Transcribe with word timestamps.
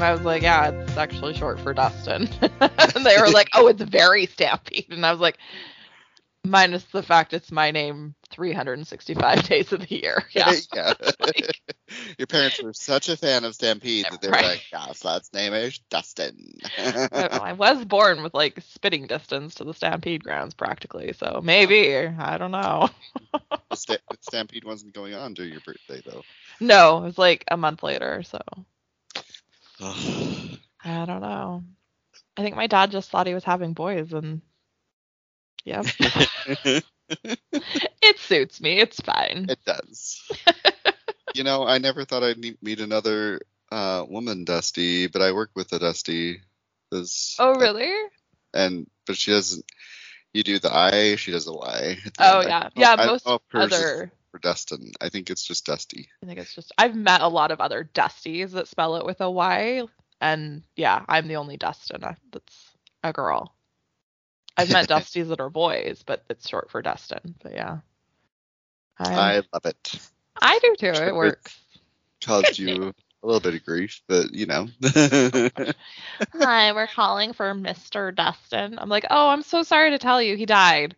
Stampede," 0.00 0.40
and 0.40 0.48
I 0.48 0.58
was 0.60 0.64
like, 0.64 0.88
"Yeah, 0.88 0.88
it's 0.88 0.96
actually 0.98 1.34
short 1.34 1.60
for 1.60 1.74
Dustin." 1.74 2.28
and 2.94 3.06
they 3.06 3.16
were 3.20 3.30
like, 3.30 3.50
"Oh, 3.54 3.68
it's 3.68 3.82
very 3.82 4.26
Stampede," 4.26 4.88
and 4.90 5.04
I 5.04 5.12
was 5.12 5.20
like, 5.20 5.38
"Minus 6.44 6.84
the 6.84 7.02
fact 7.02 7.32
it's 7.34 7.52
my 7.52 7.70
name 7.70 8.14
365 8.30 9.46
days 9.48 9.72
of 9.72 9.80
the 9.80 9.94
year." 9.94 10.24
Yeah. 10.32 10.52
yeah. 10.74 10.94
Your 12.18 12.26
parents 12.26 12.62
were 12.62 12.72
such 12.72 13.08
a 13.08 13.16
fan 13.16 13.44
of 13.44 13.54
Stampede 13.54 14.10
that 14.10 14.20
they 14.20 14.28
were 14.28 14.32
Right. 14.34 14.44
like, 14.44 14.64
yes, 14.72 15.04
last 15.04 15.34
name 15.34 15.52
is 15.54 15.78
Dustin. 15.90 16.60
I 17.12 17.22
don't 17.22 17.32
know, 17.32 17.40
I 17.40 17.52
was 17.52 17.84
born 17.84 18.22
with 18.22 18.34
like 18.34 18.60
spitting 18.60 19.06
distance 19.06 19.56
to 19.56 19.64
the 19.64 19.74
Stampede 19.74 20.22
grounds 20.22 20.54
practically, 20.54 21.12
so 21.12 21.40
maybe 21.42 21.96
I 22.06 22.38
don't 22.38 22.52
know. 22.52 22.88
The 23.70 23.76
Sta- 23.76 23.96
Stampede 24.20 24.64
wasn't 24.64 24.94
going 24.94 25.14
on 25.14 25.34
during 25.34 25.52
your 25.52 25.60
birthday, 25.60 26.02
though. 26.04 26.24
No, 26.60 26.98
it 26.98 27.04
was 27.06 27.18
like 27.18 27.44
a 27.50 27.56
month 27.56 27.82
later, 27.82 28.22
so 28.22 28.38
I 29.82 31.04
don't 31.06 31.20
know. 31.20 31.64
I 32.36 32.42
think 32.42 32.56
my 32.56 32.66
dad 32.66 32.90
just 32.90 33.10
thought 33.10 33.26
he 33.26 33.34
was 33.34 33.44
having 33.44 33.72
boys 33.72 34.12
and 34.12 34.42
yeah. 35.64 35.82
it 38.02 38.18
suits 38.18 38.60
me. 38.60 38.78
It's 38.78 39.00
fine. 39.00 39.46
it 39.48 39.58
does. 39.64 40.22
you 41.34 41.44
know, 41.44 41.66
I 41.66 41.78
never 41.78 42.04
thought 42.04 42.22
I'd 42.22 42.38
meet, 42.38 42.80
another 42.80 43.40
uh, 43.70 44.04
woman 44.08 44.44
Dusty, 44.44 45.06
but 45.06 45.22
I 45.22 45.32
work 45.32 45.50
with 45.54 45.72
a 45.72 45.78
Dusty. 45.78 46.40
Oh, 47.38 47.54
really? 47.54 47.92
And 48.52 48.88
but 49.06 49.16
she 49.16 49.30
doesn't. 49.30 49.64
You 50.32 50.42
do 50.42 50.58
the 50.58 50.74
I, 50.74 51.16
she 51.16 51.30
does 51.30 51.44
the 51.44 51.52
Y. 51.52 51.98
Oh. 52.18 52.40
Yeah. 52.40 52.68
Yeah, 52.74 52.96
I 52.98 53.06
most 53.06 53.26
know 53.26 53.34
if 53.34 53.72
is 53.72 53.72
other 53.72 54.12
for 54.30 54.38
Dustin. 54.38 54.92
I 55.00 55.08
think 55.08 55.30
it's 55.30 55.44
just 55.44 55.66
Dusty. 55.66 56.08
I 56.22 56.26
think 56.26 56.38
it's 56.38 56.54
just 56.54 56.72
I've 56.78 56.94
met 56.94 57.20
a 57.20 57.28
lot 57.28 57.50
of 57.50 57.60
other 57.60 57.88
Dusties 57.94 58.52
that 58.52 58.68
spell 58.68 58.96
it 58.96 59.04
with 59.04 59.20
a 59.20 59.30
Y 59.30 59.84
and 60.20 60.62
yeah, 60.76 61.04
I'm 61.08 61.28
the 61.28 61.36
only 61.36 61.56
Dustin 61.56 62.04
uh, 62.04 62.14
that's 62.32 62.70
a 63.02 63.12
girl. 63.12 63.54
I've 64.56 64.70
met 64.70 64.88
Dusties 64.88 65.28
that 65.28 65.40
are 65.40 65.50
boys, 65.50 66.02
but 66.04 66.24
it's 66.28 66.48
short 66.48 66.70
for 66.70 66.82
Dustin. 66.82 67.34
But 67.42 67.52
yeah. 67.52 67.78
I, 68.98 69.14
I 69.14 69.36
love 69.52 69.64
it. 69.64 70.10
I 70.40 70.58
do 70.58 70.76
too. 70.78 70.94
Sure, 70.94 71.08
It 71.08 71.14
works. 71.14 71.58
Caused 72.20 72.58
you 72.58 72.92
a 73.22 73.26
little 73.26 73.40
bit 73.40 73.54
of 73.54 73.64
grief, 73.64 74.02
but 74.06 74.34
you 74.34 74.46
know. 74.46 74.68
Hi, 76.34 76.72
we're 76.72 76.86
calling 76.86 77.32
for 77.32 77.54
Mr. 77.54 78.14
Dustin. 78.14 78.78
I'm 78.78 78.90
like, 78.90 79.06
oh, 79.10 79.28
I'm 79.28 79.42
so 79.42 79.62
sorry 79.62 79.90
to 79.90 79.98
tell 79.98 80.20
you, 80.20 80.36
he 80.36 80.44
died. 80.46 80.96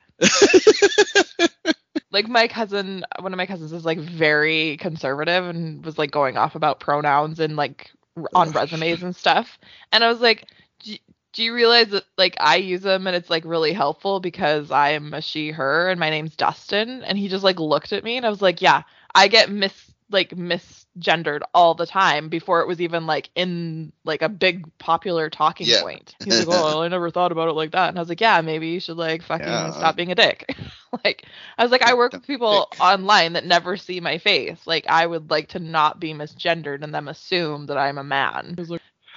Like 2.12 2.28
my 2.28 2.48
cousin, 2.48 3.04
one 3.20 3.32
of 3.32 3.38
my 3.38 3.46
cousins 3.46 3.72
is 3.72 3.84
like 3.84 3.98
very 3.98 4.76
conservative 4.78 5.44
and 5.46 5.84
was 5.84 5.98
like 5.98 6.10
going 6.10 6.36
off 6.36 6.54
about 6.54 6.80
pronouns 6.80 7.40
and 7.40 7.56
like 7.56 7.90
on 8.34 8.52
resumes 8.52 9.02
and 9.02 9.16
stuff. 9.16 9.58
And 9.92 10.04
I 10.04 10.08
was 10.08 10.20
like, 10.20 10.46
do, 10.80 10.96
you 11.42 11.54
realize 11.54 11.88
that 11.90 12.04
like 12.18 12.36
I 12.40 12.56
use 12.56 12.82
them 12.82 13.06
and 13.06 13.16
it's 13.16 13.30
like 13.30 13.44
really 13.46 13.72
helpful 13.72 14.20
because 14.20 14.70
I'm 14.70 15.14
a 15.14 15.22
she 15.22 15.50
her 15.50 15.88
and 15.90 15.98
my 15.98 16.10
name's 16.10 16.36
Dustin? 16.36 17.02
And 17.02 17.18
he 17.18 17.28
just 17.28 17.44
like 17.44 17.58
looked 17.58 17.92
at 17.92 18.04
me 18.04 18.18
and 18.18 18.26
I 18.26 18.30
was 18.30 18.42
like, 18.42 18.60
yeah, 18.60 18.82
I 19.14 19.28
get 19.28 19.50
mis 19.50 19.92
like 20.12 20.30
misgendered 20.30 21.40
all 21.54 21.74
the 21.74 21.86
time 21.86 22.28
before 22.28 22.60
it 22.60 22.68
was 22.68 22.80
even 22.80 23.06
like 23.06 23.30
in 23.34 23.92
like 24.04 24.22
a 24.22 24.28
big 24.28 24.66
popular 24.78 25.30
talking 25.30 25.72
Yeah. 25.72 25.74
point. 25.74 26.16
He's 26.22 26.36
like, 26.36 26.48
oh, 26.48 26.82
I 26.82 26.88
never 26.88 27.10
thought 27.10 27.32
about 27.32 27.48
it 27.48 27.52
like 27.54 27.72
that. 27.72 27.88
And 27.88 27.98
I 27.98 28.02
was 28.02 28.08
like, 28.08 28.20
yeah, 28.20 28.40
maybe 28.40 28.68
you 28.68 28.80
should 28.80 28.96
like 28.98 29.22
fucking 29.22 29.72
Yeah. 29.72 29.72
stop 29.72 29.96
being 29.96 30.12
a 30.12 30.16
dick. 30.16 30.54
like 31.04 31.24
I 31.58 31.62
was 31.62 31.72
like, 31.72 31.82
I 31.82 31.94
work 31.94 32.12
with 32.12 32.26
people 32.26 32.72
dick. 32.72 32.76
online 32.80 33.32
that 33.34 33.44
never 33.46 33.76
see 33.76 34.00
my 34.00 34.18
face. 34.18 34.66
Like 34.66 34.86
I 34.88 35.06
would 35.06 35.30
like 35.30 35.48
to 35.48 35.58
not 35.60 36.00
be 36.00 36.12
misgendered 36.14 36.82
and 36.82 36.94
them 36.94 37.08
assume 37.08 37.66
that 37.66 37.78
I'm 37.78 37.98
a 37.98 38.04
man. 38.04 38.58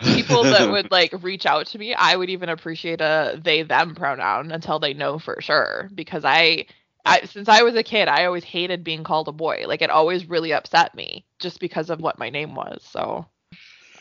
People 0.10 0.46
that 0.48 0.70
would 0.70 0.92
like 0.92 1.12
reach 1.24 1.46
out 1.46 1.68
to 1.68 1.80
me, 1.80 1.94
I 1.94 2.16
would 2.16 2.30
even 2.30 2.50
appreciate 2.50 3.02
a 3.02 3.40
they 3.44 3.64
them 3.64 3.96
pronoun 3.96 4.52
until 4.52 4.80
they 4.80 4.94
know 4.94 5.18
for 5.20 5.42
sure. 5.42 5.90
Because 5.94 6.24
I 6.26 6.66
I 7.06 7.22
since 7.26 7.48
I 7.48 7.64
was 7.64 7.76
a 7.76 7.84
kid, 7.84 8.08
I 8.08 8.26
always 8.26 8.44
hated 8.44 8.84
being 8.84 9.04
called 9.04 9.28
a 9.28 9.32
boy. 9.32 9.66
Like 9.68 9.82
it 9.82 9.90
always 9.90 10.28
really 10.28 10.54
upset 10.54 10.96
me 10.96 11.26
just 11.40 11.60
because 11.60 11.90
of 11.90 12.02
what 12.02 12.20
my 12.20 12.30
name 12.30 12.56
was. 12.56 12.84
So 12.90 13.28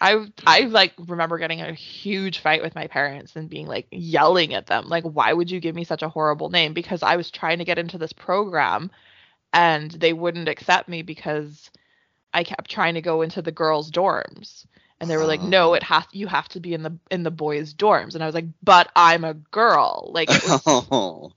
I 0.00 0.26
I 0.47 0.60
like 0.60 0.92
remember 0.98 1.38
getting 1.38 1.60
a 1.60 1.72
huge 1.72 2.41
fight 2.41 2.62
with 2.62 2.75
my 2.75 2.87
parents 2.87 3.37
and 3.37 3.48
being 3.48 3.66
like 3.66 3.87
yelling 3.91 4.54
at 4.54 4.66
them 4.66 4.88
like 4.88 5.04
why 5.04 5.32
would 5.32 5.50
you 5.50 5.60
give 5.60 5.75
me 5.75 5.84
such 5.84 6.03
a 6.03 6.09
horrible 6.09 6.50
name 6.50 6.75
because 6.75 7.03
I 7.03 7.16
was 7.16 7.31
trying 7.31 7.59
to 7.59 7.65
get 7.65 7.78
into 7.78 7.98
this 7.98 8.12
program 8.12 8.91
and 9.53 9.91
they 9.91 10.12
wouldn't 10.12 10.48
accept 10.48 10.88
me 10.88 11.03
because 11.03 11.71
I 12.32 12.44
kept 12.44 12.71
trying 12.71 12.94
to 12.94 13.03
go 13.03 13.22
into 13.22 13.42
the 13.42 13.53
girls 13.53 13.91
dorms 13.91 14.66
and 15.00 15.09
they 15.09 15.16
were 15.16 15.26
like 15.26 15.42
no 15.42 15.75
it 15.75 15.82
has 15.82 16.04
you 16.12 16.26
have 16.26 16.48
to 16.48 16.60
be 16.60 16.75
in 16.75 16.82
the 16.82 16.98
in 17.10 17.22
the 17.22 17.31
boys 17.31 17.72
dorms 17.75 18.15
and 18.15 18.22
I 18.22 18.26
was 18.26 18.34
like 18.34 18.47
but 18.62 18.91
I'm 18.97 19.25
a 19.25 19.34
girl 19.34 20.10
like 20.12 20.28
was 20.28 20.62
oh. 20.66 21.32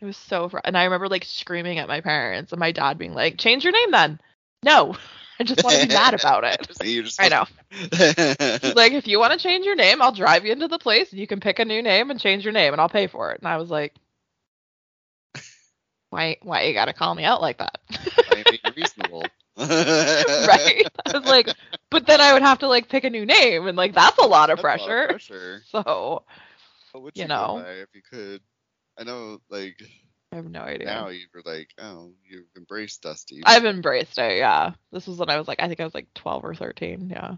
It 0.00 0.04
was 0.04 0.16
so 0.16 0.48
fr- 0.48 0.58
and 0.64 0.76
I 0.76 0.84
remember 0.84 1.08
like 1.08 1.24
screaming 1.24 1.78
at 1.78 1.88
my 1.88 2.00
parents 2.00 2.52
and 2.52 2.60
my 2.60 2.72
dad 2.72 2.98
being 2.98 3.14
like 3.14 3.38
change 3.38 3.64
your 3.64 3.72
name 3.72 3.90
then 3.90 4.20
no 4.62 4.96
I 5.40 5.44
just 5.44 5.62
want 5.62 5.74
to 5.74 5.80
be 5.80 5.92
mad 5.92 6.14
about 6.14 6.44
it 6.44 6.66
just 7.02 7.20
I 7.20 7.28
know. 7.28 7.46
Like, 8.74 8.92
if 8.92 9.06
you 9.06 9.18
want 9.18 9.32
to 9.32 9.38
change 9.38 9.64
your 9.66 9.74
name, 9.76 10.02
I'll 10.02 10.12
drive 10.12 10.44
you 10.44 10.52
into 10.52 10.68
the 10.68 10.78
place 10.78 11.10
and 11.10 11.20
you 11.20 11.26
can 11.26 11.40
pick 11.40 11.58
a 11.58 11.64
new 11.64 11.82
name 11.82 12.10
and 12.10 12.18
change 12.20 12.44
your 12.44 12.52
name 12.52 12.72
and 12.72 12.80
I'll 12.80 12.88
pay 12.88 13.06
for 13.06 13.32
it. 13.32 13.40
And 13.40 13.48
I 13.48 13.56
was 13.56 13.70
like, 13.70 13.94
why, 16.10 16.36
why 16.42 16.62
you 16.62 16.74
gotta 16.74 16.92
call 16.92 17.14
me 17.14 17.24
out 17.24 17.40
like 17.40 17.58
that? 17.58 17.78
I 17.90 18.44
reasonable. 18.76 19.30
right? 19.58 20.86
I 21.06 21.12
was 21.18 21.24
like, 21.24 21.48
but 21.90 22.06
then 22.06 22.20
I 22.20 22.32
would 22.32 22.42
have 22.42 22.58
to 22.60 22.68
like 22.68 22.88
pick 22.88 23.04
a 23.04 23.10
new 23.10 23.26
name 23.26 23.66
and 23.66 23.76
like 23.76 23.94
that's 23.94 24.18
a 24.18 24.26
lot 24.26 24.50
of 24.50 24.58
That's 24.58 24.68
a 24.72 24.76
lot 24.76 24.88
pressure. 24.88 25.06
pressure. 25.06 25.62
So 25.70 26.24
You 27.14 27.22
you, 27.22 27.28
know. 27.28 27.58
if 27.58 27.94
you 27.94 28.02
could? 28.02 28.40
I 28.98 29.04
know, 29.04 29.40
like 29.48 29.80
I 30.32 30.36
have 30.36 30.50
no 30.50 30.60
idea. 30.60 30.86
now 30.86 31.08
you 31.08 31.26
were 31.32 31.42
like, 31.44 31.70
oh, 31.80 32.12
you've 32.28 32.44
embraced 32.56 33.02
Dusty. 33.02 33.42
I've 33.44 33.64
embraced 33.64 34.18
it. 34.18 34.38
Yeah, 34.38 34.72
this 34.92 35.06
was 35.06 35.18
when 35.18 35.30
I 35.30 35.38
was 35.38 35.48
like, 35.48 35.60
I 35.62 35.68
think 35.68 35.80
I 35.80 35.84
was 35.84 35.94
like 35.94 36.12
12 36.14 36.44
or 36.44 36.54
13. 36.54 37.10
Yeah. 37.10 37.36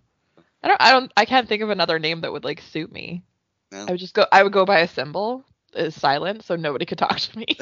I 0.62 0.68
don't, 0.68 0.82
I 0.82 0.92
don't, 0.92 1.12
I 1.16 1.24
can't 1.24 1.48
think 1.48 1.62
of 1.62 1.70
another 1.70 1.98
name 1.98 2.22
that 2.22 2.32
would 2.32 2.44
like 2.44 2.60
suit 2.60 2.90
me. 2.90 3.22
No? 3.70 3.86
I 3.86 3.90
would 3.92 4.00
just 4.00 4.14
go, 4.14 4.26
I 4.32 4.42
would 4.42 4.52
go 4.52 4.64
by 4.64 4.80
a 4.80 4.88
symbol 4.88 5.44
is 5.72 5.94
silent 5.94 6.44
so 6.44 6.56
nobody 6.56 6.84
could 6.84 6.98
talk 6.98 7.18
to 7.18 7.38
me. 7.38 7.46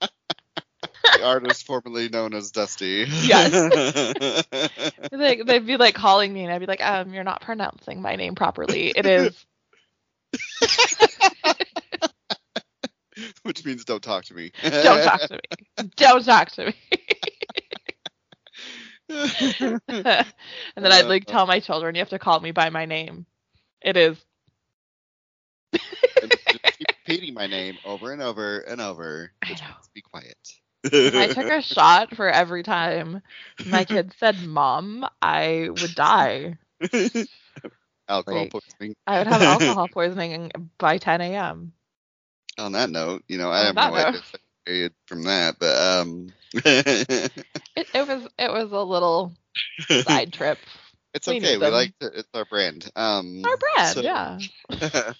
the 0.00 1.22
artist 1.22 1.66
formerly 1.66 2.08
known 2.08 2.32
as 2.32 2.50
Dusty. 2.50 3.06
Yes. 3.08 3.52
like 5.12 5.44
they'd 5.44 5.66
be 5.66 5.76
like 5.76 5.94
calling 5.94 6.32
me 6.32 6.44
and 6.44 6.52
I'd 6.52 6.60
be 6.60 6.66
like, 6.66 6.84
um, 6.84 7.12
you're 7.12 7.24
not 7.24 7.42
pronouncing 7.42 8.00
my 8.00 8.16
name 8.16 8.34
properly. 8.34 8.88
It 8.96 9.04
is 9.04 9.44
Which 13.42 13.64
means 13.64 13.84
don't 13.84 14.02
talk 14.02 14.24
to 14.26 14.34
me. 14.34 14.52
don't 14.62 15.02
talk 15.02 15.20
to 15.28 15.34
me. 15.34 15.40
Don't 15.96 16.24
talk 16.24 16.50
to 16.52 16.66
me. 16.66 16.74
and 19.08 19.80
then 20.76 20.92
I'd 20.92 21.06
like 21.06 21.24
uh, 21.28 21.32
tell 21.32 21.46
my 21.46 21.60
children, 21.60 21.94
you 21.94 22.00
have 22.00 22.08
to 22.10 22.18
call 22.18 22.40
me 22.40 22.52
by 22.52 22.70
my 22.70 22.86
name. 22.86 23.26
It 23.82 23.96
is 23.96 24.16
repeating 27.06 27.34
my 27.34 27.46
name 27.46 27.78
over 27.84 28.12
and 28.12 28.22
over 28.22 28.60
and 28.60 28.80
over. 28.80 29.32
I 29.42 29.50
know. 29.50 29.56
be 29.94 30.00
quiet. 30.00 30.36
I 30.84 31.28
took 31.28 31.50
a 31.50 31.62
shot 31.74 32.14
for 32.14 32.28
every 32.28 32.62
time 32.62 33.22
my 33.66 33.84
kid 33.84 34.14
said 34.18 34.42
mom, 34.42 35.06
I 35.20 35.68
would 35.70 35.94
die. 35.94 36.58
Alcohol 38.12 38.42
Like, 38.42 38.52
poisoning. 38.52 38.94
I 39.06 39.18
would 39.18 39.26
have 39.26 39.42
alcohol 39.62 39.88
poisoning 39.88 40.52
by 40.78 40.98
10 40.98 41.20
a.m. 41.22 41.72
On 42.58 42.72
that 42.72 42.90
note, 42.90 43.22
you 43.28 43.38
know, 43.38 43.50
I 43.50 43.60
On 43.60 43.66
have 43.66 43.74
no 43.74 43.82
idea 43.82 44.12
note. 44.12 44.14
if 44.16 44.34
I 44.34 44.38
period 44.66 44.92
from 45.06 45.24
that, 45.24 45.56
but 45.58 45.76
um, 45.76 46.28
It, 47.74 47.88
it 47.94 48.06
was 48.06 48.28
it 48.38 48.52
was 48.52 48.70
a 48.70 48.80
little 48.80 49.32
side 49.88 50.32
trip. 50.34 50.58
it's 51.14 51.26
we 51.26 51.38
okay. 51.38 51.56
We 51.56 51.66
like 51.68 51.98
to, 52.00 52.06
it's 52.14 52.28
our 52.34 52.44
brand. 52.44 52.90
Um, 52.94 53.42
Our 53.44 53.56
brand, 53.56 53.94
so- 53.94 54.00
yeah. 54.02 55.12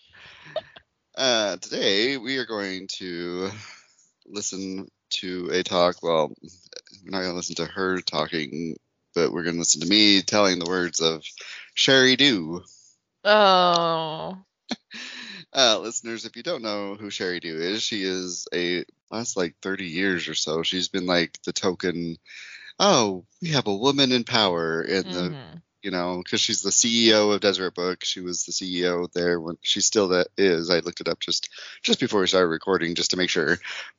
uh, 1.16 1.56
today 1.56 2.18
we 2.18 2.36
are 2.38 2.46
going 2.46 2.88
to 2.98 3.50
listen 4.26 4.86
to 5.14 5.48
a 5.52 5.62
talk. 5.62 6.02
Well, 6.02 6.28
we're 7.04 7.10
not 7.10 7.20
going 7.20 7.30
to 7.32 7.36
listen 7.36 7.56
to 7.56 7.66
her 7.66 8.00
talking, 8.00 8.76
but 9.14 9.32
we're 9.32 9.44
going 9.44 9.54
to 9.56 9.60
listen 9.60 9.80
to 9.82 9.88
me 9.88 10.22
telling 10.22 10.58
the 10.58 10.68
words 10.68 11.00
of 11.00 11.22
Sheri 11.76 12.16
Dew. 12.16 12.62
Oh, 13.24 14.44
Uh, 15.54 15.78
listeners, 15.80 16.24
if 16.24 16.36
you 16.36 16.42
don't 16.42 16.62
know 16.62 16.94
who 16.94 17.08
Sheri 17.08 17.40
Dew 17.40 17.58
is, 17.60 17.82
she 17.82 18.02
is 18.02 18.46
a 18.54 18.84
last 19.10 19.36
like 19.36 19.54
30 19.62 19.86
years 19.86 20.28
or 20.28 20.34
so. 20.34 20.62
She's 20.62 20.88
been 20.88 21.06
like 21.06 21.38
the 21.44 21.52
token. 21.52 22.16
Oh, 22.78 23.24
we 23.42 23.50
have 23.50 23.66
a 23.66 23.76
woman 23.76 24.12
in 24.12 24.24
power 24.24 24.82
in 24.82 25.04
the 25.10 25.36
mhm. 25.36 25.62
You 25.82 25.90
know, 25.90 26.20
because 26.22 26.40
she's 26.40 26.62
the 26.62 26.70
CEO 26.70 27.34
of 27.34 27.40
Deseret 27.40 27.74
Book. 27.74 28.04
She 28.04 28.20
was 28.20 28.44
the 28.44 28.52
CEO 28.52 29.10
there 29.12 29.40
when 29.40 29.56
she 29.62 29.80
still 29.80 30.08
that 30.08 30.28
is. 30.36 30.70
I 30.70 30.78
looked 30.80 31.00
it 31.00 31.08
up 31.08 31.20
just 31.20 31.48
just 31.82 32.00
before 32.00 32.20
we 32.20 32.26
started 32.26 32.48
recording 32.48 32.94
just 32.94 33.10
to 33.10 33.16
make 33.16 33.30
sure. 33.30 33.58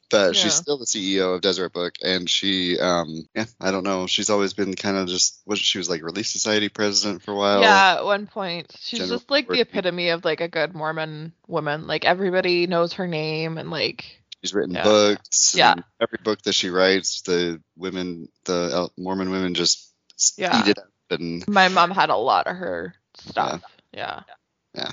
But 0.10 0.36
she's 0.36 0.54
still 0.54 0.78
the 0.78 0.86
CEO 0.86 1.34
of 1.36 1.42
Deseret 1.42 1.74
Book, 1.74 1.96
and 2.04 2.30
she, 2.30 2.78
um, 2.78 3.28
yeah, 3.34 3.46
I 3.60 3.72
don't 3.72 3.84
know. 3.84 4.06
She's 4.06 4.30
always 4.30 4.54
been 4.54 4.76
kind 4.76 4.96
of 4.96 5.08
just 5.08 5.42
was 5.46 5.58
she 5.60 5.80
was 5.80 5.90
like 5.90 6.04
Relief 6.04 6.28
Society 6.28 6.70
president 6.70 7.24
for 7.24 7.32
a 7.32 7.36
while. 7.36 7.62
yeah, 7.62 7.96
at 7.98 8.06
one 8.06 8.28
point, 8.28 8.76
she's 8.80 9.00
General 9.00 9.18
just 9.18 9.32
like 9.32 9.48
the 9.48 9.62
epitome 9.62 10.10
of 10.10 10.24
like 10.24 10.42
a 10.42 10.48
good 10.48 10.76
Mormon 10.76 11.34
woman. 11.48 11.88
Like 11.88 12.06
everybody 12.06 12.68
knows 12.68 12.94
her 12.94 13.08
name 13.08 13.58
and 13.58 13.72
like 13.72 14.20
She's 14.44 14.54
written 14.54 14.76
Yeah. 14.76 14.84
books. 14.84 15.56
Yeah. 15.56 15.76
every 16.02 16.20
book 16.22 16.42
that 16.44 16.54
she 16.54 16.70
writes, 16.70 17.22
the 17.22 17.62
women, 17.78 18.28
the 18.44 18.90
Mormon 18.98 19.32
women, 19.32 19.54
just 19.54 19.90
Yeah. 20.38 20.60
eat 20.60 20.68
it 20.72 20.78
up 20.78 20.93
and 21.20 21.48
my 21.48 21.68
mom 21.68 21.92
had 21.92 22.10
a 22.10 22.16
lot 22.16 22.48
of 22.48 22.56
her 22.56 22.94
stuff. 23.16 23.62
Yeah. 23.94 24.22
Yeah. 24.76 24.92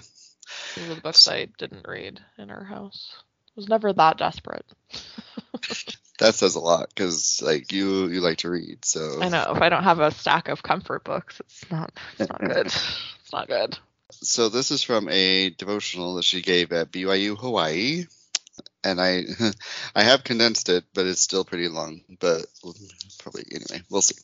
Were 0.76 0.94
the 0.94 1.00
books 1.00 1.28
I 1.28 1.46
didn't 1.58 1.86
read 1.88 2.20
in 2.38 2.48
her 2.48 2.64
house. 2.64 3.14
I 3.48 3.52
was 3.56 3.68
never 3.68 3.92
that 3.92 4.18
desperate. 4.18 4.66
that 6.20 6.34
says 6.34 6.54
a 6.54 6.60
lot 6.60 6.88
because 6.88 7.42
like 7.42 7.72
you 7.72 8.06
you 8.08 8.20
like 8.20 8.38
to 8.38 8.50
read, 8.50 8.84
so 8.84 9.20
I 9.20 9.28
know 9.28 9.52
if 9.54 9.62
I 9.62 9.68
don't 9.68 9.82
have 9.82 10.00
a 10.00 10.10
stack 10.12 10.48
of 10.48 10.62
comfort 10.62 11.02
books, 11.02 11.40
it's 11.40 11.70
not 11.70 11.92
it's 12.18 12.28
not 12.30 12.40
good. 12.40 12.66
it's 12.66 13.32
not 13.32 13.48
good. 13.48 13.76
so 14.12 14.48
this 14.48 14.70
is 14.70 14.82
from 14.82 15.08
a 15.08 15.50
devotional 15.50 16.14
that 16.16 16.24
she 16.24 16.42
gave 16.42 16.72
at 16.72 16.92
BYU 16.92 17.36
Hawaii, 17.36 18.04
and 18.84 19.00
I 19.00 19.24
I 19.94 20.02
have 20.02 20.22
condensed 20.22 20.68
it, 20.68 20.84
but 20.94 21.06
it's 21.06 21.20
still 21.20 21.44
pretty 21.44 21.68
long. 21.68 22.02
But 22.20 22.46
probably 23.18 23.44
anyway, 23.50 23.82
we'll 23.90 24.02
see. 24.02 24.16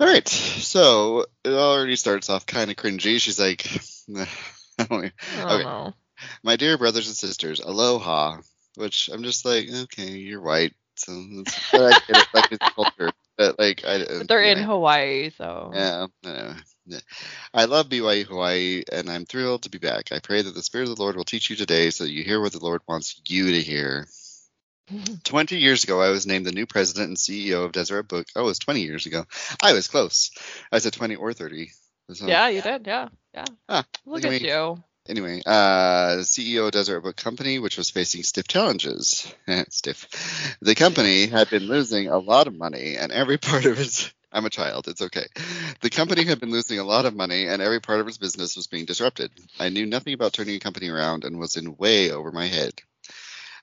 All 0.00 0.06
right, 0.06 0.26
so 0.26 1.26
it 1.44 1.52
already 1.52 1.94
starts 1.96 2.30
off 2.30 2.46
kind 2.46 2.70
of 2.70 2.76
cringy. 2.76 3.20
She's 3.20 3.38
like, 3.38 3.66
I 4.16 4.84
don't 4.84 4.90
know. 4.90 5.10
I 5.36 5.58
don't 5.58 5.66
Okay. 5.66 5.92
my 6.42 6.56
dear 6.56 6.78
brothers 6.78 7.06
and 7.06 7.16
sisters, 7.16 7.60
aloha. 7.60 8.38
Which 8.76 9.10
I'm 9.12 9.22
just 9.22 9.44
like, 9.44 9.68
okay, 9.70 10.12
you're 10.12 10.40
white, 10.40 10.72
so 10.94 11.12
it's, 11.12 11.68
but 11.70 11.84
I 11.84 11.92
get 12.06 12.16
it, 12.16 12.28
like 12.32 12.46
it's 12.50 12.64
culture, 12.74 13.12
but 13.36 13.58
like 13.58 13.84
I. 13.84 13.98
But 13.98 14.28
they're 14.28 14.42
in. 14.42 14.58
Hawaii, 14.58 15.30
so 15.36 15.70
Yeah, 15.74 16.06
I 16.24 16.28
know. 16.28 16.54
I 17.52 17.64
love 17.66 17.88
BYU 17.90 18.24
Hawaii, 18.24 18.82
and 18.90 19.10
I'm 19.10 19.26
thrilled 19.26 19.64
to 19.64 19.70
be 19.70 19.78
back. 19.78 20.12
I 20.12 20.18
pray 20.20 20.40
that 20.40 20.54
the 20.54 20.62
Spirit 20.62 20.88
of 20.88 20.96
the 20.96 21.02
Lord 21.02 21.16
will 21.16 21.24
teach 21.24 21.50
you 21.50 21.56
today 21.56 21.90
so 21.90 22.04
that 22.04 22.10
you 22.10 22.24
hear 22.24 22.40
what 22.40 22.52
the 22.52 22.58
Lord 22.58 22.80
wants 22.88 23.20
you 23.28 23.52
to 23.52 23.60
hear. 23.60 24.06
20 25.24 25.56
years 25.56 25.84
ago, 25.84 26.00
I 26.00 26.10
was 26.10 26.26
named 26.26 26.46
the 26.46 26.52
new 26.52 26.66
president 26.66 27.08
and 27.08 27.16
CEO 27.16 27.64
of 27.64 27.72
Deseret 27.72 28.08
Book. 28.08 28.26
Oh, 28.34 28.42
it 28.42 28.44
was 28.44 28.58
20 28.58 28.82
years 28.82 29.06
ago. 29.06 29.24
I 29.62 29.72
was 29.72 29.88
close. 29.88 30.30
I 30.72 30.78
said 30.78 30.92
20 30.92 31.16
or 31.16 31.32
30. 31.32 31.70
So, 32.12 32.26
yeah, 32.26 32.48
you 32.48 32.60
did. 32.60 32.86
Yeah, 32.86 33.08
yeah. 33.32 33.44
Ah, 33.68 33.84
Look 34.04 34.24
at 34.24 34.30
me. 34.30 34.38
you. 34.38 34.82
Anyway, 35.08 35.40
uh, 35.46 36.18
CEO 36.22 36.66
of 36.66 36.72
Deseret 36.72 37.02
Book 37.02 37.16
Company, 37.16 37.58
which 37.58 37.76
was 37.78 37.90
facing 37.90 38.22
stiff 38.22 38.46
challenges. 38.46 39.32
stiff. 39.70 40.56
The 40.60 40.74
company 40.74 41.26
had 41.26 41.50
been 41.50 41.64
losing 41.64 42.08
a 42.08 42.18
lot 42.18 42.46
of 42.46 42.54
money, 42.54 42.96
and 42.96 43.10
every 43.12 43.38
part 43.50 43.64
of 43.64 43.78
its. 43.78 44.12
I'm 44.32 44.44
a 44.44 44.50
child. 44.50 44.86
It's 44.86 45.02
okay. 45.02 45.26
The 45.80 45.90
company 45.90 46.24
had 46.24 46.38
been 46.38 46.52
losing 46.52 46.78
a 46.78 46.84
lot 46.84 47.04
of 47.04 47.16
money, 47.16 47.48
and 47.48 47.60
every 47.60 47.80
part 47.80 47.98
of 47.98 48.06
its 48.06 48.18
business 48.18 48.54
was 48.54 48.68
being 48.68 48.84
disrupted. 48.84 49.32
I 49.58 49.70
knew 49.70 49.86
nothing 49.86 50.14
about 50.14 50.32
turning 50.32 50.54
a 50.54 50.60
company 50.60 50.88
around 50.88 51.24
and 51.24 51.38
was 51.38 51.56
in 51.56 51.76
way 51.76 52.12
over 52.12 52.30
my 52.30 52.46
head. 52.46 52.74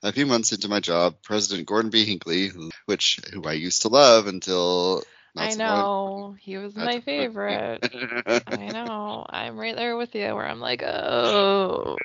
A 0.02 0.12
few 0.12 0.26
months 0.26 0.52
into 0.52 0.68
my 0.68 0.80
job, 0.80 1.16
President 1.22 1.66
Gordon 1.66 1.90
B. 1.90 2.04
Hinckley, 2.04 2.50
which 2.86 3.20
who 3.32 3.44
I 3.44 3.54
used 3.54 3.82
to 3.82 3.88
love 3.88 4.26
until 4.26 5.02
I 5.36 5.54
know. 5.54 6.36
He 6.40 6.56
was 6.56 6.74
my 6.74 7.00
favorite. 7.00 7.80
I 8.46 8.56
know. 8.72 9.26
I'm 9.28 9.56
right 9.56 9.76
there 9.76 9.96
with 9.96 10.14
you 10.14 10.34
where 10.34 10.46
I'm 10.46 10.60
like, 10.60 10.82
oh, 10.82 11.96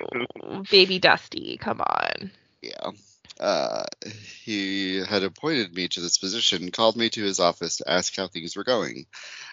baby 0.70 0.98
Dusty, 0.98 1.56
come 1.58 1.80
on. 1.80 2.30
Yeah. 2.62 2.90
Uh, 3.40 3.84
he 4.44 4.96
had 5.04 5.24
appointed 5.24 5.74
me 5.74 5.88
to 5.88 6.00
this 6.00 6.18
position, 6.18 6.70
called 6.70 6.96
me 6.96 7.10
to 7.10 7.22
his 7.22 7.40
office 7.40 7.78
to 7.78 7.90
ask 7.90 8.14
how 8.14 8.28
things 8.28 8.56
were 8.56 8.64
going. 8.64 9.06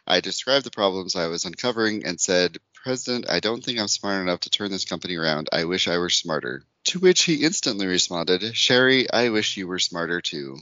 I 0.06 0.20
described 0.20 0.66
the 0.66 0.72
problems 0.72 1.16
I 1.16 1.28
was 1.28 1.46
uncovering 1.46 2.06
and 2.06 2.20
said, 2.20 2.58
President, 2.76 3.30
I 3.30 3.40
don't 3.40 3.64
think 3.64 3.80
I'm 3.80 3.88
smart 3.88 4.22
enough 4.22 4.42
to 4.42 4.50
turn 4.52 4.70
this 4.70 4.86
company 4.86 5.16
around. 5.16 5.50
I 5.52 5.66
wish 5.66 5.88
I 5.88 5.98
were 5.98 6.10
smarter. 6.10 6.64
To 6.86 7.00
which 7.00 7.24
he 7.24 7.44
instantly 7.44 7.86
responded, 7.86 8.42
Sheri, 8.42 9.08
I 9.12 9.30
wish 9.30 9.58
you 9.58 9.68
were 9.68 9.80
smarter 9.80 10.22
too. 10.22 10.58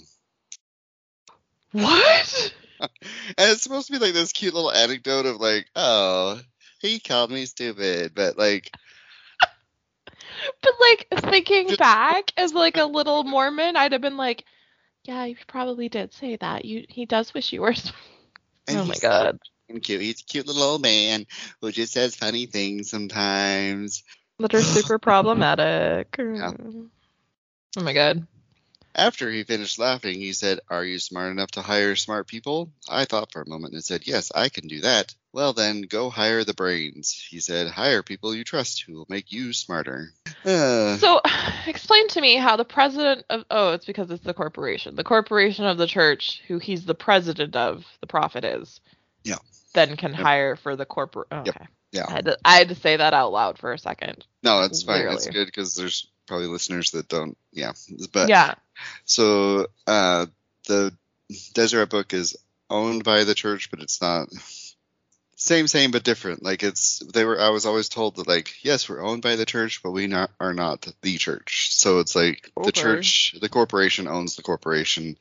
What? 1.72 2.54
And 3.38 3.52
it's 3.52 3.64
supposed 3.64 3.88
to 3.88 3.92
be 3.92 4.00
like 4.00 4.14
this 4.14 4.32
cute 4.32 4.54
little 4.54 4.72
anecdote 4.72 5.26
of 5.26 5.42
like, 5.42 5.68
oh, 5.76 6.40
he 6.80 7.02
called 7.02 7.30
me 7.30 7.46
stupid, 7.46 8.14
but 8.16 8.38
like, 8.38 8.72
But 10.62 10.74
like 10.80 11.08
thinking 11.30 11.76
back 11.76 12.32
as 12.38 12.54
like 12.54 12.78
a 12.78 12.86
little 12.86 13.24
Mormon, 13.24 13.76
I'd 13.76 13.92
have 13.92 14.02
been 14.02 14.18
like, 14.18 14.46
yeah, 15.04 15.26
you 15.26 15.36
probably 15.48 15.90
did 15.90 16.14
say 16.14 16.36
that. 16.38 16.66
You 16.66 16.86
he 16.88 17.06
does 17.06 17.34
wish 17.34 17.52
you 17.52 17.62
were. 17.62 17.76
Oh 18.70 18.86
my 18.86 18.94
so 18.94 19.08
god. 19.08 19.40
fucking 19.68 19.82
cute. 19.82 20.02
He's 20.02 20.22
a 20.22 20.26
cute 20.26 20.48
little 20.48 20.64
old 20.64 20.82
man 20.82 21.26
who 21.62 21.72
just 21.72 21.94
says 21.94 22.16
funny 22.16 22.46
things 22.46 22.90
sometimes. 22.90 24.04
That 24.40 24.54
are 24.54 24.62
super 24.62 24.98
problematic. 25.10 26.16
Yeah. 26.18 26.54
Oh 27.78 27.82
my 27.84 27.94
god. 27.94 28.26
After 28.96 29.30
he 29.30 29.44
finished 29.44 29.78
laughing, 29.78 30.16
he 30.20 30.34
said, 30.34 30.60
Are 30.70 30.84
you 30.84 30.98
smart 30.98 31.32
enough 31.32 31.52
to 31.52 31.62
hire 31.62 31.96
smart 31.96 32.28
people? 32.28 32.72
I 32.90 33.06
thought 33.06 33.32
for 33.32 33.42
a 33.42 33.48
moment 33.50 33.74
and 33.74 33.84
said, 33.84 34.08
Yes, 34.08 34.32
I 34.34 34.50
can 34.50 34.68
do 34.68 34.82
that. 34.82 35.14
Well, 35.32 35.54
then, 35.54 35.84
go 35.84 36.10
hire 36.10 36.44
the 36.44 36.56
brains. 36.56 37.12
He 37.30 37.40
said, 37.40 37.68
Hire 37.68 38.02
people 38.02 38.34
you 38.34 38.44
trust 38.44 38.84
who 38.86 38.94
will 38.94 39.06
make 39.08 39.32
you 39.32 39.54
smarter. 39.54 40.12
Uh, 40.44 40.98
So, 40.98 41.22
explain 41.68 42.08
to 42.10 42.22
me 42.22 42.36
how 42.36 42.56
the 42.56 42.66
president 42.66 43.26
of 43.30 43.46
oh, 43.52 43.74
it's 43.74 43.86
because 43.86 44.10
it's 44.10 44.24
the 44.24 44.34
corporation. 44.34 44.96
The 44.96 45.04
corporation 45.04 45.66
of 45.66 45.78
the 45.78 45.88
church, 45.88 46.42
who 46.48 46.58
he's 46.58 46.86
the 46.86 46.96
president 46.96 47.56
of, 47.56 47.86
the 48.02 48.08
prophet 48.08 48.44
is. 48.44 48.82
Yeah. 49.24 49.38
Then 49.74 49.98
can 49.98 50.12
Yep. 50.12 50.22
hire 50.22 50.56
for 50.56 50.76
the 50.76 50.86
corporate. 50.86 51.28
Oh, 51.32 51.44
Yep. 51.46 51.56
Okay. 51.56 51.68
I 51.94 51.98
yeah. 51.98 52.12
had, 52.12 52.26
to, 52.26 52.38
I 52.46 52.58
had 52.58 52.70
to 52.70 52.76
say 52.76 52.98
that 52.98 53.14
out 53.14 53.32
loud 53.32 53.58
for 53.58 53.74
a 53.74 53.80
second. 53.80 54.26
No, 54.44 54.62
it's 54.62 54.84
fine. 54.84 55.08
It's 55.08 55.26
Literally. 55.26 55.40
good 55.40 55.46
because 55.48 55.76
there's 55.76 56.08
probably 56.28 56.48
listeners 56.48 56.92
that 56.92 57.08
don't. 57.08 57.38
Yeah. 57.52 57.72
But 58.14 58.30
yeah. 58.30 58.56
so 59.06 59.68
uh, 59.88 60.28
the 60.68 60.94
Deseret 61.54 61.90
book 61.90 62.14
is 62.14 62.38
owned 62.70 63.04
by 63.04 63.24
the 63.24 63.36
church, 63.36 63.72
but 63.72 63.82
it's 63.82 64.02
not. 64.02 64.30
Same, 65.42 65.68
same, 65.68 65.92
but 65.92 66.04
different. 66.04 66.44
Like 66.44 66.64
it's 66.64 67.00
they 67.00 67.24
were. 67.24 67.40
I 67.40 67.48
was 67.50 67.66
always 67.66 67.88
told 67.88 68.18
that 68.18 68.28
like 68.28 68.54
yes, 68.62 68.90
we're 68.90 69.02
owned 69.02 69.22
by 69.22 69.38
the 69.38 69.46
church, 69.46 69.82
but 69.82 69.92
we 69.92 70.06
not 70.06 70.32
are 70.38 70.54
not 70.54 70.86
the 71.02 71.18
church. 71.18 71.74
So 71.74 72.00
it's 72.00 72.14
like 72.14 72.52
the 72.62 72.74
church, 72.74 73.38
the 73.40 73.48
corporation 73.48 74.10
owns 74.10 74.36
the 74.36 74.42
corporation 74.42 75.16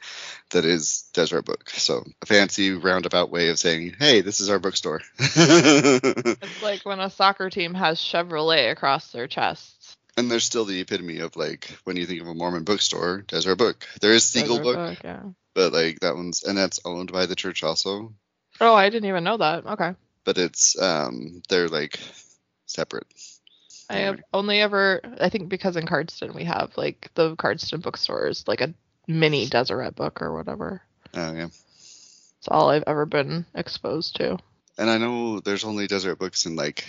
that 0.50 0.64
is 0.64 1.08
Deseret 1.14 1.44
Book. 1.44 1.70
So 1.70 2.02
a 2.20 2.26
fancy 2.26 2.72
roundabout 2.72 3.30
way 3.30 3.50
of 3.50 3.60
saying, 3.60 3.94
hey, 3.96 4.20
this 4.20 4.40
is 4.40 4.50
our 4.50 4.58
bookstore. 4.58 5.02
It's 5.20 6.62
like 6.62 6.84
when 6.84 6.98
a 6.98 7.10
soccer 7.10 7.48
team 7.48 7.75
has 7.75 8.00
Chevrolet 8.00 8.72
across 8.72 9.12
their 9.12 9.28
chests. 9.28 9.96
and 10.16 10.28
there's 10.28 10.44
still 10.44 10.64
the 10.64 10.80
epitome 10.80 11.20
of 11.20 11.37
like 11.37 11.78
when 11.84 11.96
you 11.96 12.06
think 12.06 12.20
of 12.20 12.26
a 12.26 12.34
Mormon 12.34 12.64
bookstore, 12.64 13.22
Deseret 13.28 13.56
Book. 13.56 13.87
There 14.00 14.12
is 14.12 14.25
Seagull 14.25 14.58
Desert 14.58 14.75
Book, 14.75 14.98
yeah. 15.04 15.22
but 15.54 15.72
like 15.72 16.00
that 16.00 16.16
one's 16.16 16.42
and 16.42 16.58
that's 16.58 16.80
owned 16.84 17.12
by 17.12 17.26
the 17.26 17.37
church 17.37 17.62
also. 17.62 18.12
Oh, 18.60 18.75
I 18.75 18.90
didn't 18.90 19.08
even 19.08 19.22
know 19.22 19.37
that. 19.37 19.64
Okay. 19.64 19.94
But 20.28 20.37
it's 20.37 20.78
um 20.78 21.40
they're 21.49 21.68
like 21.68 21.99
separate. 22.66 23.06
I 23.88 24.00
have 24.00 24.20
only 24.35 24.61
ever, 24.61 25.00
I 25.18 25.30
think 25.30 25.49
because 25.49 25.78
in 25.78 25.87
Cardston 25.87 26.35
we 26.35 26.44
have 26.44 26.76
like 26.76 27.11
the 27.14 27.35
Cardston 27.35 27.80
bookstores, 27.80 28.44
like 28.47 28.61
a 28.61 28.75
mini 29.06 29.47
Deseret 29.47 29.97
book 29.97 30.20
or 30.20 30.37
whatever. 30.37 30.82
Oh 31.14 31.32
yeah. 31.32 31.47
It's 31.47 32.49
all 32.49 32.68
I've 32.68 32.85
ever 32.87 33.06
been 33.06 33.47
exposed 33.54 34.16
to. 34.16 34.37
And 34.76 34.90
I 34.90 34.99
know 34.99 35.40
there's 35.40 35.64
only 35.64 35.87
Deseret 35.87 36.18
Books 36.18 36.44
in 36.44 36.56
like 36.56 36.85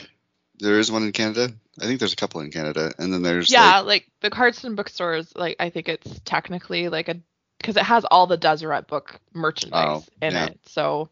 There 0.59 0.77
is 0.77 0.91
one 0.91 1.03
in 1.03 1.13
Canada. 1.13 1.53
I 1.79 1.85
think 1.85 1.99
there's 1.99 2.11
a 2.11 2.17
couple 2.17 2.41
in 2.41 2.51
Canada, 2.51 2.91
and 2.99 3.13
then 3.13 3.21
there's 3.21 3.49
yeah, 3.49 3.77
like, 3.77 3.85
like, 3.85 4.07
the 4.19 4.31
Cardston 4.31 4.75
bookstores, 4.75 5.31
like 5.33 5.55
I 5.61 5.69
think 5.69 5.87
it's 5.87 6.19
technically 6.25 6.89
like 6.89 7.07
a 7.07 7.21
because 7.57 7.77
it 7.77 7.83
has 7.83 8.03
all 8.03 8.27
the 8.27 8.35
Deseret 8.35 8.87
book 8.87 9.17
merchandise 9.33 10.03
Oh, 10.05 10.25
in 10.25 10.33
yeah. 10.33 10.47
it. 10.47 10.59
So 10.65 11.09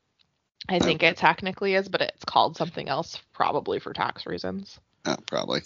I 0.69 0.79
think 0.79 1.03
it 1.03 1.17
technically 1.17 1.75
is, 1.75 1.87
but 1.87 2.01
it's 2.01 2.25
called 2.25 2.57
something 2.57 2.89
else, 2.89 3.19
probably 3.33 3.79
for 3.79 3.93
tax 3.93 4.25
reasons. 4.25 4.79
oh, 5.05 5.15
probably. 5.25 5.61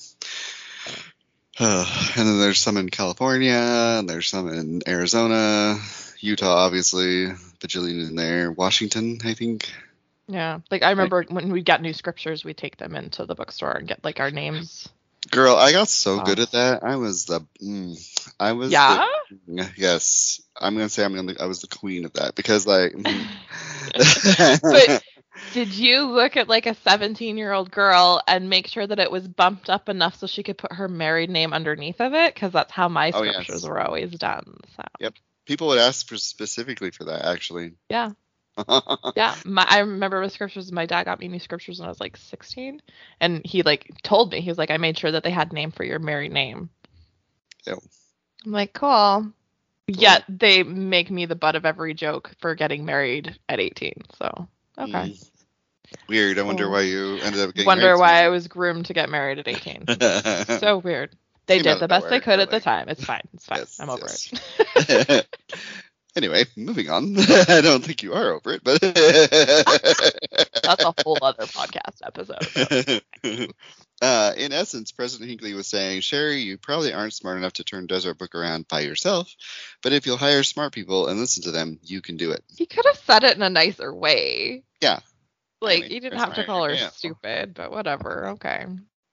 and 1.60 1.88
then 2.16 2.40
there's 2.40 2.60
some 2.60 2.78
in 2.78 2.90
California, 2.90 3.54
and 4.00 4.10
there's 4.10 4.28
some 4.28 4.48
in 4.48 4.82
Arizona, 4.88 5.78
Utah, 6.20 6.66
obviously, 6.66 7.28
bajillion 7.60 8.10
in 8.10 8.16
there, 8.16 8.52
Washington, 8.52 9.20
I 9.24 9.34
think. 9.34 9.72
Yeah, 10.28 10.60
like 10.70 10.84
I 10.84 10.92
remember 10.92 11.26
when 11.28 11.52
we 11.52 11.62
got 11.62 11.82
new 11.82 11.94
scriptures, 11.94 12.46
we 12.46 12.54
take 12.54 12.78
them 12.78 12.96
into 12.96 13.26
the 13.26 13.36
bookstore 13.36 13.72
and 13.74 13.88
get 13.88 14.04
like 14.04 14.20
our 14.20 14.32
names. 14.32 14.88
Girl, 15.30 15.56
I 15.56 15.72
got 15.72 15.88
so 15.90 16.18
Wow. 16.18 16.24
good 16.24 16.40
at 16.40 16.52
that. 16.52 16.84
I 16.84 16.96
was 16.96 17.26
the, 17.26 17.42
mm, 17.62 18.22
I 18.40 18.54
was 18.54 18.72
Yeah. 18.72 19.04
the, 19.48 19.72
yes. 19.76 20.42
I'm 20.60 20.76
gonna 20.76 20.90
say 20.90 21.04
I'm 21.04 21.14
gonna, 21.14 21.36
I 21.40 21.46
was 21.46 21.62
the 21.62 21.68
queen 21.68 22.06
of 22.06 22.14
that 22.14 22.36
because 22.36 22.66
like. 22.66 22.96
But- 23.94 25.04
Did 25.52 25.74
you 25.74 26.04
look 26.04 26.38
at 26.38 26.48
like 26.48 26.66
a 26.66 26.76
17 26.76 27.36
year 27.36 27.52
old 27.52 27.72
girl 27.72 28.22
and 28.26 28.50
make 28.50 28.68
sure 28.68 28.88
that 28.88 29.00
it 29.00 29.12
was 29.12 29.28
bumped 29.28 29.70
up 29.70 29.90
enough 29.90 30.16
so 30.16 30.26
she 30.26 30.44
could 30.44 30.58
put 30.58 30.72
her 30.72 30.88
married 30.88 31.30
name 31.30 31.52
underneath 31.52 32.00
of 32.00 32.14
it? 32.14 32.34
Because 32.34 32.54
that's 32.54 32.72
how 32.72 32.88
my 32.88 33.12
Oh, 33.14 33.24
yes. 33.24 33.34
scriptures 33.34 33.68
were 33.68 33.82
always 33.82 34.12
done. 34.12 34.60
So 34.78 34.84
Yep. 35.00 35.16
people 35.46 35.68
would 35.68 35.80
ask 35.80 36.08
for 36.08 36.16
specifically 36.18 36.92
for 36.92 37.04
that 37.06 37.26
actually. 37.26 37.74
yeah, 37.90 38.12
yeah. 39.18 39.36
My, 39.44 39.66
I 39.68 39.80
remember 39.80 40.22
with 40.22 40.32
scriptures. 40.32 40.72
My 40.72 40.86
dad 40.86 41.04
got 41.04 41.20
me 41.20 41.28
new 41.28 41.40
scriptures 41.40 41.80
when 41.80 41.88
I 41.88 41.90
was 41.90 42.00
like 42.00 42.16
16, 42.16 42.82
and 43.20 43.42
he 43.46 43.64
like 43.64 43.92
told 44.04 44.32
me 44.32 44.40
he 44.40 44.50
was 44.50 44.58
like, 44.58 44.72
I 44.72 44.78
made 44.78 44.98
sure 44.98 45.12
that 45.12 45.24
they 45.24 45.32
had 45.32 45.52
name 45.52 45.72
for 45.72 45.84
your 45.84 46.00
married 46.00 46.32
name. 46.32 46.70
Ew. 47.68 47.82
I'm 48.46 48.52
like, 48.54 48.72
cool. 48.74 49.34
Yet 50.00 50.24
they 50.28 50.64
make 50.64 51.10
me 51.12 51.26
the 51.26 51.36
butt 51.36 51.56
of 51.56 51.66
every 51.66 51.94
joke 51.94 52.32
for 52.40 52.56
getting 52.56 52.86
married 52.86 53.38
at 53.50 53.60
18. 53.60 53.94
So 54.18 54.48
okay. 54.78 54.92
Mm. 54.92 55.32
Weird. 56.08 56.40
I 56.40 56.44
wonder 56.44 56.70
why 56.70 56.82
you 56.82 57.18
ended 57.22 57.42
up 57.42 57.54
getting 57.54 57.66
Wonder 57.66 57.84
married 57.84 58.00
why 58.00 58.24
I 58.24 58.30
was 58.30 58.48
groomed 58.48 58.86
to 58.88 58.94
get 58.94 59.10
married 59.10 59.40
at 59.40 59.48
18. 59.48 59.86
so 60.60 60.78
weird. 60.78 61.16
They 61.48 61.58
Came 61.58 61.64
did 61.64 61.80
the 61.80 61.88
best 61.88 62.06
nowhere, 62.06 62.20
they 62.20 62.24
could 62.24 62.40
at 62.40 62.50
the 62.50 62.60
time. 62.60 62.88
It's 62.88 63.04
fine. 63.04 63.28
It's 63.34 63.46
fine. 63.46 63.60
Yes, 63.60 63.80
I'm 63.80 63.90
over 63.90 64.06
yes. 64.08 64.34
it. 65.10 65.38
anyway, 66.16 66.46
moving 66.56 66.90
on. 66.90 67.16
I 67.18 67.62
don't 67.62 67.84
think 67.84 68.04
you 68.04 68.14
are 68.14 68.34
over 68.34 68.54
it, 68.54 68.64
but 68.64 68.80
That's 70.64 70.84
a 70.84 70.94
whole 71.04 71.18
other 71.22 71.46
podcast 71.46 72.02
episode. 72.04 73.04
Uh, 74.02 74.34
in 74.36 74.52
essence, 74.52 74.92
President 74.92 75.30
Hinckley 75.30 75.54
was 75.54 75.68
saying, 75.68 76.02
Sheri, 76.02 76.44
you 76.44 76.58
probably 76.58 76.92
aren't 76.92 77.14
smart 77.14 77.38
enough 77.38 77.54
to 77.54 77.64
turn 77.64 77.86
Deseret 77.86 78.18
Book 78.18 78.34
around 78.34 78.68
by 78.68 78.80
yourself, 78.80 79.32
but 79.84 79.94
if 79.94 80.08
you'll 80.08 80.18
hire 80.18 80.42
smart 80.42 80.74
people 80.74 81.08
and 81.08 81.20
listen 81.20 81.44
to 81.44 81.52
them, 81.52 81.80
you 81.84 82.02
can 82.02 82.18
do 82.18 82.32
it. 82.32 82.44
He 82.58 82.66
could 82.66 82.86
have 82.86 82.98
said 82.98 83.24
it 83.24 83.36
in 83.36 83.44
a 83.44 83.50
nicer 83.50 83.94
way. 83.94 84.64
Yeah. 84.82 85.00
Like, 85.62 85.84
mean, 85.84 85.92
you 85.92 86.00
didn't 86.00 86.18
have 86.18 86.34
to 86.34 86.46
call 86.46 86.64
her 86.64 86.74
yeah. 86.74 86.90
stupid, 86.90 87.54
but 87.54 87.70
whatever. 87.70 88.30
Okay. 88.30 88.66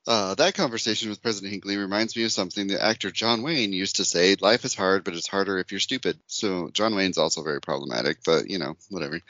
Uh, 0.07 0.35
that 0.37 0.55
conversation 0.55 1.11
with 1.11 1.21
President 1.21 1.53
Hinckley 1.53 1.77
reminds 1.77 2.17
me 2.17 2.25
of 2.25 2.33
something 2.33 2.67
the 2.67 2.83
actor 2.83 3.11
John 3.11 3.43
Wayne 3.43 3.75
used 3.75 3.97
to 3.97 4.07
say 4.07 4.37
life 4.41 4.65
is 4.65 4.75
hard, 4.75 5.05
but 5.05 5.13
it's 5.13 5.29
harder 5.29 5.59
if 5.59 5.71
you're 5.71 5.81
stupid. 5.81 6.19
So 6.27 6.71
John 6.73 6.95
Wayne's 6.95 7.19
also 7.19 7.43
very 7.43 7.61
problematic, 7.61 8.21
but 8.25 8.49
you 8.49 8.59
know, 8.59 8.75
whatever. 8.89 9.21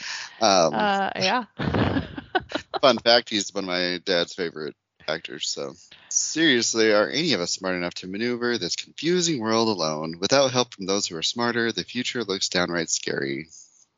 Um, 0.40 0.74
Uh, 0.74 1.10
yeah. 1.16 1.44
fun 2.80 2.98
fact 2.98 3.28
he's 3.28 3.52
one 3.52 3.64
of 3.64 3.68
my 3.68 4.00
dad's 4.04 4.34
favorite 4.34 4.76
actors. 5.08 5.48
So, 5.48 5.74
seriously, 6.08 6.92
are 6.92 7.08
any 7.08 7.32
of 7.32 7.40
us 7.40 7.52
smart 7.52 7.76
enough 7.76 7.94
to 7.94 8.06
maneuver 8.06 8.58
this 8.58 8.76
confusing 8.76 9.40
world 9.40 9.68
alone? 9.68 10.18
Without 10.20 10.52
help 10.52 10.74
from 10.74 10.86
those 10.86 11.06
who 11.06 11.16
are 11.16 11.22
smarter, 11.22 11.72
the 11.72 11.84
future 11.84 12.24
looks 12.24 12.48
downright 12.48 12.90
scary. 12.90 13.48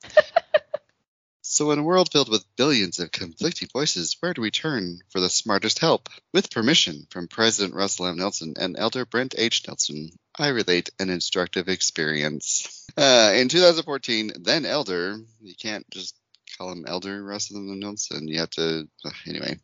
so, 1.42 1.70
in 1.72 1.78
a 1.78 1.82
world 1.82 2.10
filled 2.12 2.30
with 2.30 2.56
billions 2.56 2.98
of 2.98 3.12
conflicting 3.12 3.68
voices, 3.72 4.16
where 4.20 4.34
do 4.34 4.40
we 4.40 4.50
turn 4.50 5.00
for 5.10 5.20
the 5.20 5.28
smartest 5.28 5.78
help? 5.80 6.08
With 6.32 6.50
permission 6.50 7.06
from 7.10 7.28
President 7.28 7.74
Russell 7.74 8.06
M. 8.06 8.16
Nelson 8.16 8.54
and 8.58 8.78
Elder 8.78 9.04
Brent 9.04 9.34
H. 9.36 9.64
Nielson, 9.64 10.12
I 10.38 10.48
relate 10.48 10.90
an 10.98 11.10
instructive 11.10 11.68
experience. 11.68 12.86
Uh, 12.96 13.32
in 13.34 13.48
2014, 13.48 14.32
then 14.40 14.64
Elder, 14.64 15.18
you 15.40 15.54
can't 15.54 15.88
just 15.90 16.14
call 16.56 16.72
him 16.72 16.84
Elder 16.86 17.22
Russell 17.22 17.58
M. 17.58 17.78
Nelson. 17.78 18.28
You 18.28 18.38
have 18.40 18.50
to, 18.50 18.88
uh, 19.04 19.10
anyway. 19.26 19.58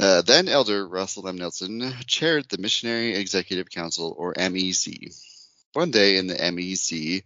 Uh, 0.00 0.22
then 0.22 0.48
Elder 0.48 0.86
Russell 0.88 1.28
M. 1.28 1.36
Nelson 1.36 1.92
chaired 2.06 2.48
the 2.48 2.58
Missionary 2.58 3.14
Executive 3.14 3.70
Council, 3.70 4.14
or 4.18 4.34
MEC. 4.34 5.14
One 5.72 5.90
day 5.90 6.16
in 6.16 6.26
the 6.26 6.34
MEC, 6.34 7.22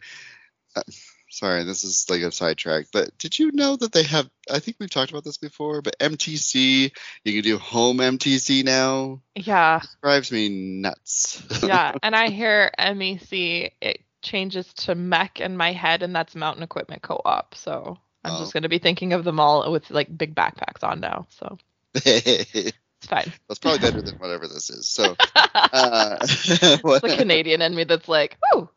uh, 0.77 0.83
sorry, 1.31 1.65
this 1.65 1.85
is 1.85 2.07
like 2.11 2.23
a 2.23 2.31
sidetrack, 2.33 2.87
but 2.93 3.17
did 3.19 3.39
you 3.39 3.53
know 3.53 3.77
that 3.77 3.93
they 3.93 4.03
have, 4.05 4.29
I 4.51 4.59
think 4.59 4.77
we've 4.81 4.91
talked 4.91 5.11
about 5.11 5.25
this 5.25 5.39
before, 5.39 5.81
but 5.83 5.99
MTC, 5.99 6.91
you 7.25 7.33
can 7.33 7.43
do 7.43 7.59
home 7.59 7.99
MTC 7.99 8.65
now? 8.65 9.21
yeah. 9.35 9.81
Drives 10.03 10.31
me 10.33 10.49
nuts. 10.49 11.43
Yeah. 11.67 11.93
And 12.03 12.15
I 12.17 12.29
hear 12.31 12.71
MEC, 12.79 13.73
it 13.81 14.01
changes 14.23 14.73
to 14.75 14.95
MEC 14.95 15.41
in 15.41 15.57
my 15.57 15.73
head, 15.73 16.03
and 16.03 16.15
that's 16.15 16.35
Mountain 16.35 16.63
Equipment 16.63 17.03
Co 17.03 17.21
op. 17.25 17.55
So 17.55 17.99
I'm 18.25 18.35
Oh. 18.35 18.39
just 18.41 18.53
going 18.53 18.63
to 18.65 18.69
be 18.69 18.79
thinking 18.79 19.13
of 19.15 19.25
them 19.25 19.41
all 19.41 19.71
with 19.71 19.91
like 19.91 20.15
big 20.17 20.35
backpacks 20.35 20.83
on 20.83 21.01
now. 21.01 21.27
So 21.39 21.59
it's 21.95 22.73
fine. 23.07 23.33
That's 23.49 23.59
probably 23.61 23.78
better 23.80 24.02
than 24.02 24.16
whatever 24.16 24.47
this 24.49 24.71
is. 24.71 24.88
So, 24.88 25.16
uh, 25.35 26.16
the 26.21 27.14
Canadian 27.16 27.62
in 27.62 27.75
me 27.75 27.85
that's 27.85 28.09
like, 28.09 28.37
ooh, 28.54 28.68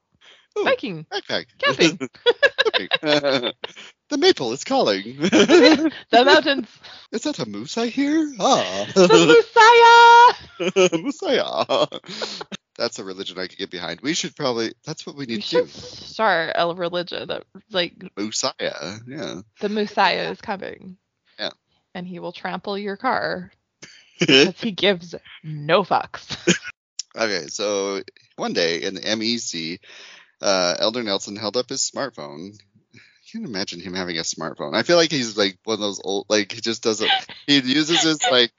Ooh, 0.60 0.63
biking, 0.63 1.06
backpack. 1.12 1.46
camping, 1.60 1.98
the 4.10 4.18
maple 4.18 4.51
is 4.53 4.63
calling. 4.63 5.03
the 5.18 5.91
mountains, 6.25 6.68
is 7.12 7.24
that 7.24 7.39
a 7.39 7.46
moose 7.46 7.77
I 7.77 7.88
hear? 7.88 8.32
Ah. 8.39 8.86
the 8.96 10.36
Messiah. 10.74 11.01
Messiah. 11.01 11.88
That's 12.77 13.00
a 13.00 13.03
religion 13.03 13.38
I 13.38 13.48
could 13.48 13.58
get 13.60 13.70
behind. 13.70 14.01
We 14.01 14.13
should 14.13 14.36
probably. 14.36 14.74
That's 14.86 15.06
what 15.06 15.15
we 15.15 15.25
We 15.25 15.36
need 15.36 15.44
to 15.44 15.62
do. 15.63 15.68
start 15.68 16.53
a 16.56 16.74
religion 16.74 17.27
that 17.27 17.44
like 17.72 17.94
Messiah. 18.18 18.98
Yeah. 19.08 19.41
the 19.60 19.70
Messiah 19.70 20.32
is 20.32 20.41
coming. 20.41 20.98
And 21.94 22.08
he 22.08 22.20
will 22.20 22.32
trample 22.32 22.78
your 22.78 22.98
car 22.98 23.52
because 24.20 24.60
he 24.60 24.72
gives 24.72 25.16
no 25.44 25.84
fucks. 25.84 26.38
okay, 27.16 27.48
so 27.48 28.02
one 28.36 28.54
day 28.54 28.82
in 28.82 28.96
the 28.96 29.02
MEC, 29.02 29.80
uh, 30.42 30.76
Elder 30.80 31.04
Nelson 31.04 31.36
held 31.36 31.58
up 31.58 31.70
his 31.70 31.82
smartphone. 31.82 32.58
I 32.96 33.00
can't 33.32 33.46
imagine 33.46 33.80
him 33.80 33.94
having 33.94 34.18
a 34.18 34.22
smartphone. 34.22 34.76
I 34.76 34.84
feel 34.84 34.98
like 34.98 35.12
he's 35.12 35.38
like 35.38 35.58
one 35.64 35.76
of 35.76 35.80
those 35.80 36.02
old, 36.04 36.26
like 36.30 36.52
he 36.52 36.62
just 36.62 36.84
doesn't. 36.84 37.12
He 37.48 37.60
uses 37.60 38.04
his 38.04 38.20
like 38.30 38.52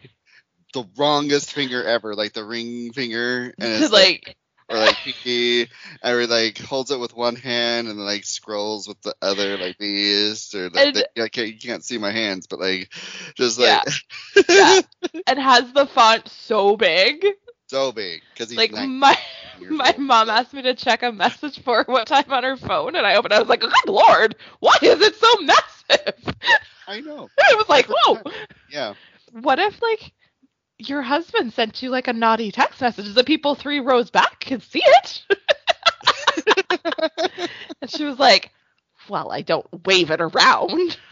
the 0.73 0.85
wrongest 0.97 1.53
finger 1.53 1.85
ever, 1.85 2.15
like 2.15 2.33
the 2.33 2.45
ring 2.45 2.93
finger, 2.93 3.53
and 3.59 3.83
it's 3.83 3.93
like 3.93 4.27
like 4.27 4.37
or 4.73 4.79
like 4.79 4.97
pinky, 4.97 5.69
or 6.03 6.27
like 6.27 6.59
holds 6.59 6.91
it 6.91 6.99
with 6.99 7.15
one 7.15 7.37
hand 7.37 7.89
and 7.89 7.99
then 7.99 8.07
like 8.07 8.25
scrolls 8.25 8.89
with 8.89 9.01
the 9.03 9.15
other 9.23 9.57
like 9.59 9.79
these, 9.79 10.55
or 10.55 10.71
like 10.71 10.87
And- 10.87 10.97
the, 10.97 11.23
I 11.23 11.29
can't, 11.29 11.49
you 11.49 11.59
can't 11.59 11.85
see 11.85 11.99
my 11.99 12.11
hands, 12.11 12.47
but 12.47 12.59
like 12.61 12.93
just 13.35 13.59
like 13.59 13.85
Yeah. 14.49 14.81
and 15.27 15.39
has 15.39 15.73
the 15.73 15.87
font 15.87 16.29
so 16.29 16.77
big. 16.77 17.25
so 17.69 17.93
big 17.93 18.23
because 18.33 18.51
he's 18.51 18.59
Like 18.59 18.73
my 18.73 19.17
my 19.71 19.95
mom 19.99 20.29
asked 20.31 20.53
me 20.55 20.63
to 20.63 20.75
check 20.75 21.03
a 21.03 21.13
message 21.13 21.63
for 21.63 21.85
her 21.85 21.93
one 21.93 22.05
time 22.05 22.25
on 22.33 22.43
her 22.43 22.57
phone, 22.57 22.97
and 22.97 23.07
I 23.07 23.15
opened. 23.17 23.33
it. 23.33 23.37
I 23.37 23.41
was 23.41 23.49
like, 23.49 23.61
"Good 23.61 23.73
lord, 23.87 24.35
why 24.61 24.75
is 24.83 25.01
it 25.01 25.15
so 25.15 25.37
massive?" 25.43 26.35
I 26.89 27.01
know. 27.01 27.29
it 27.39 27.57
was 27.57 27.69
like, 27.69 27.87
"Whoa, 27.89 28.19
Yeah. 28.71 28.95
what 29.31 29.59
if 29.61 29.81
like 29.81 30.13
your 30.89 31.03
husband 31.03 31.53
sent 31.53 31.83
you 31.83 31.91
like 31.91 32.09
a 32.09 32.13
naughty 32.13 32.51
text 32.53 32.81
message 32.81 33.15
that 33.15 33.27
people 33.27 33.55
three 33.55 33.81
rows 33.81 34.11
back 34.11 34.41
could 34.41 34.63
see 34.63 34.83
it?" 34.85 35.23
and 37.81 37.91
she 37.91 38.05
was 38.05 38.19
like, 38.19 38.51
"Well, 39.09 39.31
I 39.31 39.43
don't 39.43 39.67
wave 39.87 40.11
it 40.11 40.21
around." 40.21 40.97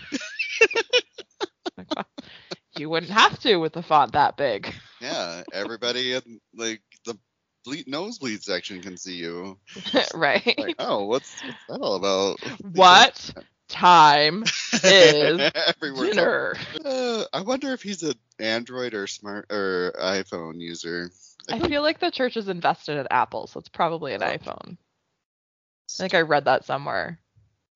You 2.77 2.89
wouldn't 2.89 3.13
have 3.13 3.39
to 3.41 3.57
with 3.57 3.73
the 3.73 3.83
font 3.83 4.13
that 4.13 4.37
big, 4.37 4.73
Yeah. 5.01 5.43
Everybody 5.53 6.15
in 6.15 6.41
like 6.55 6.81
the 7.05 7.19
ble- 7.65 7.85
nosebleed 7.87 8.43
section 8.43 8.81
can 8.81 8.97
see 8.97 9.17
you. 9.17 9.59
right? 10.15 10.55
Like, 10.59 10.77
oh, 10.79 11.05
what's, 11.05 11.43
what's 11.43 11.67
that 11.69 11.81
all 11.81 11.97
about? 11.97 12.41
what 12.73 13.35
time 13.71 14.45
is 14.85 15.51
dinner? 15.81 16.57
Uh, 16.85 17.25
I 17.33 17.41
wonder 17.43 17.73
if 17.73 17.83
he's 17.83 18.03
an 18.03 18.15
Android 18.39 18.95
or 18.95 19.07
smart 19.07 19.47
or 19.51 19.93
iPhone 19.99 20.61
user. 20.61 21.11
I 21.49 21.59
feel 21.59 21.83
like 21.83 21.99
the 21.99 22.11
church 22.11 22.37
is 22.37 22.49
invested 22.49 22.99
in 22.99 23.07
Apple, 23.11 23.47
so 23.47 23.59
it's 23.59 23.69
probably 23.69 24.13
an 24.15 24.23
Oh. 24.23 24.27
iPhone. 24.27 24.77
I 24.77 25.97
think 25.97 26.15
I 26.15 26.21
read 26.21 26.45
that 26.45 26.65
somewhere. 26.65 27.19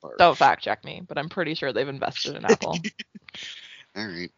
Barf. 0.02 0.18
Don't 0.18 0.36
fact 0.36 0.62
check 0.62 0.84
me, 0.84 1.02
but 1.06 1.18
I'm 1.18 1.28
pretty 1.28 1.54
sure 1.54 1.72
they've 1.72 1.88
invested 1.88 2.36
in 2.36 2.44
Apple. 2.44 2.78
All 3.96 4.06
right. 4.06 4.30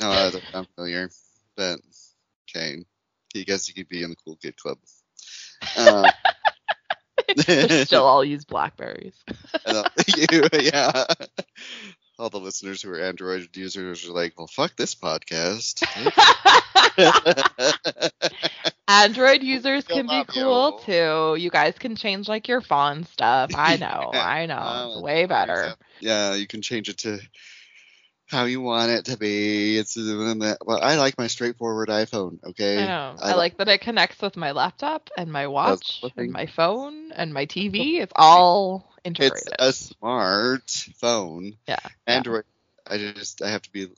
No, 0.00 0.10
uh, 0.10 0.30
sounds 0.30 0.68
familiar, 0.74 1.10
but 1.56 1.80
Okay, 2.50 2.84
you 3.34 3.44
guess 3.44 3.68
you 3.68 3.74
could 3.74 3.88
be 3.88 4.02
in 4.02 4.10
the 4.10 4.16
cool 4.16 4.36
kid 4.36 4.56
club. 4.56 4.78
Uh, 5.76 6.08
still 7.86 8.04
all 8.04 8.24
use 8.24 8.44
Blackberries. 8.44 9.14
uh, 9.66 9.88
you- 10.30 10.48
yeah. 10.60 11.04
All 12.16 12.30
the 12.30 12.38
listeners 12.38 12.80
who 12.80 12.90
are 12.92 13.00
Android 13.00 13.48
users 13.56 14.08
are 14.08 14.12
like, 14.12 14.38
well, 14.38 14.46
fuck 14.46 14.76
this 14.76 14.94
podcast. 14.94 15.82
Android 18.88 19.42
users 19.42 19.84
Still 19.84 19.96
can 19.96 20.06
be 20.06 20.24
cool 20.32 20.78
too. 20.78 21.36
You 21.40 21.50
guys 21.50 21.74
can 21.78 21.96
change 21.96 22.28
like 22.28 22.46
your 22.46 22.60
font 22.60 23.08
stuff. 23.08 23.50
I 23.56 23.76
know, 23.76 24.10
I 24.12 24.46
know. 24.46 24.54
Uh, 24.54 24.88
It's 24.92 25.02
way 25.02 25.26
better. 25.26 25.74
Yeah, 26.00 26.34
you 26.34 26.46
can 26.46 26.62
change 26.62 26.88
it 26.88 26.98
to 26.98 27.18
how 28.26 28.44
you 28.44 28.60
want 28.60 28.90
it 28.90 29.06
to 29.06 29.16
be. 29.16 29.78
It's 29.78 29.96
well, 29.96 30.80
I 30.82 30.96
like 30.96 31.18
my 31.18 31.26
straightforward 31.26 31.88
iPhone. 31.88 32.42
Okay. 32.44 32.82
I 32.82 32.86
know. 32.86 33.16
I 33.22 33.32
I, 33.32 33.34
like 33.34 33.58
that 33.58 33.68
it 33.68 33.80
connects 33.80 34.20
with 34.20 34.36
my 34.36 34.52
laptop 34.52 35.10
and 35.16 35.30
my 35.30 35.46
watch 35.46 36.02
and 36.16 36.32
my 36.32 36.46
phone 36.46 37.12
and 37.12 37.32
my 37.32 37.46
TV. 37.46 38.00
It's 38.00 38.12
all 38.16 38.92
integrated. 39.04 39.48
It's 39.58 39.60
a 39.60 39.72
smart 39.72 40.70
phone. 40.96 41.56
yeah. 41.68 41.76
yeah. 41.82 42.14
Android. 42.14 42.44
I 42.86 42.98
just 42.98 43.42
I 43.42 43.50
have 43.50 43.62
to 43.62 43.72
be 43.72 43.88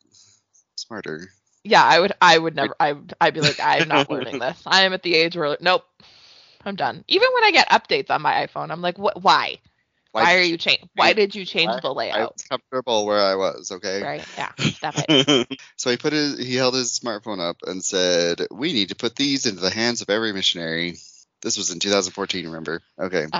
smarter. 0.76 1.28
Yeah, 1.64 1.82
I 1.82 1.98
would 1.98 2.12
I 2.20 2.38
would 2.38 2.54
never 2.54 2.74
I 2.80 2.94
I'd 3.20 3.34
be 3.34 3.40
like 3.40 3.60
I'm 3.60 3.88
not 3.88 4.10
learning 4.10 4.38
this. 4.38 4.62
I 4.66 4.82
am 4.82 4.92
at 4.92 5.02
the 5.02 5.14
age 5.14 5.36
where 5.36 5.56
nope. 5.60 5.84
I'm 6.64 6.76
done. 6.76 7.04
Even 7.06 7.28
when 7.32 7.44
I 7.44 7.52
get 7.52 7.68
updates 7.68 8.10
on 8.10 8.22
my 8.22 8.46
iPhone, 8.46 8.72
I'm 8.72 8.82
like, 8.82 8.98
what 8.98 9.22
why? 9.22 9.58
Why, 10.24 10.36
are 10.36 10.42
you 10.42 10.56
change 10.56 10.80
why 10.94 11.12
did 11.12 11.34
you 11.34 11.44
change 11.44 11.70
I- 11.70 11.80
the 11.80 11.88
I 11.88 11.92
layout? 11.92 12.32
was 12.34 12.42
comfortable 12.42 13.06
where 13.06 13.20
I 13.20 13.34
was. 13.34 13.70
Okay. 13.70 14.02
Right? 14.02 14.26
Yeah. 14.36 14.52
Stop 14.58 14.94
it. 14.96 15.60
so 15.76 15.90
he 15.90 15.96
put 15.96 16.12
his 16.12 16.38
he 16.38 16.56
held 16.56 16.74
his 16.74 16.98
smartphone 16.98 17.40
up 17.40 17.58
and 17.66 17.84
said, 17.84 18.46
"We 18.50 18.72
need 18.72 18.88
to 18.88 18.96
put 18.96 19.14
these 19.14 19.46
into 19.46 19.60
the 19.60 19.70
hands 19.70 20.02
of 20.02 20.10
every 20.10 20.32
missionary." 20.32 20.96
This 21.42 21.58
was 21.58 21.70
in 21.70 21.78
2014, 21.78 22.46
remember? 22.46 22.82
Okay. 22.98 23.26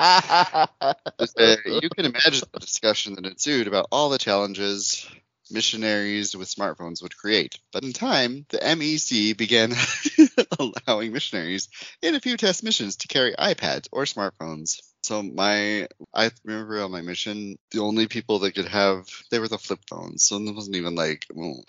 Uh, 1.39 1.57
you 1.65 1.89
can 1.89 2.05
imagine 2.05 2.47
the 2.53 2.61
discussion 2.61 3.15
that 3.15 3.25
ensued 3.25 3.67
about 3.67 3.87
all 3.91 4.11
the 4.11 4.19
challenges 4.19 5.07
missionaries 5.51 6.37
with 6.37 6.49
smartphones 6.49 7.03
would 7.03 7.17
create. 7.17 7.59
But 7.73 7.85
in 7.85 7.93
time, 7.93 8.47
the 8.51 8.59
MEC 8.59 9.37
began 9.37 9.73
allowing 10.87 11.13
missionaries 11.13 11.69
in 12.03 12.15
a 12.15 12.21
few 12.21 12.37
test 12.37 12.63
missions 12.63 12.97
to 12.97 13.09
carry 13.09 13.35
iPads 13.35 13.89
or 13.93 14.05
smartphones. 14.05 14.81
So 15.07 15.23
my, 15.23 15.89
I 16.15 16.31
remember 16.45 16.83
on 16.83 16.91
my 16.93 17.03
mission, 17.03 17.59
the 17.71 17.81
only 17.81 18.09
people 18.09 18.41
that 18.41 18.55
could 18.55 18.69
have, 18.69 19.07
they 19.31 19.39
were 19.39 19.49
the 19.49 19.59
flip 19.59 19.81
phones. 19.89 20.25
So 20.25 20.37
it 20.37 20.55
wasn't 20.55 20.77
even 20.77 20.95
like, 20.95 21.27
well, 21.35 21.65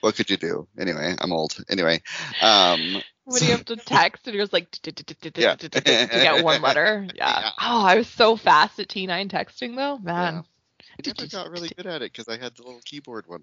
what 0.00 0.16
could 0.16 0.30
you 0.30 0.36
do? 0.36 0.68
Anyway, 0.78 1.14
I'm 1.18 1.32
old. 1.32 1.56
Anyway, 1.70 2.02
um, 2.42 3.02
when 3.24 3.42
you 3.42 3.52
have 3.52 3.64
to 3.66 3.76
text 3.86 4.26
and 4.26 4.34
you're 4.34 4.44
just 4.44 4.52
like 4.52 4.70
to 4.72 6.20
get 6.20 6.42
one 6.42 6.62
letter. 6.62 7.06
Yeah. 7.16 7.50
Oh, 7.60 7.84
I 7.84 7.96
was 7.96 8.08
so 8.08 8.36
fast 8.36 8.78
at 8.80 8.88
T9 8.88 9.28
texting 9.30 9.76
though, 9.76 9.98
man. 9.98 10.44
I 10.98 11.02
never 11.06 11.26
got 11.26 11.50
really 11.50 11.70
good 11.76 11.86
at 11.86 12.02
it 12.02 12.12
because 12.12 12.28
I 12.28 12.38
had 12.38 12.56
the 12.56 12.62
little 12.62 12.80
keyboard 12.84 13.26
one. 13.26 13.42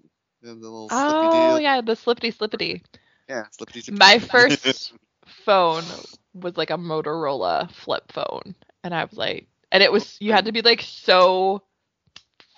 Oh 0.90 1.56
yeah, 1.56 1.80
the 1.80 1.94
slippity 1.96 2.32
slippity. 2.32 2.82
Yeah, 3.28 3.46
slippity 3.50 3.82
slippity. 3.82 3.96
My 3.98 4.18
first 4.18 4.92
phone 5.26 5.84
was 6.34 6.56
like 6.56 6.70
a 6.70 6.78
Motorola 6.78 7.70
flip 7.72 8.12
phone, 8.12 8.54
and 8.84 8.94
I 8.94 9.04
was 9.04 9.16
like, 9.16 9.46
and 9.72 9.82
it 9.82 9.92
was 9.92 10.16
you 10.20 10.32
had 10.32 10.46
to 10.46 10.52
be 10.52 10.62
like 10.62 10.82
so 10.82 11.62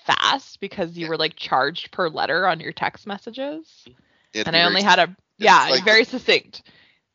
fast 0.06 0.60
because 0.60 0.96
you 0.96 1.08
were 1.08 1.16
like 1.16 1.36
charged 1.36 1.92
per 1.92 2.08
letter 2.08 2.46
on 2.46 2.60
your 2.60 2.72
text 2.72 3.06
messages, 3.06 3.84
It 4.32 4.38
had 4.38 4.42
to 4.44 4.48
and 4.48 4.56
I 4.56 4.64
only 4.64 4.82
had 4.82 4.98
a 4.98 5.16
yeah, 5.38 5.68
like- 5.70 5.84
very 5.84 6.04
succinct. 6.04 6.62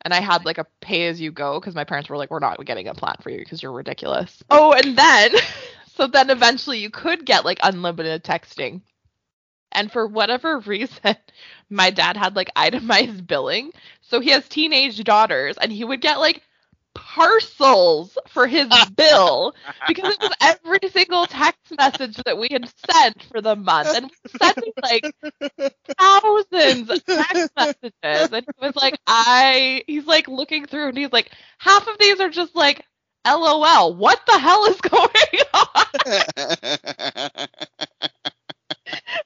And 0.02 0.14
I 0.14 0.20
had 0.20 0.44
like 0.44 0.58
a 0.58 0.66
pay 0.80 1.08
as 1.08 1.20
you 1.20 1.32
go 1.32 1.58
because 1.58 1.74
my 1.74 1.82
parents 1.82 2.08
were 2.08 2.16
like, 2.16 2.30
we're 2.30 2.38
not 2.38 2.64
getting 2.64 2.86
a 2.86 2.94
plan 2.94 3.16
for 3.20 3.30
you 3.30 3.38
because 3.38 3.60
you're 3.62 3.72
ridiculous. 3.72 4.42
Oh, 4.48 4.72
and 4.72 4.96
then 4.96 5.32
so 5.96 6.06
then 6.06 6.30
eventually 6.30 6.78
you 6.78 6.88
could 6.88 7.26
get 7.26 7.44
like 7.44 7.58
unlimited 7.64 8.22
texting. 8.22 8.82
And 9.72 9.90
for 9.90 10.06
whatever 10.06 10.58
reason, 10.66 11.16
my 11.68 11.90
dad 11.90 12.16
had 12.16 12.36
like 12.36 12.48
itemized 12.54 13.26
billing. 13.26 13.72
So 14.02 14.20
he 14.20 14.30
has 14.30 14.48
teenage 14.48 15.02
daughters 15.02 15.58
and 15.58 15.72
he 15.72 15.84
would 15.84 16.00
get 16.00 16.20
like 16.20 16.42
parcels 16.98 18.18
for 18.28 18.46
his 18.46 18.68
bill 18.96 19.54
because 19.86 20.10
it 20.10 20.20
was 20.20 20.32
every 20.40 20.88
single 20.90 21.26
text 21.26 21.72
message 21.78 22.16
that 22.24 22.36
we 22.38 22.48
had 22.50 22.68
sent 22.90 23.22
for 23.30 23.40
the 23.40 23.56
month. 23.56 23.94
And 23.94 24.06
we 24.06 24.10
were 24.24 24.30
sending 24.42 24.72
like 24.82 25.12
thousands 25.98 26.90
of 26.90 27.04
text 27.06 27.50
messages. 27.56 28.32
And 28.32 28.44
he 28.44 28.66
was 28.66 28.76
like, 28.76 28.96
I, 29.06 29.84
he's 29.86 30.06
like 30.06 30.28
looking 30.28 30.66
through 30.66 30.88
and 30.88 30.98
he's 30.98 31.12
like, 31.12 31.30
half 31.58 31.86
of 31.86 31.98
these 31.98 32.20
are 32.20 32.30
just 32.30 32.54
like, 32.56 32.84
LOL, 33.26 33.94
what 33.94 34.20
the 34.26 34.38
hell 34.38 34.66
is 34.66 34.80
going 34.82 35.42
on? 35.54 35.86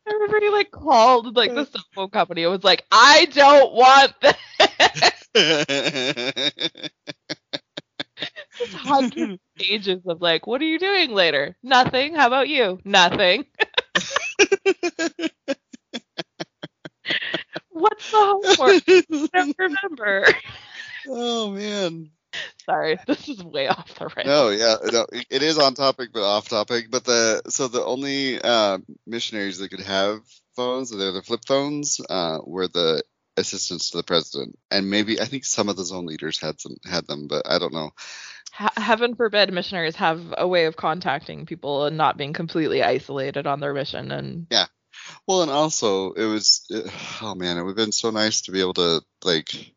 I 0.06 0.12
remember 0.12 0.40
he 0.40 0.48
like 0.50 0.70
called 0.70 1.36
like 1.36 1.54
the 1.54 1.64
cell 1.64 1.84
phone 1.94 2.10
company. 2.10 2.42
It 2.42 2.48
was 2.48 2.64
like, 2.64 2.84
I 2.90 3.26
don't 3.32 3.72
want 3.72 4.14
this. 4.20 4.36
Just 8.58 8.74
hundreds 8.74 9.16
of 9.34 9.38
pages 9.58 10.00
of 10.06 10.20
like, 10.22 10.46
what 10.46 10.60
are 10.62 10.66
you 10.66 10.78
doing 10.78 11.12
later? 11.12 11.56
Nothing. 11.62 12.14
How 12.14 12.26
about 12.26 12.48
you? 12.48 12.80
Nothing. 12.84 13.44
What's 17.70 18.10
the 18.10 18.18
homework? 18.18 18.82
I 18.88 19.28
don't 19.32 19.56
remember. 19.58 20.24
oh 21.08 21.50
man. 21.50 22.10
Sorry, 22.66 22.98
this 23.06 23.28
is 23.28 23.42
way 23.42 23.68
off 23.68 23.94
the 23.98 24.06
rails. 24.16 24.24
No, 24.24 24.48
yeah, 24.50 24.76
no, 24.90 25.06
it- 25.12 25.26
it 25.30 25.42
is 25.42 25.58
on 25.58 25.74
topic 25.74 26.10
but 26.12 26.22
off 26.22 26.48
topic. 26.48 26.90
But 26.90 27.04
the 27.04 27.42
so 27.48 27.68
the 27.68 27.84
only 27.84 28.40
uh, 28.40 28.78
missionaries 29.06 29.58
that 29.58 29.70
could 29.70 29.80
have 29.80 30.20
phones, 30.56 30.90
they're 30.90 31.12
the 31.12 31.22
flip 31.22 31.40
phones, 31.46 32.00
uh, 32.08 32.38
were 32.44 32.68
the 32.68 33.02
assistants 33.36 33.90
to 33.90 33.98
the 33.98 34.02
president, 34.02 34.58
and 34.70 34.90
maybe 34.90 35.20
I 35.20 35.24
think 35.24 35.44
some 35.44 35.68
of 35.68 35.76
the 35.76 35.84
zone 35.84 36.06
leaders 36.06 36.40
had 36.40 36.60
some 36.60 36.76
had 36.84 37.06
them, 37.06 37.28
but 37.28 37.48
I 37.48 37.58
don't 37.58 37.72
know. 37.72 37.90
Ha- 38.52 38.72
heaven 38.76 39.14
forbid 39.14 39.52
missionaries 39.52 39.96
have 39.96 40.34
a 40.36 40.46
way 40.46 40.66
of 40.66 40.76
contacting 40.76 41.46
people 41.46 41.86
and 41.86 41.96
not 41.96 42.18
being 42.18 42.32
completely 42.34 42.82
isolated 42.82 43.46
on 43.46 43.60
their 43.60 43.72
mission. 43.72 44.12
And 44.12 44.46
yeah, 44.50 44.66
Well, 45.26 45.42
and 45.42 45.50
also 45.50 46.12
it 46.12 46.26
was, 46.26 46.66
oh 47.22 47.34
man, 47.34 47.56
it 47.56 47.62
would 47.62 47.70
have 47.70 47.76
been 47.76 47.92
so 47.92 48.10
nice 48.10 48.42
to 48.42 48.52
be 48.52 48.60
able 48.60 48.74
to 48.74 49.02
like 49.24 49.74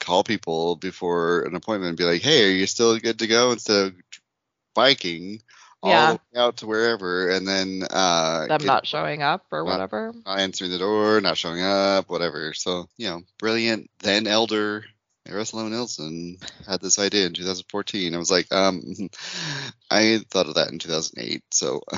call 0.00 0.24
people 0.24 0.76
before 0.76 1.42
an 1.42 1.54
appointment 1.54 1.90
and 1.90 1.98
be 1.98 2.04
like, 2.04 2.22
hey, 2.22 2.46
are 2.48 2.52
you 2.54 2.66
still 2.66 2.98
good 2.98 3.18
to 3.20 3.26
go 3.26 3.52
instead 3.52 3.86
of 3.86 3.94
biking 4.74 5.40
Yeah. 5.88 6.16
out 6.36 6.58
to 6.58 6.66
wherever 6.66 7.30
and 7.30 7.46
then 7.48 7.82
uh, 7.90 8.46
them 8.46 8.66
not 8.66 8.86
showing 8.86 9.22
up 9.22 9.46
or 9.50 9.64
Not- 9.64 9.72
whatever. 9.72 10.12
not 10.26 10.38
answering 10.38 10.70
the 10.70 10.78
door, 10.78 11.20
not 11.20 11.38
showing 11.38 11.62
up, 11.62 12.08
whatever. 12.10 12.52
So, 12.54 12.88
you 12.96 13.08
know, 13.08 13.22
brilliant 13.38 13.90
then 14.00 14.26
elder 14.26 14.84
Russell 15.30 15.64
Nelson 15.68 16.38
had 16.66 16.80
this 16.80 16.98
idea 16.98 17.26
in 17.26 17.34
2014. 17.34 18.14
I 18.14 18.18
was 18.18 18.30
like, 18.30 18.50
um, 18.52 18.82
I 19.90 20.20
thought 20.30 20.48
of 20.48 20.54
that 20.54 20.70
in 20.70 20.78
2008. 20.78 21.42
So, 21.52 21.82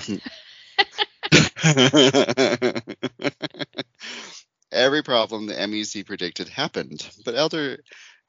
every 4.72 5.02
problem 5.02 5.46
the 5.46 5.54
MEC 5.54 6.06
predicted 6.06 6.48
happened, 6.48 7.08
but 7.24 7.34
Elder 7.34 7.78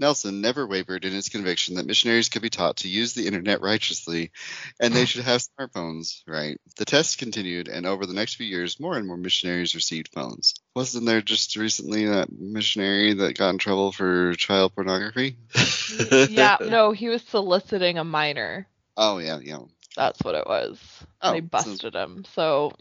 Nelson 0.04 0.42
never 0.42 0.68
wavered 0.68 1.06
in 1.06 1.14
his 1.14 1.30
conviction 1.30 1.76
that 1.76 1.86
missionaries 1.86 2.28
could 2.28 2.42
be 2.42 2.50
taught 2.50 2.76
to 2.78 2.90
use 2.90 3.14
the 3.14 3.26
internet 3.26 3.62
righteously 3.62 4.32
and 4.78 4.94
they 4.94 5.06
should 5.06 5.24
have 5.24 5.42
smartphones, 5.42 6.24
right? 6.28 6.60
The 6.76 6.84
test 6.84 7.20
continued, 7.20 7.70
and 7.70 7.86
over 7.86 8.06
the 8.06 8.14
next 8.14 8.36
few 8.36 8.46
years, 8.46 8.82
more 8.82 8.98
and 8.98 9.08
more 9.08 9.16
missionaries 9.16 9.76
received 9.76 10.10
phones. 10.14 10.56
Wasn't 10.76 11.06
there 11.06 11.22
just 11.22 11.56
recently 11.56 12.06
that 12.08 12.28
missionary 12.30 13.14
that 13.14 13.38
got 13.38 13.52
in 13.52 13.60
trouble 13.60 13.94
for 13.94 14.34
child 14.34 14.76
pornography? 14.76 15.38
yeah, 16.30 16.58
no, 16.60 16.92
he 16.92 17.08
was 17.08 17.22
soliciting 17.22 17.98
a 17.98 18.04
minor. 18.04 18.68
Oh, 18.98 19.20
yeah, 19.20 19.40
yeah. 19.42 19.60
That's 19.96 20.20
what 20.22 20.36
it 20.36 20.46
was. 20.46 20.80
Oh, 21.22 21.32
they 21.32 21.40
so- 21.40 21.46
busted 21.46 21.96
him. 21.96 22.26
So 22.34 22.74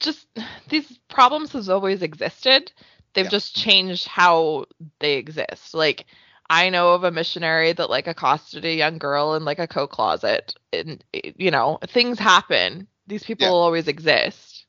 just 0.00 0.26
these 0.68 0.98
problems 1.08 1.52
has 1.52 1.70
always 1.70 2.02
existed. 2.02 2.72
They've 3.14 3.24
Yeah. 3.24 3.30
just 3.30 3.56
changed 3.56 4.06
how 4.06 4.66
they 4.98 5.14
exist. 5.14 5.72
Like 5.72 6.04
I 6.48 6.70
know 6.70 6.94
of 6.94 7.04
a 7.04 7.10
missionary 7.10 7.72
that 7.72 7.90
like 7.90 8.06
accosted 8.06 8.64
a 8.64 8.74
young 8.74 8.98
girl 8.98 9.34
in 9.34 9.44
like 9.44 9.58
a 9.58 9.66
coat 9.66 9.90
closet 9.90 10.54
and 10.72 11.02
you 11.12 11.50
know, 11.50 11.78
things 11.88 12.18
happen. 12.18 12.86
These 13.06 13.24
people 13.24 13.46
Yeah. 13.46 13.50
will 13.50 13.60
always 13.60 13.88
exist. 13.88 14.66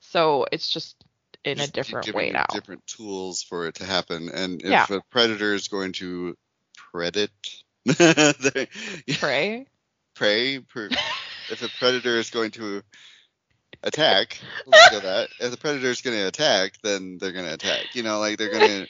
So 0.00 0.46
it's 0.52 0.68
just 0.68 0.96
in 1.44 1.58
a 1.58 1.62
Just 1.62 1.72
keep 1.72 1.84
different 1.84 2.14
way 2.14 2.30
now. 2.30 2.46
Different 2.50 2.86
tools 2.86 3.42
for 3.42 3.66
it 3.66 3.76
to 3.76 3.84
happen, 3.84 4.30
and 4.30 4.62
if 4.62 4.70
Yeah. 4.70 4.86
a 4.90 5.00
predator 5.10 5.54
is 5.54 5.68
going 5.68 5.92
to 5.94 6.36
predate, 6.94 7.28
they- 7.84 8.68
Pray. 9.18 9.66
prey, 10.14 10.58
per, 10.60 10.88
if 11.48 11.62
a 11.62 11.68
predator 11.68 12.18
is 12.18 12.30
going 12.30 12.50
to 12.52 12.82
attack, 13.82 14.38
let's 14.66 14.88
go 14.88 15.00
that. 15.00 15.30
If 15.38 15.50
the 15.50 15.56
predator 15.56 15.88
is 15.88 16.02
going 16.02 16.16
to 16.16 16.26
attack, 16.26 16.74
then 16.82 17.18
they're 17.18 17.32
going 17.32 17.46
to 17.46 17.54
attack. 17.54 17.94
You 17.94 18.02
know, 18.02 18.18
like 18.20 18.38
they're 18.38 18.48
going 18.50 18.84
to 18.84 18.88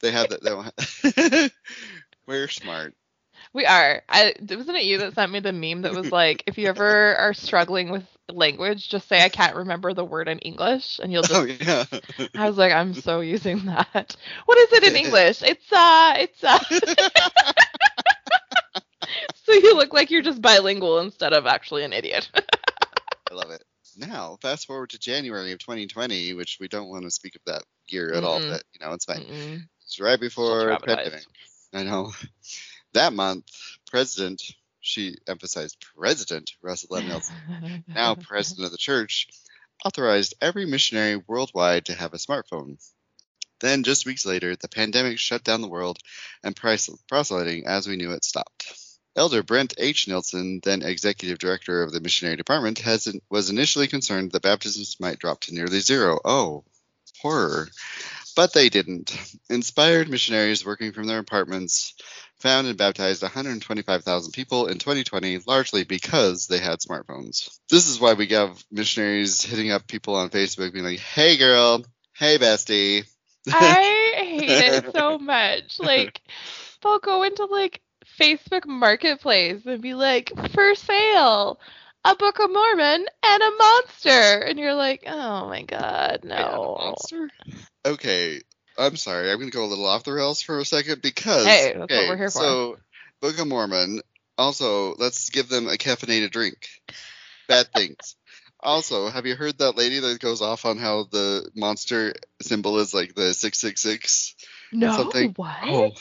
they 0.00 0.10
have 0.10 0.30
that. 0.30 0.42
They 0.42 1.50
we're 2.26 2.48
smart. 2.48 2.94
We 3.52 3.66
are. 3.66 4.02
I 4.08 4.34
wasn't 4.40 4.78
it 4.78 4.84
you 4.84 4.98
that 4.98 5.14
sent 5.14 5.30
me 5.30 5.38
the 5.40 5.52
meme 5.52 5.82
that 5.82 5.94
was 5.94 6.10
like, 6.10 6.42
if 6.46 6.56
you 6.58 6.66
ever 6.66 7.14
are 7.16 7.34
struggling 7.34 7.90
with 7.90 8.04
language, 8.28 8.88
just 8.88 9.08
say 9.08 9.22
I 9.22 9.28
can't 9.28 9.54
remember 9.56 9.92
the 9.92 10.04
word 10.04 10.28
in 10.28 10.38
English, 10.40 10.98
and 11.02 11.12
you'll 11.12 11.22
just. 11.22 11.34
Oh 11.34 11.44
yeah. 11.44 11.84
I 12.34 12.48
was 12.48 12.58
like, 12.58 12.72
I'm 12.72 12.94
so 12.94 13.20
using 13.20 13.66
that. 13.66 14.16
What 14.46 14.58
is 14.58 14.72
it 14.72 14.82
in 14.84 14.96
English? 14.96 15.42
It's 15.42 15.72
uh, 15.72 16.14
it's 16.18 16.42
uh. 16.42 16.58
so 19.44 19.52
you 19.52 19.76
look 19.76 19.92
like 19.92 20.10
you're 20.10 20.22
just 20.22 20.42
bilingual 20.42 20.98
instead 21.00 21.32
of 21.32 21.46
actually 21.46 21.84
an 21.84 21.92
idiot. 21.92 22.28
I 23.30 23.34
love 23.34 23.50
it. 23.50 23.62
Now, 23.96 24.38
fast 24.42 24.66
forward 24.66 24.90
to 24.90 24.98
January 24.98 25.52
of 25.52 25.60
2020, 25.60 26.34
which 26.34 26.58
we 26.60 26.66
don't 26.66 26.88
want 26.88 27.04
to 27.04 27.10
speak 27.10 27.36
of 27.36 27.42
that 27.46 27.62
year 27.88 28.12
at 28.12 28.24
all, 28.24 28.40
Mm-mm. 28.40 28.50
but 28.50 28.62
you 28.72 28.84
know, 28.84 28.92
it's 28.92 29.04
fine. 29.04 29.20
Mm-mm. 29.20 29.62
It's 29.94 30.00
right 30.00 30.18
before 30.18 30.76
pandemic. 30.80 31.22
I 31.72 31.84
know. 31.84 32.10
That 32.94 33.12
month, 33.12 33.44
President, 33.88 34.42
she 34.80 35.14
emphasized 35.28 35.84
President 35.96 36.50
Russell 36.60 36.96
M. 36.96 37.06
Nelson, 37.06 37.84
now 37.86 38.14
president 38.28 38.66
of 38.66 38.72
the 38.72 38.76
church, 38.76 39.28
authorized 39.84 40.34
every 40.40 40.66
missionary 40.66 41.22
worldwide 41.28 41.84
to 41.84 41.94
have 41.94 42.12
a 42.12 42.16
smartphone. 42.16 42.84
Then, 43.60 43.84
just 43.84 44.04
weeks 44.04 44.26
later, 44.26 44.56
the 44.56 44.66
pandemic 44.66 45.20
shut 45.20 45.44
down 45.44 45.62
the 45.62 45.68
world 45.68 46.00
and 46.42 46.56
proselyting 46.56 47.68
as 47.68 47.86
we 47.86 47.94
knew 47.94 48.10
it 48.10 48.24
stopped. 48.24 48.76
Elder 49.14 49.44
Brent 49.44 49.74
H. 49.78 50.06
Nielson, 50.08 50.60
then 50.64 50.82
executive 50.82 51.38
director 51.38 51.84
of 51.84 51.92
the 51.92 52.00
missionary 52.00 52.34
department, 52.34 52.80
has, 52.80 53.06
was 53.30 53.48
initially 53.48 53.86
concerned 53.86 54.32
that 54.32 54.42
baptisms 54.42 54.96
might 54.98 55.20
drop 55.20 55.42
to 55.42 55.54
nearly 55.54 55.78
zero. 55.78 56.18
Oh, 56.24 56.64
horror. 57.20 57.68
But 58.36 58.52
they 58.52 58.68
didn't. 58.68 59.16
Inspired 59.48 60.08
missionaries 60.08 60.64
working 60.64 60.92
from 60.92 61.06
their 61.06 61.18
apartments 61.18 61.94
found 62.38 62.66
and 62.66 62.76
baptized 62.76 63.22
125,000 63.22 64.32
people 64.32 64.66
in 64.66 64.78
2020, 64.78 65.40
largely 65.46 65.84
because 65.84 66.46
they 66.46 66.58
had 66.58 66.80
smartphones. 66.80 67.58
This 67.70 67.88
is 67.88 68.00
why 68.00 68.14
we 68.14 68.26
have 68.28 68.62
missionaries 68.70 69.42
hitting 69.42 69.70
up 69.70 69.86
people 69.86 70.16
on 70.16 70.30
Facebook 70.30 70.72
being 70.72 70.84
like, 70.84 70.98
hey 70.98 71.36
girl, 71.36 71.84
hey 72.12 72.38
bestie. 72.38 73.04
I 73.52 74.14
hate 74.16 74.50
it 74.50 74.92
so 74.94 75.18
much. 75.18 75.78
Like 75.78 76.20
they'll 76.82 76.98
go 76.98 77.22
into 77.22 77.44
like 77.44 77.80
Facebook 78.18 78.66
Marketplace 78.66 79.64
and 79.66 79.80
be 79.80 79.94
like, 79.94 80.32
for 80.52 80.74
sale, 80.74 81.58
a 82.04 82.14
Book 82.16 82.38
of 82.40 82.50
Mormon 82.50 83.06
and 83.22 83.42
a 83.42 83.50
monster, 83.58 84.40
and 84.40 84.58
you're 84.58 84.74
like, 84.74 85.04
oh 85.06 85.48
my 85.48 85.62
god, 85.62 86.20
no. 86.24 86.94
Monster? 87.84 87.92
Okay, 87.94 88.40
I'm 88.78 88.96
sorry. 88.96 89.30
I'm 89.30 89.38
going 89.38 89.50
to 89.50 89.56
go 89.56 89.64
a 89.64 89.66
little 89.66 89.86
off 89.86 90.04
the 90.04 90.12
rails 90.12 90.42
for 90.42 90.58
a 90.58 90.64
second 90.64 91.02
because. 91.02 91.44
Hey, 91.44 91.66
that's 91.66 91.78
what 91.78 91.92
okay, 91.92 92.08
we're 92.08 92.16
here 92.16 92.30
for. 92.30 92.38
So, 92.40 92.76
Book 93.20 93.38
of 93.38 93.46
Mormon. 93.46 94.00
Also, 94.36 94.94
let's 94.96 95.30
give 95.30 95.48
them 95.48 95.68
a 95.68 95.72
caffeinated 95.72 96.30
drink. 96.32 96.56
Bad 97.46 97.68
things. 97.72 98.16
Also, 98.58 99.08
have 99.08 99.26
you 99.26 99.36
heard 99.36 99.58
that 99.58 99.76
lady 99.76 100.00
that 100.00 100.18
goes 100.20 100.40
off 100.42 100.64
on 100.64 100.78
how 100.78 101.04
the 101.04 101.48
monster 101.54 102.14
symbol 102.40 102.78
is 102.78 102.94
like 102.94 103.14
the 103.14 103.32
666? 103.34 104.34
No, 104.72 104.96
something- 104.96 105.32
what? 105.36 105.56
Oh, 105.62 105.92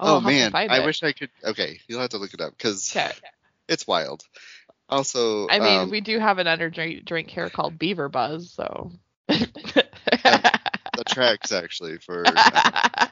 Oh, 0.00 0.06
oh, 0.06 0.14
I'll 0.14 0.20
have 0.20 0.32
to 0.32 0.50
man. 0.50 0.70
I 0.70 0.78
it. 0.80 0.86
wish 0.86 1.02
I 1.04 1.12
could. 1.12 1.30
Okay, 1.44 1.80
you'll 1.86 2.00
have 2.00 2.10
to 2.10 2.18
look 2.18 2.34
it 2.34 2.40
up 2.40 2.50
because 2.56 2.94
Okay. 2.94 3.12
it's 3.68 3.86
wild. 3.86 4.24
Also, 4.88 5.48
I 5.48 5.60
mean, 5.60 5.80
um, 5.82 5.90
we 5.90 6.00
do 6.00 6.18
have 6.18 6.38
an 6.38 6.46
energy 6.48 7.00
drink 7.04 7.30
here 7.30 7.48
called 7.48 7.78
Beaver 7.78 8.08
Buzz, 8.08 8.52
so. 8.52 8.90
the 9.28 10.53
tracks 11.06 11.52
actually 11.52 11.98
for 11.98 12.24
uh, 12.26 13.06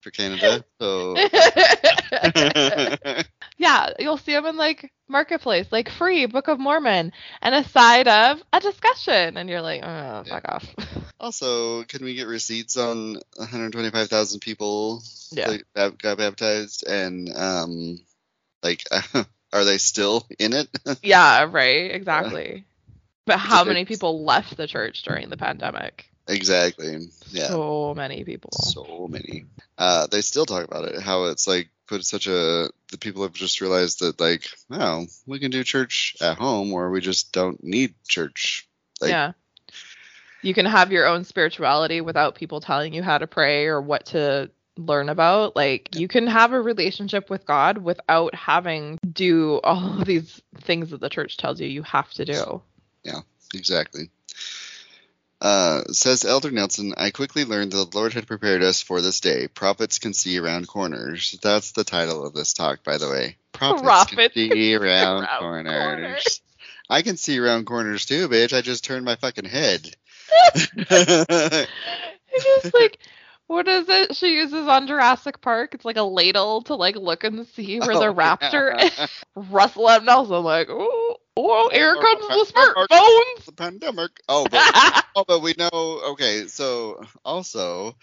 for 0.00 0.10
Canada. 0.10 0.64
So 0.80 1.16
yeah, 3.58 3.90
you'll 3.98 4.18
see 4.18 4.32
them 4.32 4.46
in 4.46 4.56
like 4.56 4.90
marketplace, 5.08 5.66
like 5.70 5.90
free 5.90 6.26
Book 6.26 6.48
of 6.48 6.58
Mormon, 6.58 7.12
and 7.40 7.54
a 7.54 7.64
side 7.68 8.08
of 8.08 8.42
a 8.52 8.60
discussion, 8.60 9.36
and 9.36 9.48
you're 9.48 9.62
like, 9.62 9.82
oh, 9.84 10.24
fuck 10.28 10.44
off. 10.48 10.66
also, 11.20 11.84
can 11.84 12.04
we 12.04 12.14
get 12.14 12.26
receipts 12.26 12.76
on 12.76 13.14
125,000 13.36 14.40
people 14.40 15.02
Yeah. 15.30 15.56
that 15.74 15.98
got 15.98 16.18
baptized 16.18 16.84
and 16.86 17.30
um 17.34 17.98
like 18.62 18.82
are 19.52 19.64
they 19.64 19.78
still 19.78 20.26
in 20.38 20.52
it? 20.52 20.68
yeah, 21.02 21.46
right, 21.50 21.90
exactly. 21.94 22.64
But 23.24 23.38
how 23.38 23.64
many 23.64 23.84
people 23.84 24.24
left 24.24 24.56
the 24.56 24.66
church 24.66 25.04
during 25.04 25.28
the 25.28 25.36
pandemic? 25.36 26.08
Exactly. 26.32 27.08
Yeah. 27.30 27.48
So 27.48 27.94
many 27.94 28.24
people. 28.24 28.50
so 28.52 29.06
many. 29.08 29.44
Uh, 29.78 30.06
they 30.06 30.20
still 30.20 30.46
talk 30.46 30.64
about 30.64 30.84
it. 30.84 31.00
How 31.00 31.24
it's 31.24 31.46
like 31.46 31.68
put 31.86 32.04
such 32.04 32.26
a 32.26 32.70
the 32.90 32.98
people 32.98 33.22
have 33.22 33.32
just 33.32 33.60
realized 33.60 34.00
that 34.00 34.20
like, 34.20 34.46
oh, 34.70 35.06
we 35.26 35.38
can 35.38 35.50
do 35.50 35.64
church 35.64 36.16
at 36.20 36.38
home, 36.38 36.72
or 36.72 36.90
we 36.90 37.00
just 37.00 37.32
don't 37.32 37.62
need 37.62 37.94
church. 38.08 38.68
Like, 39.00 39.10
yeah. 39.10 39.32
You 40.42 40.54
can 40.54 40.66
have 40.66 40.90
your 40.90 41.06
own 41.06 41.24
spirituality 41.24 42.00
without 42.00 42.34
people 42.34 42.60
telling 42.60 42.92
you 42.92 43.02
how 43.02 43.18
to 43.18 43.28
pray 43.28 43.66
or 43.66 43.80
what 43.80 44.06
to 44.06 44.50
learn 44.76 45.08
about. 45.08 45.54
Like 45.54 45.94
you 45.94 46.08
can 46.08 46.26
have 46.26 46.52
a 46.52 46.60
relationship 46.60 47.30
with 47.30 47.46
God 47.46 47.78
without 47.78 48.34
having 48.34 48.98
to 48.98 49.06
do 49.08 49.60
all 49.64 50.00
of 50.00 50.06
these 50.06 50.40
things 50.62 50.90
that 50.90 51.00
the 51.00 51.08
church 51.08 51.36
tells 51.36 51.60
you 51.60 51.68
you 51.68 51.82
have 51.82 52.10
to 52.14 52.24
do. 52.24 52.62
Yeah, 53.04 53.20
exactly. 53.54 54.10
Uh, 55.42 55.82
says 55.90 56.24
Elder 56.24 56.52
Nelson, 56.52 56.94
I 56.96 57.10
quickly 57.10 57.44
learned 57.44 57.72
that 57.72 57.90
the 57.90 57.98
Lord 57.98 58.12
had 58.12 58.28
prepared 58.28 58.62
us 58.62 58.80
for 58.80 59.00
this 59.00 59.18
day. 59.18 59.48
Prophets 59.48 59.98
can 59.98 60.14
see 60.14 60.38
around 60.38 60.68
corners. 60.68 61.36
That's 61.42 61.72
the 61.72 61.82
title 61.82 62.24
of 62.24 62.32
this 62.32 62.52
talk, 62.52 62.84
by 62.84 62.96
the 62.96 63.10
way. 63.10 63.36
Prophets, 63.50 63.82
Prophets 63.82 64.34
can 64.34 64.50
see 64.52 64.76
around, 64.76 65.24
around 65.24 65.40
corners. 65.40 65.82
corners. 65.82 66.42
I 66.88 67.02
can 67.02 67.16
see 67.16 67.40
around 67.40 67.66
corners 67.66 68.06
too, 68.06 68.28
bitch. 68.28 68.56
I 68.56 68.60
just 68.60 68.84
turned 68.84 69.04
my 69.04 69.16
fucking 69.16 69.46
head. 69.46 69.90
It's 72.34 72.62
just 72.62 72.74
like 72.74 72.98
what 73.52 73.68
is 73.68 73.88
it 73.88 74.16
she 74.16 74.34
uses 74.34 74.66
on 74.66 74.86
Jurassic 74.86 75.40
Park? 75.40 75.74
It's 75.74 75.84
like 75.84 75.96
a 75.96 76.02
ladle 76.02 76.62
to 76.62 76.74
like 76.74 76.96
look 76.96 77.24
and 77.24 77.46
see 77.46 77.78
where 77.80 77.94
the 77.94 78.06
Oh, 78.08 78.14
raptor 78.14 78.74
yeah. 78.78 79.04
is. 79.04 79.24
Russell 79.36 79.88
M. 79.88 80.04
Nelson 80.04 80.42
like, 80.42 80.68
oh, 80.70 81.16
oh, 81.36 81.70
here 81.72 81.94
Oh, 81.96 82.00
comes 82.00 82.48
the 82.48 82.52
smartphones. 82.52 83.44
the 83.46 83.52
pandemic. 83.52 84.10
Oh, 84.28 84.46
but 84.50 85.04
oh, 85.16 85.24
but 85.26 85.40
we 85.42 85.54
know. 85.58 85.70
Okay, 86.12 86.46
so 86.48 87.02
also 87.24 87.96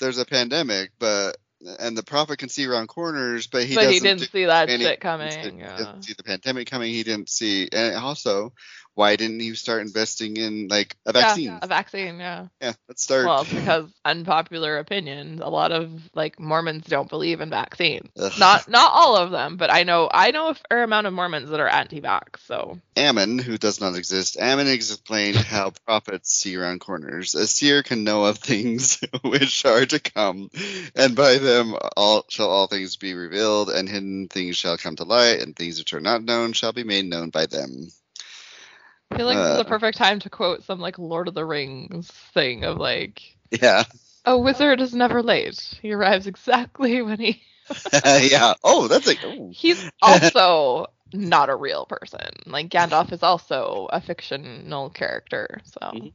there's 0.00 0.18
a 0.18 0.24
pandemic, 0.24 0.92
but 0.98 1.36
and 1.78 1.94
the 1.94 2.02
prophet 2.02 2.38
can 2.38 2.48
see 2.48 2.64
around 2.64 2.86
corners, 2.86 3.46
but 3.46 3.64
he 3.64 3.74
but 3.74 3.90
he 3.92 4.00
didn't 4.00 4.20
see 4.30 4.46
that 4.46 4.70
any- 4.70 4.82
shit 4.82 4.92
he 4.92 4.96
coming. 4.96 5.28
didn't- 5.28 5.58
Yeah. 5.58 5.76
didn't 5.76 6.02
see 6.04 6.14
the 6.14 6.22
pandemic 6.22 6.70
coming. 6.70 6.90
He 6.90 7.02
didn't 7.02 7.28
see, 7.28 7.68
and 7.70 7.94
also, 7.96 8.54
why 8.94 9.16
didn't 9.16 9.40
you 9.40 9.54
start 9.54 9.82
investing 9.82 10.36
in 10.36 10.68
like 10.68 10.96
a 11.06 11.12
vaccine? 11.12 11.46
Yeah, 11.46 11.58
a 11.62 11.66
vaccine, 11.66 12.18
yeah. 12.18 12.48
Yeah, 12.60 12.72
let's 12.88 13.02
start. 13.02 13.26
Well, 13.26 13.44
because 13.44 13.90
unpopular 14.04 14.78
opinion, 14.78 15.40
a 15.40 15.48
lot 15.48 15.72
of 15.72 15.90
like 16.14 16.38
Mormons 16.40 16.84
don't 16.86 17.08
believe 17.08 17.40
in 17.40 17.50
vaccines. 17.50 18.10
Ugh. 18.18 18.32
Not 18.38 18.68
not 18.68 18.92
all 18.92 19.16
of 19.16 19.30
them, 19.30 19.56
but 19.56 19.72
I 19.72 19.84
know 19.84 20.08
I 20.12 20.32
know 20.32 20.48
a 20.48 20.54
fair 20.54 20.82
amount 20.82 21.06
of 21.06 21.12
Mormons 21.12 21.50
that 21.50 21.60
are 21.60 21.68
anti-vax. 21.68 22.40
So 22.46 22.78
Ammon, 22.96 23.38
who 23.38 23.56
does 23.56 23.80
not 23.80 23.94
exist, 23.94 24.36
Ammon 24.38 24.68
explained 24.68 25.36
how 25.36 25.72
prophets 25.86 26.32
see 26.32 26.56
around 26.56 26.80
corners. 26.80 27.34
A 27.34 27.46
seer 27.46 27.82
can 27.82 28.04
know 28.04 28.24
of 28.24 28.38
things 28.38 29.00
which 29.22 29.64
are 29.64 29.86
to 29.86 30.00
come, 30.00 30.50
and 30.94 31.14
by 31.14 31.38
them 31.38 31.74
all 31.96 32.24
shall 32.28 32.50
all 32.50 32.66
things 32.66 32.96
be 32.96 33.14
revealed, 33.14 33.70
and 33.70 33.88
hidden 33.88 34.28
things 34.28 34.56
shall 34.56 34.76
come 34.76 34.96
to 34.96 35.04
light, 35.04 35.40
and 35.40 35.54
things 35.54 35.78
which 35.78 35.92
are 35.92 36.00
not 36.00 36.22
known 36.24 36.52
shall 36.52 36.72
be 36.72 36.84
made 36.84 37.06
known 37.06 37.30
by 37.30 37.46
them. 37.46 37.88
I 39.10 39.16
feel 39.16 39.26
like 39.26 39.38
this 39.38 39.48
is 39.48 39.56
Uh. 39.56 39.58
the 39.58 39.64
perfect 39.64 39.96
time 39.98 40.20
to 40.20 40.30
quote 40.30 40.62
some 40.64 40.80
like 40.80 40.98
Lord 40.98 41.28
of 41.28 41.34
the 41.34 41.44
Rings 41.44 42.08
thing 42.10 42.64
of 42.64 42.78
like, 42.78 43.36
Yeah, 43.50 43.84
a 44.24 44.36
wizard 44.38 44.80
is 44.80 44.94
never 44.94 45.22
late. 45.22 45.78
He 45.82 45.92
arrives 45.92 46.26
exactly 46.26 47.02
when 47.02 47.18
he. 47.20 47.42
yeah. 48.04 48.54
Oh, 48.64 48.88
that's 48.88 49.06
like. 49.06 49.20
Oh. 49.24 49.54
He's 49.54 49.82
also 50.02 50.86
not 51.12 51.50
a 51.50 51.56
real 51.56 51.86
person. 51.86 52.20
Like 52.46 52.68
Gandalf 52.68 53.12
is 53.12 53.22
also 53.22 53.88
a 53.92 54.00
fictional 54.00 54.90
character. 54.90 55.60
So 55.64 55.92
Mhm. 55.92 56.12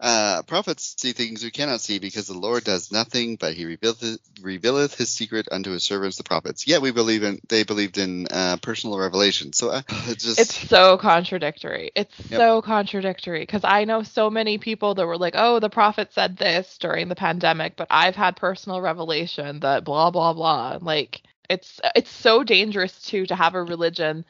Uh, 0.00 0.40
prophets 0.42 0.94
see 0.96 1.12
things 1.12 1.44
we 1.44 1.50
cannot 1.50 1.80
see 1.80 1.98
because 1.98 2.26
the 2.26 2.38
Lord 2.38 2.64
does 2.64 2.90
nothing, 2.90 3.36
but 3.36 3.52
he 3.52 3.66
revealeth, 3.66 4.18
revealeth 4.40 4.94
his 4.94 5.10
secret 5.10 5.48
unto 5.52 5.72
his 5.72 5.84
servants 5.84 6.16
the 6.16 6.24
prophets. 6.24 6.66
Yet 6.66 6.80
we 6.80 6.90
believe 6.90 7.22
in 7.22 7.38
they 7.48 7.64
believed 7.64 7.98
in 7.98 8.26
uh, 8.30 8.56
personal 8.62 8.98
revelation. 8.98 9.52
So 9.52 9.68
uh, 9.68 9.82
it's 10.08 10.24
just 10.24 10.40
it's 10.40 10.68
so 10.68 10.96
contradictory. 10.96 11.90
It's 11.94 12.14
Yep. 12.30 12.38
so 12.40 12.62
contradictory 12.62 13.40
because 13.40 13.64
I 13.64 13.84
know 13.84 14.02
so 14.02 14.30
many 14.30 14.56
people 14.56 14.94
that 14.94 15.06
were 15.06 15.18
like, 15.18 15.34
"Oh, 15.36 15.58
the 15.60 15.68
prophet 15.68 16.12
said 16.14 16.36
this 16.36 16.78
during 16.78 17.08
the 17.08 17.14
pandemic, 17.14 17.76
but 17.76 17.88
I've 17.90 18.16
had 18.16 18.36
personal 18.36 18.80
revelation 18.80 19.60
that 19.60 19.84
blah 19.84 20.10
blah 20.10 20.32
blah." 20.32 20.78
Like 20.80 21.22
it's 21.50 21.78
it's 21.94 22.10
so 22.10 22.42
dangerous 22.42 23.02
too 23.02 23.26
to 23.26 23.36
have 23.36 23.54
a 23.54 23.62
religion 23.62 24.24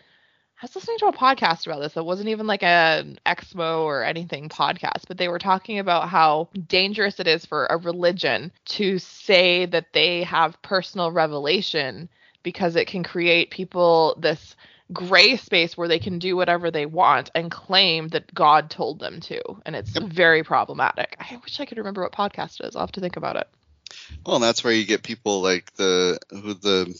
I 0.60 0.64
was 0.64 0.74
listening 0.76 0.98
to 0.98 1.06
a 1.06 1.12
podcast 1.12 1.66
about 1.66 1.80
this. 1.80 1.96
It 1.96 2.04
wasn't 2.04 2.28
even 2.28 2.46
like 2.46 2.62
an 2.62 3.18
Exmo 3.26 3.82
or 3.84 4.04
anything 4.04 4.48
podcast, 4.48 5.06
but 5.08 5.16
they 5.18 5.28
were 5.28 5.38
talking 5.38 5.78
about 5.78 6.08
how 6.08 6.50
dangerous 6.66 7.18
it 7.20 7.26
is 7.28 7.46
for 7.46 7.66
a 7.66 7.76
religion 7.78 8.52
to 8.66 8.98
say 8.98 9.66
that 9.66 9.92
they 9.92 10.22
have 10.24 10.60
personal 10.62 11.12
revelation 11.12 12.08
because 12.42 12.76
it 12.76 12.86
can 12.88 13.02
create 13.04 13.50
people 13.50 14.16
this 14.20 14.56
gray 14.92 15.36
space 15.36 15.76
where 15.76 15.88
they 15.88 15.98
can 15.98 16.18
do 16.18 16.36
whatever 16.36 16.70
they 16.70 16.86
want 16.86 17.30
and 17.34 17.50
claim 17.50 18.08
that 18.08 18.32
God 18.34 18.70
told 18.70 18.98
them 19.00 19.20
to. 19.20 19.40
And 19.64 19.74
it's 19.76 19.96
Yep. 19.96 20.02
very 20.02 20.42
problematic. 20.42 21.16
I 21.18 21.36
wish 21.36 21.60
I 21.60 21.66
could 21.66 21.78
remember 21.78 22.02
what 22.02 22.12
podcast 22.12 22.60
it 22.60 22.66
is. 22.66 22.76
I'll 22.76 22.82
have 22.82 22.92
to 22.92 23.00
think 23.00 23.16
about 23.16 23.36
it. 23.36 23.48
Well, 24.24 24.36
and 24.36 24.44
that's 24.44 24.62
where 24.64 24.72
you 24.72 24.84
get 24.84 25.02
people 25.02 25.40
like 25.42 25.72
the 25.74 26.18
who 26.30 26.54
the 26.54 26.94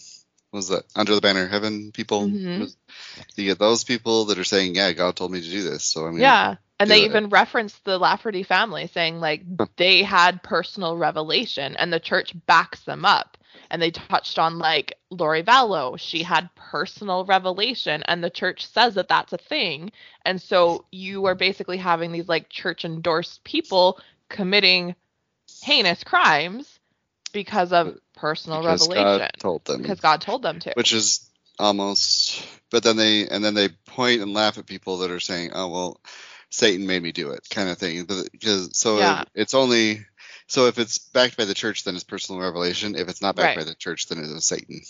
was 0.52 0.68
that 0.68 0.84
under 0.96 1.14
the 1.14 1.20
banner 1.20 1.44
of 1.44 1.50
heaven 1.50 1.92
people. 1.92 2.28
Mhm. 2.28 2.74
You 3.36 3.44
get 3.44 3.58
those 3.58 3.84
people 3.84 4.26
that 4.26 4.38
are 4.38 4.44
saying, 4.44 4.74
"Yeah, 4.74 4.92
God 4.92 5.16
told 5.16 5.32
me 5.32 5.40
to 5.40 5.50
do 5.50 5.62
this." 5.62 5.84
So 5.84 6.06
I 6.06 6.10
mean, 6.10 6.20
Yeah. 6.20 6.56
And 6.78 6.90
they 6.90 7.04
even 7.04 7.28
referenced 7.28 7.84
the 7.84 7.98
Lafferty 7.98 8.42
family 8.42 8.86
saying 8.86 9.20
like 9.20 9.42
they 9.76 10.02
had 10.02 10.42
personal 10.42 10.96
revelation 10.96 11.76
and 11.76 11.92
the 11.92 12.00
church 12.00 12.32
backs 12.46 12.80
them 12.80 13.04
up. 13.04 13.36
And 13.70 13.82
they 13.82 13.90
touched 13.90 14.38
on 14.38 14.58
like 14.58 14.96
Lori 15.10 15.42
Vallow, 15.42 15.98
she 15.98 16.22
had 16.22 16.48
personal 16.54 17.26
revelation 17.26 18.02
and 18.04 18.24
the 18.24 18.30
church 18.30 18.66
says 18.66 18.94
that 18.94 19.08
that's 19.08 19.34
a 19.34 19.38
thing. 19.38 19.92
And 20.24 20.40
so 20.40 20.86
you 20.90 21.26
are 21.26 21.34
basically 21.34 21.76
having 21.76 22.12
these 22.12 22.28
like 22.28 22.48
church 22.48 22.86
endorsed 22.86 23.44
people 23.44 24.00
committing 24.30 24.94
heinous 25.62 26.02
crimes 26.02 26.79
because 27.32 27.72
of 27.72 27.98
personal 28.16 28.60
because 28.60 28.88
revelation 28.88 29.18
God 29.18 29.30
told 29.38 29.64
them, 29.64 29.82
because 29.82 30.00
God 30.00 30.20
told 30.20 30.42
them 30.42 30.58
to. 30.60 30.72
which 30.76 30.92
is 30.92 31.28
almost. 31.58 32.42
But 32.70 32.82
then 32.82 32.96
they 32.96 33.26
and 33.28 33.44
then 33.44 33.54
they 33.54 33.68
point 33.68 34.20
and 34.22 34.32
laugh 34.32 34.58
at 34.58 34.66
people 34.66 34.98
that 34.98 35.10
are 35.10 35.20
saying, 35.20 35.50
"Oh 35.54 35.68
well, 35.68 36.00
Satan 36.50 36.86
made 36.86 37.02
me 37.02 37.12
do 37.12 37.30
it," 37.30 37.46
kind 37.50 37.68
of 37.68 37.78
thing. 37.78 38.04
Because 38.32 38.76
so 38.78 38.98
Yeah. 38.98 39.24
it's 39.34 39.54
only 39.54 40.06
so 40.46 40.66
if 40.66 40.78
it's 40.78 40.98
backed 40.98 41.36
by 41.36 41.44
the 41.44 41.54
church, 41.54 41.84
then 41.84 41.94
it's 41.94 42.04
personal 42.04 42.40
revelation. 42.40 42.96
If 42.96 43.08
it's 43.08 43.22
not 43.22 43.36
backed 43.36 43.56
Right. 43.56 43.64
by 43.64 43.70
the 43.70 43.74
church, 43.74 44.06
then 44.08 44.18
it 44.18 44.24
is 44.24 44.44
Satan. 44.44 44.82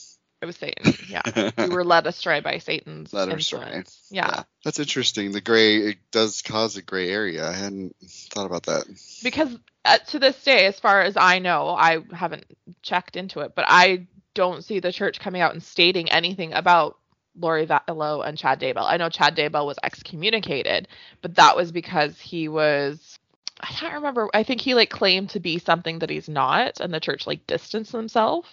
it 0.42 0.46
was 0.46 0.56
Satan. 0.56 0.94
Yeah. 1.08 1.50
we 1.58 1.68
were 1.68 1.84
led 1.84 2.06
astray 2.06 2.40
by 2.40 2.58
Satan's 2.58 3.12
Led 3.12 3.28
astray. 3.28 3.60
influence. 3.60 4.00
Yeah. 4.10 4.44
That's 4.64 4.78
interesting. 4.78 5.32
The 5.32 5.40
gray 5.42 5.76
it 5.78 5.98
does 6.12 6.40
cause 6.42 6.76
a 6.78 6.82
gray 6.82 7.10
area. 7.10 7.46
I 7.48 7.52
hadn't 7.52 7.94
thought 8.30 8.46
about 8.46 8.64
that. 8.64 8.84
because 9.22 9.54
uh, 9.84 9.98
to 9.98 10.18
this 10.18 10.42
day, 10.42 10.66
as 10.66 10.78
far 10.78 11.02
as 11.02 11.16
I 11.16 11.38
know, 11.38 11.68
I 11.70 11.98
haven't 12.12 12.44
checked 12.82 13.16
into 13.16 13.40
it, 13.40 13.52
but 13.54 13.64
I 13.68 14.06
don't 14.34 14.64
see 14.64 14.78
the 14.80 14.92
church 14.92 15.20
coming 15.20 15.40
out 15.42 15.52
and 15.52 15.62
stating 15.62 16.10
anything 16.10 16.52
about 16.52 16.96
Lori 17.38 17.66
Vallow 17.66 18.26
and 18.26 18.36
Chad 18.36 18.60
Daybell. 18.60 18.84
I 18.84 18.96
know 18.96 19.08
Chad 19.08 19.36
Daybell 19.36 19.66
was 19.66 19.78
excommunicated, 19.82 20.88
but 21.22 21.34
that 21.36 21.56
was 21.56 21.72
because 21.72 22.18
he 22.20 22.48
was. 22.48 23.18
I 23.60 23.66
can't 23.66 23.94
remember. 23.94 24.28
I 24.32 24.42
think 24.42 24.60
he 24.60 24.74
like 24.74 24.90
claimed 24.90 25.30
to 25.30 25.40
be 25.40 25.58
something 25.58 25.98
that 26.00 26.10
he's 26.10 26.28
not, 26.28 26.80
and 26.80 26.92
the 26.92 27.00
church 27.00 27.26
like 27.26 27.46
distanced 27.46 27.92
themselves 27.92 28.48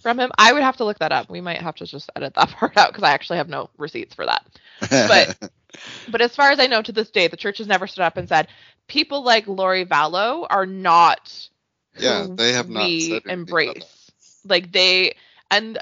from 0.00 0.18
him. 0.18 0.30
I 0.38 0.52
would 0.52 0.62
have 0.62 0.76
to 0.78 0.84
look 0.84 0.98
that 1.00 1.12
up. 1.12 1.28
We 1.30 1.40
might 1.40 1.60
have 1.60 1.74
to 1.76 1.86
just 1.86 2.10
edit 2.16 2.34
that 2.34 2.48
part 2.52 2.76
out 2.76 2.88
because 2.90 3.02
I 3.04 3.10
actually 3.12 3.38
have 3.38 3.48
no 3.48 3.70
receipts 3.78 4.14
for 4.14 4.26
that. 4.26 4.46
But- 4.80 5.50
But 6.10 6.20
as 6.20 6.34
far 6.34 6.50
as 6.50 6.58
I 6.58 6.66
know, 6.66 6.82
to 6.82 6.90
this 6.90 7.10
day, 7.10 7.28
the 7.28 7.36
church 7.36 7.58
has 7.58 7.68
never 7.68 7.86
stood 7.86 8.02
up 8.02 8.16
and 8.16 8.28
said 8.28 8.48
people 8.90 9.22
like 9.24 9.46
Lori 9.46 9.86
Vallow 9.86 10.46
are 10.50 10.66
not 10.66 11.48
who 11.94 12.02
Yeah, 12.02 12.26
they 12.36 12.52
have 12.52 12.68
not 12.68 12.90
we 12.90 13.00
said 13.00 13.22
anything 13.26 13.58
about 13.58 13.76
embrace. 13.76 14.10
Like 14.44 14.72
they 14.72 15.14
and 15.50 15.78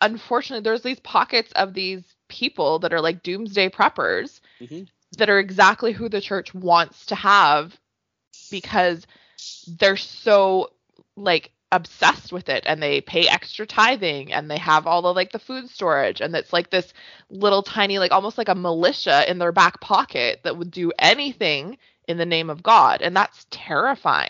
unfortunately, 0.00 0.62
there's 0.64 0.82
these 0.82 1.00
pockets 1.00 1.52
of 1.52 1.74
these 1.74 2.16
people 2.28 2.80
that 2.80 2.92
are 2.92 3.00
like 3.00 3.22
doomsday 3.22 3.68
preppers 3.70 4.40
Mhm. 4.60 4.86
that 5.18 5.30
are 5.30 5.38
exactly 5.38 5.92
who 5.92 6.08
the 6.08 6.20
church 6.20 6.54
wants 6.54 7.06
to 7.06 7.14
have 7.16 7.78
because 8.50 9.06
they're 9.66 9.96
so 9.96 10.70
like 11.16 11.52
obsessed 11.72 12.32
with 12.32 12.48
it 12.48 12.64
and 12.66 12.82
they 12.82 13.00
pay 13.00 13.28
extra 13.28 13.66
tithing 13.66 14.32
and 14.32 14.50
they 14.50 14.58
have 14.58 14.86
all 14.86 15.02
the 15.02 15.12
like 15.12 15.32
the 15.32 15.38
food 15.38 15.68
storage 15.68 16.20
and 16.20 16.34
it's 16.36 16.52
like 16.52 16.70
this 16.70 16.92
little 17.30 17.62
tiny 17.62 17.98
like 17.98 18.12
almost 18.12 18.38
like 18.38 18.48
a 18.48 18.54
militia 18.54 19.28
in 19.30 19.38
their 19.38 19.52
back 19.52 19.80
pocket 19.80 20.40
that 20.44 20.56
would 20.56 20.70
do 20.70 20.92
anything 20.98 21.76
in 22.08 22.16
the 22.18 22.26
name 22.26 22.50
of 22.50 22.62
God 22.62 23.02
and 23.02 23.16
that's 23.16 23.46
terrifying. 23.50 24.28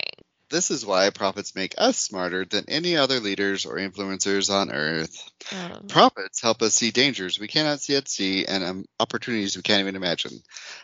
This 0.49 0.71
is 0.71 0.87
why 0.87 1.11
prophets 1.11 1.57
make 1.57 1.75
us 1.77 1.99
smarter 1.99 2.45
than 2.45 2.67
any 2.69 2.97
other 2.97 3.19
leaders 3.19 3.67
or 3.67 3.77
influencers 3.77 4.49
on 4.53 4.71
earth. 4.71 5.29
Um, 5.53 5.87
Prophets 5.89 6.41
help 6.41 6.63
us 6.63 6.75
see 6.75 6.93
dangers 6.93 7.41
we 7.41 7.49
cannot 7.49 7.81
see 7.81 7.97
at 7.97 8.09
sea 8.09 8.47
and 8.47 8.63
um, 8.63 8.85
opportunities 9.01 9.57
we 9.57 9.63
can't 9.63 9.81
even 9.81 9.97
imagine. 9.97 10.33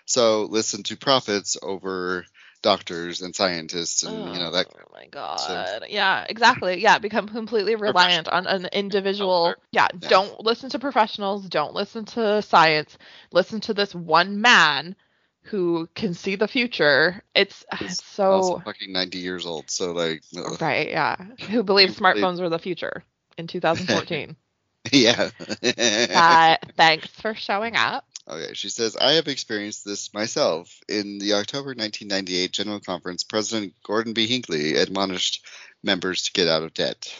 So 0.04 0.44
listen 0.44 0.82
to 0.84 0.96
prophets 0.96 1.56
over 1.62 2.24
doctors 2.62 3.22
and 3.22 3.34
scientists 3.34 4.02
and 4.02 4.34
you 4.34 4.40
know 4.40 4.52
that 4.52 4.66
Oh 4.66 4.92
my 4.92 5.06
god. 5.06 5.84
yeah, 5.88 6.24
exactly. 6.28 6.80
Yeah, 6.80 6.98
become 6.98 7.28
completely 7.28 7.76
reliant 7.76 8.28
on 8.28 8.46
an 8.46 8.66
individual. 8.72 9.54
Yeah, 9.72 9.88
Yeah. 10.00 10.08
don't 10.08 10.40
listen 10.40 10.70
to 10.70 10.78
professionals, 10.78 11.48
don't 11.48 11.74
listen 11.74 12.04
to 12.06 12.42
science. 12.42 12.98
Listen 13.32 13.60
to 13.62 13.74
this 13.74 13.94
one 13.94 14.40
man 14.40 14.96
who 15.42 15.88
can 15.94 16.14
see 16.14 16.36
the 16.36 16.48
future. 16.48 17.22
It's 17.34 17.64
He's 17.78 17.92
it's 17.92 18.04
so 18.04 18.62
fucking 18.64 18.92
90 18.92 19.18
years 19.18 19.46
old. 19.46 19.70
So 19.70 19.92
like 19.92 20.22
ugh. 20.36 20.60
right, 20.60 20.88
yeah. 20.88 21.16
Who 21.50 21.62
believes 21.62 21.98
believe- 21.98 22.16
smartphones 22.16 22.40
are 22.40 22.48
the 22.48 22.58
future 22.58 23.04
in 23.36 23.46
2014. 23.46 24.36
yeah. 24.92 25.30
uh, 25.62 26.56
thanks 26.76 27.08
for 27.08 27.34
showing 27.34 27.76
up. 27.76 28.04
Okay, 28.28 28.54
she 28.54 28.68
says, 28.68 28.96
I 28.96 29.12
have 29.12 29.26
experienced 29.26 29.84
this 29.84 30.14
myself. 30.14 30.78
In 30.88 31.18
the 31.18 31.34
October 31.34 31.70
1998 31.70 32.52
General 32.52 32.80
Conference, 32.80 33.24
President 33.24 33.74
Gordon 33.84 34.12
B. 34.12 34.28
Hinckley 34.28 34.76
admonished 34.76 35.44
members 35.82 36.24
to 36.24 36.32
get 36.32 36.46
out 36.46 36.62
of 36.62 36.72
debt. 36.72 37.12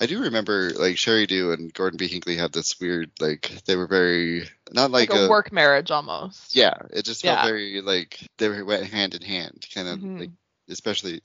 I 0.00 0.06
do 0.06 0.22
remember, 0.22 0.70
like, 0.70 0.96
Sheri 0.96 1.26
Dew 1.26 1.52
and 1.52 1.72
Gordon 1.72 1.96
B. 1.98 2.08
Hinckley 2.08 2.36
had 2.36 2.52
this 2.52 2.80
weird, 2.80 3.10
like, 3.20 3.50
they 3.66 3.76
were 3.76 3.86
very, 3.86 4.48
not 4.72 4.90
like, 4.90 5.10
Like, 5.10 5.20
a, 5.20 5.28
work 5.28 5.52
marriage 5.52 5.90
almost. 5.92 6.54
Yeah, 6.56 6.74
it 6.90 7.04
just 7.04 7.22
felt 7.22 7.38
Yeah. 7.38 7.44
very, 7.44 7.80
like, 7.80 8.18
they 8.38 8.48
were 8.48 8.64
went 8.64 8.84
hand 8.86 9.14
in 9.14 9.22
hand, 9.22 9.64
kind 9.72 9.86
of, 9.88 9.98
Mhm. 10.00 10.18
like, 10.20 10.30
especially 10.68 11.22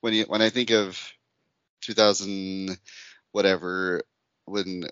when 0.00 0.12
you, 0.14 0.24
when 0.24 0.42
I 0.42 0.50
think 0.50 0.70
of 0.70 1.00
2000, 1.82 2.76
whatever, 3.32 4.02
when 4.44 4.84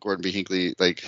Gordon 0.00 0.22
B. 0.22 0.30
Hinckley, 0.30 0.74
like, 0.78 1.02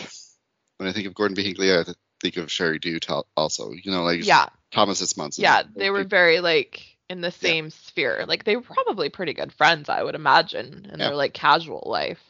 when 0.79 0.89
I 0.89 0.93
think 0.93 1.07
of 1.07 1.15
Gordon 1.15 1.35
B. 1.35 1.43
Hinckley, 1.45 1.75
I 1.75 1.85
think 2.21 2.39
of 2.39 2.47
Sheri 2.47 2.81
Dew 2.81 2.99
to- 3.01 3.25
also. 3.37 3.73
You 3.73 3.91
know, 3.91 4.03
like 4.03 4.25
Yeah, 4.25 4.49
Thomas 4.71 5.03
S. 5.03 5.17
Monson. 5.17 5.43
yeah. 5.43 5.63
They 5.75 5.91
were 5.91 6.05
very 6.05 6.41
like 6.41 6.97
in 7.11 7.21
the 7.21 7.31
same 7.33 7.71
sphere. 7.71 8.25
Like 8.27 8.45
they 8.45 8.57
were 8.57 8.63
probably 8.63 9.09
pretty 9.11 9.35
good 9.35 9.53
friends, 9.53 9.89
I 9.89 10.03
would 10.03 10.15
imagine, 10.15 10.89
in 10.91 10.99
Yeah. 10.99 11.09
their 11.09 11.17
like 11.17 11.35
casual 11.35 11.83
life. 11.87 12.21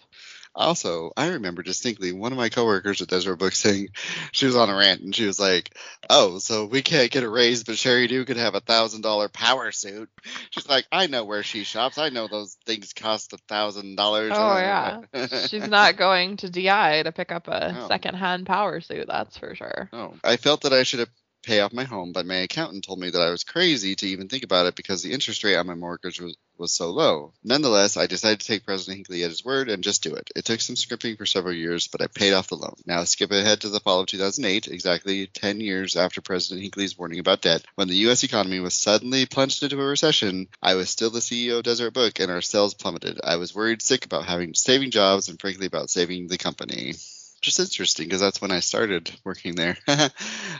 Also, 0.52 1.12
I 1.16 1.28
remember 1.28 1.62
distinctly 1.62 2.10
one 2.10 2.32
of 2.32 2.38
my 2.38 2.48
coworkers 2.48 3.00
at 3.00 3.06
Deseret 3.08 3.38
Book 3.38 3.52
saying 3.52 3.90
she 4.32 4.46
was 4.46 4.56
on 4.56 4.68
a 4.68 4.74
rant 4.74 5.00
and 5.00 5.14
she 5.14 5.24
was 5.24 5.38
like, 5.38 5.76
"Oh, 6.08 6.40
so 6.40 6.64
we 6.64 6.82
can't 6.82 7.08
get 7.12 7.22
a 7.22 7.28
raise, 7.28 7.62
but 7.62 7.76
Sheri 7.76 8.08
Dew 8.08 8.24
could 8.24 8.36
have 8.36 8.56
a 8.56 8.60
thousand 8.60 9.02
dollar 9.02 9.28
power 9.28 9.70
suit." 9.70 10.08
She's 10.50 10.68
like, 10.68 10.86
"I 10.90 11.06
know 11.06 11.24
where 11.24 11.44
she 11.44 11.62
shops. 11.62 11.98
I 11.98 12.08
know 12.08 12.26
those 12.26 12.56
things 12.66 12.92
cost 12.94 13.32
a 13.32 13.38
thousand 13.48 13.94
dollars." 13.94 14.32
Oh 14.34 14.56
yeah. 14.56 15.02
She's 15.46 15.68
not 15.68 15.96
going 15.96 16.38
to 16.38 16.50
DI 16.50 17.04
to 17.04 17.12
pick 17.12 17.30
up 17.30 17.46
a 17.46 17.72
No. 17.72 17.86
secondhand 17.86 18.46
power 18.46 18.80
suit, 18.80 19.06
that's 19.06 19.38
for 19.38 19.54
sure. 19.54 19.88
Oh, 19.92 20.14
I 20.24 20.36
felt 20.36 20.62
that 20.62 20.72
I 20.72 20.82
should 20.82 20.98
have 20.98 21.10
pay 21.42 21.61
off 21.61 21.72
my 21.72 21.85
home, 21.85 22.12
but 22.12 22.26
my 22.26 22.37
accountant 22.37 22.85
told 22.85 22.98
me 22.98 23.11
that 23.11 23.20
I 23.20 23.31
was 23.31 23.44
crazy 23.44 23.94
to 23.96 24.07
even 24.09 24.29
think 24.29 24.44
about 24.44 24.66
it 24.66 24.74
because 24.76 25.03
the 25.03 25.12
interest 25.12 25.44
rate 25.44 25.57
on 25.57 25.66
my 25.66 25.74
mortgage 25.74 26.20
was, 26.20 26.37
was 26.59 26.72
so 26.72 26.90
low. 26.90 27.33
Nonetheless, 27.42 27.96
I 27.96 28.07
decided 28.07 28.40
to 28.40 28.46
take 28.46 28.64
President 28.64 28.96
Hinckley 28.96 29.24
at 29.24 29.31
his 29.31 29.44
word 29.44 29.68
and 29.68 29.83
just 29.83 30.03
do 30.03 30.14
it. 30.14 30.31
It 30.37 30.44
took 30.44 30.61
some 30.61 30.76
scripting 30.76 31.16
for 31.16 31.26
several 31.26 31.55
years, 31.55 31.88
but 31.88 32.03
I 32.03 32.07
paid 32.07 32.33
off 32.33 32.48
the 32.48 32.57
loan. 32.57 32.74
Now 32.87 33.05
skip 33.05 33.31
ahead 33.31 33.62
to 33.62 33.68
the 33.68 33.81
fall 33.81 34.00
of 34.00 34.07
2008, 34.07 34.68
exactly 34.68 35.26
10 35.26 35.61
years 35.61 35.96
after 35.96 36.20
President 36.20 36.62
Hinckley's 36.62 36.98
warning 36.98 37.18
about 37.18 37.42
debt. 37.42 37.64
When 37.74 37.88
the 37.88 37.96
U.S. 37.96 38.22
economy 38.22 38.61
was 38.61 38.74
suddenly 38.74 39.26
plunged 39.26 39.62
into 39.62 39.81
a 39.81 39.85
recession, 39.85 40.48
I 40.62 40.74
was 40.74 40.90
still 40.90 41.11
the 41.11 41.20
CEO 41.20 41.59
of 41.59 41.64
Deseret 41.64 41.94
Book 41.94 42.20
and 42.20 42.31
our 42.31 42.42
sales 42.42 42.74
plummeted. 42.74 43.20
I 43.24 43.37
was 43.37 43.55
worried 43.55 43.83
sick 43.83 44.05
about 44.05 44.26
having 44.26 44.55
saving 44.55 44.90
jobs 44.90 45.29
and 45.29 45.40
frankly 45.40 45.66
about 45.66 45.90
saving 45.90 46.29
the 46.29 46.38
company. 46.38 46.94
Just 47.42 47.59
interesting 47.61 48.07
because 48.07 48.20
that's 48.20 48.40
when 48.42 48.50
I 48.50 48.61
started 48.61 49.11
working 49.24 49.55
there. 49.55 49.76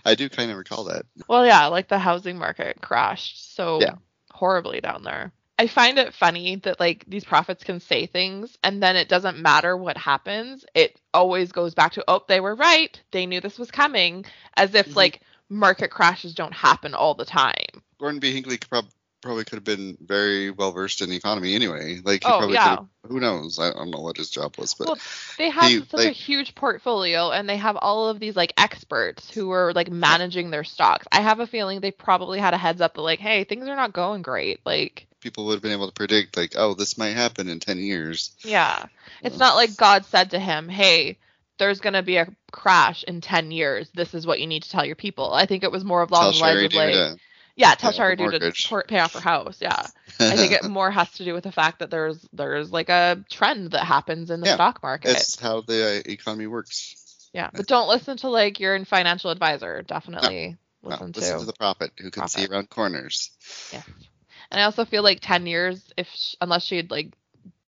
I 0.05 0.14
do 0.16 0.29
kind 0.29 0.51
of 0.51 0.57
recall 0.57 0.85
that. 0.85 1.05
Well, 1.29 1.45
yeah, 1.47 1.66
like 1.66 1.88
the 1.88 1.99
housing 1.99 2.38
market 2.38 2.81
crashed 2.81 3.55
so 3.55 3.81
Yeah. 3.81 3.95
horribly 4.33 4.81
down 4.81 5.03
there. 5.03 5.33
I 5.59 5.66
find 5.66 5.99
it 5.99 6.14
funny 6.14 6.57
that 6.57 6.81
like 6.81 7.05
these 7.07 7.25
prophets 7.25 7.64
can 7.64 7.81
say 7.81 8.07
things 8.07 8.57
and 8.64 8.83
then 8.83 8.97
it 8.97 9.11
doesn't 9.11 9.38
matter 9.38 9.77
what 9.77 9.99
happens. 9.99 10.64
It 10.75 10.99
always 11.12 11.53
goes 11.53 11.75
back 11.75 11.93
to, 11.93 12.05
oh, 12.09 12.25
they 12.27 12.40
were 12.40 12.55
right. 12.55 12.99
They 13.11 13.27
knew 13.27 13.43
this 13.43 13.59
was 13.59 13.71
coming, 13.71 14.25
as 14.57 14.75
if 14.75 14.87
Mhm. 14.88 14.97
like 14.97 15.21
market 15.51 15.90
crashes 15.90 16.35
don't 16.35 16.55
happen 16.55 16.95
all 16.95 17.14
the 17.14 17.27
time. 17.27 17.83
Gordon 17.99 18.21
B. 18.21 18.33
Hinckley 18.33 18.57
prob- 18.57 18.88
probably 19.20 19.44
could 19.44 19.56
have 19.56 19.64
been 19.64 19.96
very 20.00 20.50
well 20.50 20.72
versed 20.72 21.02
in 21.02 21.11
the 21.11 21.16
economy 21.16 21.54
anyway. 21.54 22.00
Like, 22.02 22.24
he 22.24 22.30
Oh, 22.30 22.38
probably 22.38 22.54
yeah. 22.54 22.78
who 23.06 23.20
knows? 23.20 23.59
I 23.59 23.72
don't 23.72 23.90
know 23.90 24.00
what 24.00 24.16
his 24.16 24.30
job 24.30 24.56
was, 24.59 24.74
but 24.74 24.87
Well, 24.88 24.98
they 25.38 25.50
have 25.50 25.70
he, 25.70 25.85
such 25.85 26.06
a 26.06 26.11
huge 26.11 26.54
portfolio 26.54 27.30
and 27.30 27.48
they 27.48 27.56
have 27.56 27.76
all 27.76 28.09
of 28.09 28.18
these 28.18 28.37
like 28.37 28.52
experts 28.56 29.30
who 29.30 29.50
are 29.50 29.72
like 29.72 29.90
managing 29.90 30.50
their 30.50 30.64
stocks. 30.64 31.06
I 31.12 31.20
have 31.20 31.40
a 31.40 31.46
feeling 31.46 31.80
they 31.80 31.90
probably 31.90 32.38
had 32.38 32.54
a 32.54 32.59
heads 32.59 32.80
up 32.80 32.94
that 32.94 33.02
like, 33.02 33.20
hey, 33.20 33.44
things 33.44 33.68
are 33.68 33.76
not 33.76 33.92
going 33.92 34.22
great. 34.22 34.61
Like, 34.64 35.06
people 35.20 35.46
would 35.46 35.54
have 35.54 35.62
been 35.62 35.72
able 35.72 35.87
to 35.88 35.92
predict, 35.92 36.37
like, 36.37 36.54
oh, 36.56 36.74
this 36.74 36.96
might 36.96 37.11
happen 37.11 37.48
in 37.48 37.61
10 37.61 37.78
years. 37.78 38.33
yeah. 38.42 38.87
It's 39.22 39.38
not 39.38 39.54
like 39.54 39.76
God 39.76 40.06
said 40.06 40.30
to 40.30 40.38
him, 40.38 40.68
hey, 40.68 41.18
there's 41.59 41.80
going 41.80 41.92
to 41.92 42.02
be 42.02 42.16
a 42.16 42.26
crash 42.50 43.04
in 43.04 43.20
10 43.20 43.50
years. 43.50 43.90
This 43.94 44.14
is 44.14 44.26
what 44.26 44.40
you 44.40 44.46
need 44.46 44.62
to 44.62 44.70
tell 44.70 44.85
your 44.85 44.96
people. 44.96 45.33
I 45.33 45.46
think 45.46 45.62
it 45.62 45.70
was 45.70 45.85
more 45.85 46.02
of 46.02 46.11
along 46.11 46.33
the 46.33 46.40
lines 46.40 46.64
of 46.64 46.72
like, 46.72 46.94
uh, 46.94 47.14
yeah, 47.57 47.75
tell 47.75 47.93
pay 47.93 48.25
off 48.25 48.39
to 48.39 48.53
pay 48.89 48.99
off 48.99 49.13
her 49.15 49.21
house. 49.21 49.59
Yeah. 49.61 49.89
I 50.29 50.37
think 50.37 50.53
it 50.53 50.65
more 50.65 50.91
has 50.91 51.11
to 51.15 51.25
do 51.25 51.35
with 51.35 51.45
the 51.45 51.53
fact 51.53 51.79
that 51.81 51.91
there's 51.91 52.27
there's 52.33 52.71
like 52.73 52.89
a 52.89 53.25
trend 53.31 53.73
that 53.73 53.85
happens 53.85 54.31
in 54.31 54.41
the 54.41 54.47
Yeah, 54.47 54.55
stock 54.55 54.83
market. 54.83 55.13
That's 55.13 55.39
how 55.41 55.61
the 55.63 55.99
uh, 55.99 56.03
economy 56.11 56.47
works. 56.47 57.29
Yeah, 57.33 57.51
but 57.55 57.67
don't 57.67 57.89
listen 57.89 58.17
to 58.19 58.29
like 58.29 58.61
your 58.61 58.85
financial 58.85 59.31
advisor. 59.31 59.83
Definitely 59.83 60.57
No, 60.89 60.97
listen, 60.99 61.13
listen 61.15 61.39
to. 61.39 61.41
to 61.41 61.47
the 61.47 61.53
prophet 61.55 61.93
who 61.99 62.11
can 62.11 62.27
see 62.27 62.47
around 62.47 62.71
corners. 62.71 63.31
Yeah, 63.73 63.83
And 64.51 64.61
I 64.61 64.65
also 64.65 64.85
feel 64.85 65.03
like 65.03 65.21
10 65.21 65.47
years, 65.47 65.93
if 65.97 66.09
sh 66.09 66.35
unless 66.41 66.65
she 66.65 66.77
had 66.77 66.91
like 66.91 67.13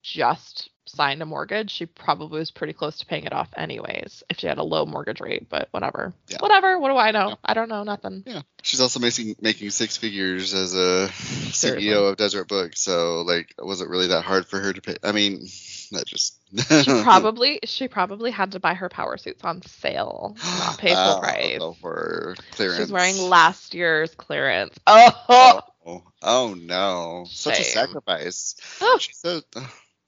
just 0.04 0.70
signed 0.88 1.21
a 1.21 1.26
mortgage, 1.26 1.71
she 1.71 1.86
probably 1.86 2.39
was 2.39 2.52
pretty 2.52 2.74
close 2.74 2.98
to 3.00 3.06
paying 3.06 3.26
it 3.26 3.34
off 3.34 3.50
anyways 3.58 4.24
if 4.30 4.39
she 4.39 4.48
had 4.48 4.58
a 4.58 4.63
low 4.63 4.86
mortgage 4.86 5.19
rate. 5.21 5.48
But 5.50 5.67
whatever. 5.71 6.13
Yeah. 6.30 6.38
Whatever. 6.39 6.80
What 6.80 6.89
do 6.89 6.98
I 6.98 7.12
know? 7.12 7.30
Yeah. 7.30 7.36
I 7.43 7.54
don't 7.54 7.69
know 7.69 7.84
nothing. 7.84 8.24
Yeah, 8.26 8.41
she's 8.63 8.82
also 8.82 9.00
making 9.00 9.36
making 9.41 9.69
six 9.71 9.98
figures 9.98 10.54
as 10.54 10.74
a 10.74 11.10
Seriously. 11.10 11.89
CEO 11.89 12.10
of 12.10 12.17
Deseret 12.17 12.48
Book. 12.48 12.74
So 12.76 13.21
like, 13.21 13.54
was 13.58 13.82
it 13.82 13.89
really 13.89 14.08
that 14.08 14.24
hard 14.24 14.45
for 14.48 14.60
her 14.60 14.74
to 14.74 14.82
pay? 14.82 14.95
I 15.04 15.12
mean, 15.12 15.48
that 15.91 16.06
just 16.06 16.39
She 16.56 16.84
probably 17.04 17.60
she 17.65 17.88
probably 17.88 18.32
had 18.32 18.54
to 18.54 18.60
buy 18.60 18.74
her 18.74 18.89
power 18.89 19.17
suits 19.17 19.43
on 19.43 19.62
sale, 19.63 20.36
not 20.43 20.78
pay 20.78 20.89
full 20.93 20.98
Oh, 20.98 21.19
price. 21.21 21.80
for 21.82 22.36
clearance. 22.52 22.80
She's 22.80 22.91
wearing 22.91 23.17
last 23.17 23.74
year's 23.74 24.13
clearance. 24.15 24.78
Oh, 24.88 25.62
Oh, 25.88 26.02
oh 26.24 26.56
no! 26.60 27.26
Such 27.30 27.60
a 27.60 27.63
sacrifice. 27.63 28.56
Oh. 28.82 28.98
She's 29.00 29.17
so. 29.17 29.41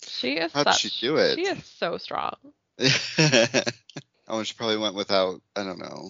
She 0.09 0.33
is 0.37 0.51
How'd 0.53 0.65
such. 0.67 0.79
she 0.81 1.05
do 1.07 1.17
it? 1.17 1.35
She 1.35 1.45
is 1.45 1.63
so 1.65 1.97
strong. 1.97 2.35
oh, 4.27 4.43
she 4.43 4.53
probably 4.53 4.77
went 4.77 4.95
without. 4.95 5.41
I 5.55 5.63
don't 5.63 5.79
know. 5.79 6.09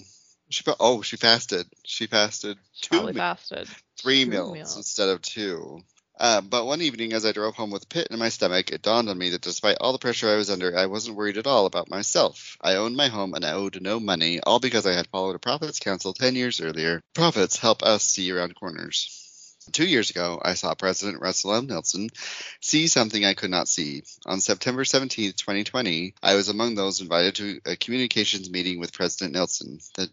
She 0.49 0.63
oh 0.79 1.01
she 1.01 1.17
fasted. 1.17 1.67
She 1.85 2.07
fasted 2.07 2.57
She 2.73 2.89
two 2.89 2.95
probably 2.95 3.13
fasted. 3.13 3.67
three 3.97 4.25
meals, 4.25 4.53
meals. 4.53 4.77
instead 4.77 5.09
of 5.09 5.21
two. 5.21 5.81
Uh, 6.19 6.41
but 6.41 6.65
one 6.65 6.81
evening, 6.81 7.13
as 7.13 7.25
I 7.25 7.31
drove 7.31 7.53
home 7.53 7.69
with 7.69 7.83
a 7.83 7.87
pit 7.87 8.07
in 8.09 8.17
my 8.17 8.29
stomach, 8.29 8.71
it 8.71 8.81
dawned 8.81 9.07
on 9.07 9.17
me 9.17 9.29
that 9.29 9.41
despite 9.41 9.77
all 9.79 9.91
the 9.91 9.99
pressure 9.99 10.27
I 10.27 10.35
was 10.35 10.49
under, 10.49 10.75
I 10.75 10.87
wasn't 10.87 11.15
worried 11.15 11.37
at 11.37 11.45
all 11.45 11.67
about 11.67 11.91
myself. 11.91 12.57
I 12.59 12.75
owned 12.75 12.97
my 12.97 13.07
home 13.07 13.35
and 13.35 13.45
I 13.45 13.51
owed 13.51 13.79
no 13.81 13.99
money, 13.99 14.39
all 14.39 14.59
because 14.59 14.87
I 14.87 14.93
had 14.93 15.05
followed 15.07 15.35
a 15.35 15.39
prophet's 15.39 15.79
counsel 15.79 16.13
10 16.13 16.33
years 16.35 16.59
earlier. 16.59 17.01
Prophets 17.13 17.57
help 17.57 17.83
us 17.83 18.03
see 18.03 18.31
around 18.31 18.55
corners. 18.55 19.26
Two 19.71 19.87
years 19.87 20.09
ago, 20.09 20.41
I 20.43 20.53
saw 20.53 20.73
President 20.73 21.21
Russell 21.21 21.53
M. 21.53 21.67
Nelson 21.67 22.09
see 22.61 22.87
something 22.87 23.25
I 23.25 23.33
could 23.33 23.51
not 23.51 23.67
see. 23.67 24.03
On 24.25 24.39
September 24.39 24.85
17, 24.85 25.33
2020, 25.33 26.15
I 26.23 26.35
was 26.35 26.49
among 26.49 26.75
those 26.75 27.01
invited 27.01 27.35
to 27.35 27.59
a 27.65 27.75
communications 27.75 28.49
meeting 28.49 28.79
with 28.79 28.93
President 28.93 29.33
Nelson. 29.33 29.79
The 29.95 30.09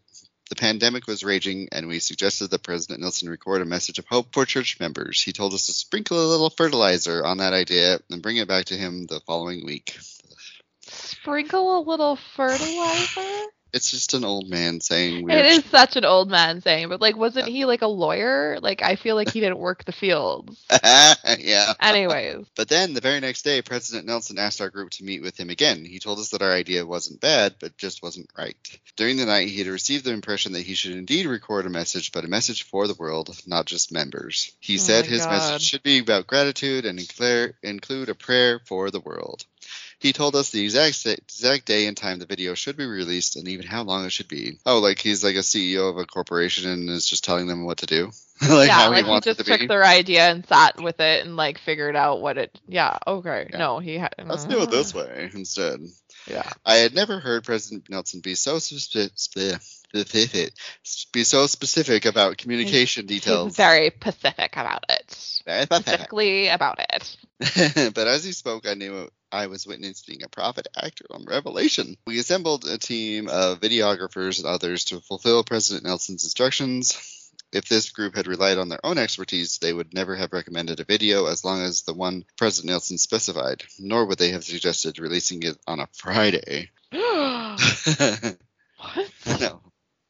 the 0.50 0.56
pandemic 0.56 1.06
was 1.06 1.24
raging, 1.24 1.68
and 1.72 1.88
we 1.88 1.98
suggested 1.98 2.50
that 2.50 2.62
President 2.62 3.00
Nelson 3.00 3.30
record 3.30 3.62
a 3.62 3.64
message 3.64 3.98
of 3.98 4.06
hope 4.06 4.32
for 4.32 4.44
church 4.44 4.78
members. 4.78 5.22
He 5.22 5.32
told 5.32 5.54
us 5.54 5.66
to 5.66 5.72
sprinkle 5.72 6.22
a 6.22 6.28
little 6.28 6.50
fertilizer 6.50 7.24
on 7.24 7.38
that 7.38 7.54
idea 7.54 7.98
and 8.10 8.22
bring 8.22 8.36
it 8.36 8.46
back 8.46 8.66
to 8.66 8.76
him 8.76 9.06
the 9.06 9.20
following 9.20 9.64
week. 9.64 9.96
Sprinkle 10.82 11.78
a 11.78 11.80
little 11.80 12.16
fertilizer. 12.36 13.46
It's 13.74 13.90
just 13.90 14.14
an 14.14 14.24
old 14.24 14.48
man 14.48 14.80
saying 14.80 15.24
weird 15.24 15.40
It 15.40 15.46
is 15.46 15.64
such 15.64 15.96
an 15.96 16.04
old 16.04 16.30
man 16.30 16.60
saying, 16.60 16.88
but 16.88 17.00
like, 17.00 17.16
wasn't 17.16 17.48
he 17.48 17.64
like 17.64 17.82
a 17.82 17.88
lawyer? 17.88 18.60
Like, 18.60 18.82
I 18.82 18.94
feel 18.94 19.16
like 19.16 19.32
he 19.32 19.40
didn't 19.40 19.58
work 19.58 19.84
the 19.84 19.90
fields. 19.90 20.64
yeah. 21.38 21.72
Anyways, 21.80 22.46
But 22.56 22.68
then 22.68 22.94
the 22.94 23.00
very 23.00 23.18
next 23.18 23.42
day, 23.42 23.62
President 23.62 24.06
Nelson 24.06 24.38
asked 24.38 24.60
our 24.60 24.70
group 24.70 24.90
to 24.92 25.04
meet 25.04 25.22
with 25.22 25.38
him 25.38 25.50
again. 25.50 25.84
He 25.84 25.98
told 25.98 26.20
us 26.20 26.30
that 26.30 26.40
our 26.42 26.52
idea 26.52 26.86
wasn't 26.86 27.20
bad, 27.20 27.56
but 27.58 27.76
just 27.76 28.00
wasn't 28.00 28.30
right. 28.38 28.56
During 28.96 29.16
the 29.16 29.26
night, 29.26 29.48
he 29.48 29.58
had 29.58 29.66
received 29.66 30.04
the 30.04 30.12
impression 30.12 30.52
that 30.52 30.60
he 30.62 30.74
should 30.74 30.92
indeed 30.92 31.26
record 31.26 31.66
a 31.66 31.70
message, 31.70 32.12
but 32.12 32.24
a 32.24 32.28
message 32.28 32.62
for 32.62 32.86
the 32.86 32.94
world, 32.94 33.36
not 33.44 33.66
just 33.66 33.90
members. 33.90 34.52
He 34.60 34.74
Oh 34.74 34.78
said 34.78 35.06
his 35.06 35.24
God. 35.24 35.32
message 35.32 35.62
should 35.62 35.82
be 35.82 35.98
about 35.98 36.28
gratitude 36.28 36.84
and 36.84 37.00
inclare, 37.00 37.54
include 37.64 38.08
a 38.08 38.14
prayer 38.14 38.60
for 38.66 38.92
the 38.92 39.00
world. 39.00 39.46
He 39.98 40.12
told 40.12 40.36
us 40.36 40.50
the 40.50 40.62
exact 40.62 41.06
exact 41.06 41.64
day 41.66 41.86
and 41.86 41.96
time 41.96 42.18
the 42.18 42.26
video 42.26 42.54
should 42.54 42.76
be 42.76 42.84
released, 42.84 43.36
and 43.36 43.48
even 43.48 43.66
how 43.66 43.82
long 43.84 44.04
it 44.04 44.10
should 44.12 44.28
be. 44.28 44.58
Oh, 44.66 44.78
like 44.80 44.98
he's 44.98 45.24
like 45.24 45.36
a 45.36 45.38
CEO 45.38 45.88
of 45.88 45.96
a 45.96 46.04
corporation 46.04 46.68
and 46.68 46.90
is 46.90 47.06
just 47.06 47.24
telling 47.24 47.46
them 47.46 47.64
what 47.64 47.78
to 47.78 47.86
do, 47.86 48.10
like 48.48 48.68
yeah, 48.68 48.74
how 48.74 48.88
like 48.90 48.98
he 48.98 49.04
he 49.04 49.10
wants 49.10 49.24
just 49.24 49.40
it 49.40 49.44
to 49.44 49.50
took 49.50 49.60
be. 49.60 49.66
their 49.66 49.84
idea 49.84 50.28
and 50.30 50.46
sat 50.46 50.80
with 50.82 51.00
it 51.00 51.24
and 51.24 51.36
like 51.36 51.58
figured 51.58 51.96
out 51.96 52.20
what 52.20 52.36
it. 52.38 52.60
Yeah, 52.68 52.98
okay. 53.06 53.48
Yeah. 53.50 53.58
No, 53.58 53.78
he 53.78 53.96
had. 53.98 54.14
Let's 54.24 54.44
do 54.44 54.62
it 54.62 54.70
this 54.70 54.92
way 54.94 55.30
instead. 55.32 55.80
Yeah. 56.26 56.48
I 56.64 56.76
had 56.76 56.94
never 56.94 57.18
heard 57.20 57.44
President 57.44 57.88
Nelson 57.90 58.20
be 58.20 58.34
so 58.34 58.56
speci- 58.56 59.10
spe- 59.14 59.60
be 61.12 61.24
so 61.24 61.46
specific 61.46 62.04
about 62.04 62.36
communication 62.36 63.06
He's 63.08 63.20
details. 63.20 63.54
very 63.56 63.90
specific 63.90 64.52
about 64.56 64.84
it. 64.88 65.03
Specifically 65.14 66.48
about 66.48 66.78
it. 66.78 67.16
but 67.94 68.06
as 68.06 68.24
he 68.24 68.32
spoke, 68.32 68.66
I 68.66 68.74
knew 68.74 69.08
I 69.32 69.46
was 69.48 69.66
witnessing 69.66 70.22
a 70.22 70.28
prophet 70.28 70.68
actor 70.76 71.06
on 71.10 71.24
Revelation. 71.24 71.96
We 72.06 72.18
assembled 72.18 72.66
a 72.66 72.78
team 72.78 73.28
of 73.28 73.60
videographers 73.60 74.38
and 74.38 74.46
others 74.46 74.84
to 74.86 75.00
fulfill 75.00 75.44
President 75.44 75.84
Nelson's 75.84 76.24
instructions. 76.24 77.30
If 77.52 77.68
this 77.68 77.90
group 77.90 78.16
had 78.16 78.26
relied 78.26 78.58
on 78.58 78.68
their 78.68 78.84
own 78.84 78.98
expertise, 78.98 79.58
they 79.58 79.72
would 79.72 79.94
never 79.94 80.16
have 80.16 80.32
recommended 80.32 80.80
a 80.80 80.84
video 80.84 81.26
as 81.26 81.44
long 81.44 81.62
as 81.62 81.82
the 81.82 81.94
one 81.94 82.24
President 82.36 82.70
Nelson 82.70 82.98
specified, 82.98 83.62
nor 83.78 84.06
would 84.06 84.18
they 84.18 84.30
have 84.30 84.44
suggested 84.44 84.98
releasing 84.98 85.42
it 85.44 85.56
on 85.66 85.78
a 85.80 85.88
Friday. 85.92 86.70
what? 86.90 88.36
no. 89.40 89.60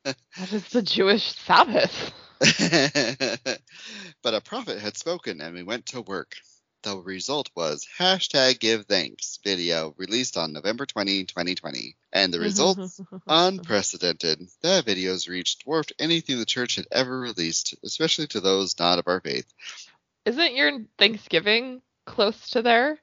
That 0.05 0.53
is 0.53 0.69
the 0.69 0.83
Jewish 0.83 1.35
Sabbath. 1.35 2.13
but 4.23 4.35
a 4.35 4.41
prophet 4.41 4.79
had 4.79 4.97
spoken 4.97 5.41
and 5.41 5.55
we 5.55 5.63
went 5.63 5.87
to 5.87 6.01
work. 6.01 6.35
The 6.83 6.99
result 6.99 7.49
was 7.57 7.87
hashtag 7.99 8.61
give 8.61 8.85
thanks 8.85 9.39
video 9.43 9.95
released 9.97 10.37
on 10.37 10.53
November 10.53 10.85
20, 10.85 11.25
2020. 11.25 11.97
And 12.13 12.33
the 12.33 12.41
results 12.41 13.01
unprecedented. 13.27 14.47
That 14.63 14.85
video's 14.85 15.27
reach 15.27 15.59
dwarfed 15.61 15.95
anything 15.99 16.39
the 16.39 16.45
church 16.45 16.77
had 16.77 16.87
ever 16.93 17.19
released, 17.19 17.75
especially 17.83 18.27
to 18.29 18.41
those 18.41 18.79
not 18.79 18.99
of 18.99 19.09
our 19.09 19.21
faith. 19.21 19.47
Isn't 20.27 20.57
your 20.57 20.81
Thanksgiving 20.99 21.81
close 22.05 22.51
to 22.51 22.61
there? 22.61 22.99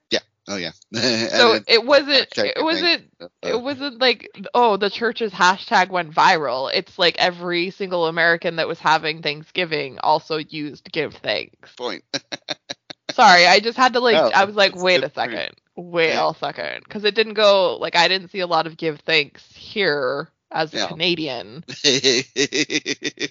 Oh 0.48 0.58
yeah. 0.58 0.72
So 0.94 1.60
it 1.68 1.86
wasn't. 1.86 2.28
It 2.38 2.64
wasn't. 2.64 3.04
It 3.42 3.56
uh, 3.56 3.60
wasn't 3.60 4.00
like 4.02 4.30
oh 4.54 4.78
the 4.78 4.90
church's 4.90 5.32
hashtag 5.32 5.90
went 5.90 6.14
viral. 6.14 6.72
It's 6.74 6.98
like 6.98 7.16
every 7.20 7.70
single 7.70 8.08
American 8.08 8.58
that 8.58 8.68
was 8.68 8.80
having 8.80 9.22
Thanksgiving 9.22 10.00
also 10.00 10.38
used 10.38 10.92
give 10.92 11.14
thanks. 11.16 11.74
point. 11.76 12.04
Sorry, 13.12 13.46
I 13.46 13.60
just 13.60 13.78
had 13.78 13.94
to 13.94 14.00
like. 14.00 14.16
No, 14.16 14.32
I 14.34 14.46
was 14.46 14.56
like, 14.56 14.76
wait 14.76 14.98
a 14.98 15.02
good 15.02 15.14
point. 15.14 15.32
second, 15.32 15.56
wait 15.76 16.14
Yeah. 16.14 16.32
a 16.32 16.36
second, 16.36 16.84
because 16.84 17.04
it 17.04 17.14
didn't 17.16 17.34
go 17.34 17.78
like 17.78 17.96
I 17.96 18.08
didn't 18.08 18.30
see 18.30 18.40
a 18.40 18.48
lot 18.48 18.68
of 18.68 18.78
give 18.78 19.00
thanks 19.02 19.44
here 19.54 20.30
as 20.52 20.74
a. 20.74 20.88
Canadian 20.88 21.64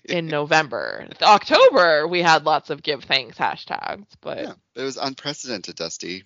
in 0.04 0.26
November. 0.26 1.06
October 1.22 2.06
we 2.08 2.22
had 2.22 2.44
lots 2.44 2.70
of 2.70 2.82
give 2.82 3.04
thanks 3.04 3.36
hashtags, 3.38 4.06
but 4.20 4.38
yeah, 4.38 4.52
it 4.76 4.82
was 4.82 4.96
unprecedented, 4.96 5.76
Dusti. 5.76 6.22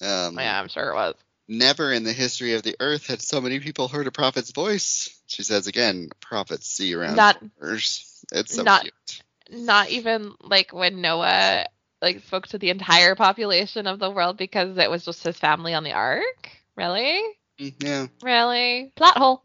Um, 0.00 0.38
yeah, 0.38 0.60
I'm 0.60 0.68
sure 0.68 0.90
it 0.90 0.94
was. 0.94 1.14
Never 1.48 1.92
in 1.92 2.04
the 2.04 2.12
history 2.12 2.54
of 2.54 2.62
the 2.62 2.76
earth 2.78 3.06
had 3.06 3.22
so 3.22 3.40
many 3.40 3.58
people 3.60 3.88
heard 3.88 4.06
a 4.06 4.12
prophet's 4.12 4.52
voice. 4.52 5.08
She 5.26 5.42
says 5.42 5.66
again, 5.66 6.10
prophets 6.20 6.66
see 6.68 6.94
around 6.94 7.16
Not- 7.16 7.40
corners. 7.58 8.24
It's 8.32 8.54
so 8.54 8.62
not- 8.62 8.82
cute. 8.82 9.22
Not 9.50 9.88
even 9.88 10.34
like 10.42 10.74
when 10.74 11.00
Noah 11.00 11.66
like 12.02 12.20
spoke 12.26 12.46
to 12.48 12.58
the 12.58 12.68
entire 12.70 13.14
population 13.14 13.86
of 13.86 13.98
the 13.98 14.10
world 14.10 14.36
because 14.36 14.76
it 14.76 14.90
was 14.90 15.04
just 15.06 15.24
his 15.24 15.38
family 15.38 15.72
on 15.74 15.84
the 15.84 15.92
ark. 15.92 16.50
Really? 16.76 17.22
Mm, 17.58 17.74
Yeah. 17.82 18.06
Really? 18.22 18.92
Plot 18.94 19.16
hole. 19.16 19.42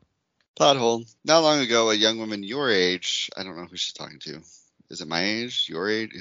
Plot 0.55 0.75
hole. 0.77 1.03
Not 1.23 1.39
long 1.39 1.61
ago, 1.61 1.89
a 1.89 1.95
young 1.95 2.19
woman 2.19 2.43
your 2.43 2.69
age, 2.69 3.29
I 3.35 3.43
don't 3.43 3.55
know 3.57 3.65
who 3.65 3.77
she's 3.77 3.93
talking 3.93 4.19
to. 4.19 4.41
Is 4.93 5.01
it 5.01 5.07
my 5.07 5.23
age? 5.23 5.69
Your 5.69 5.89
age? 5.89 6.11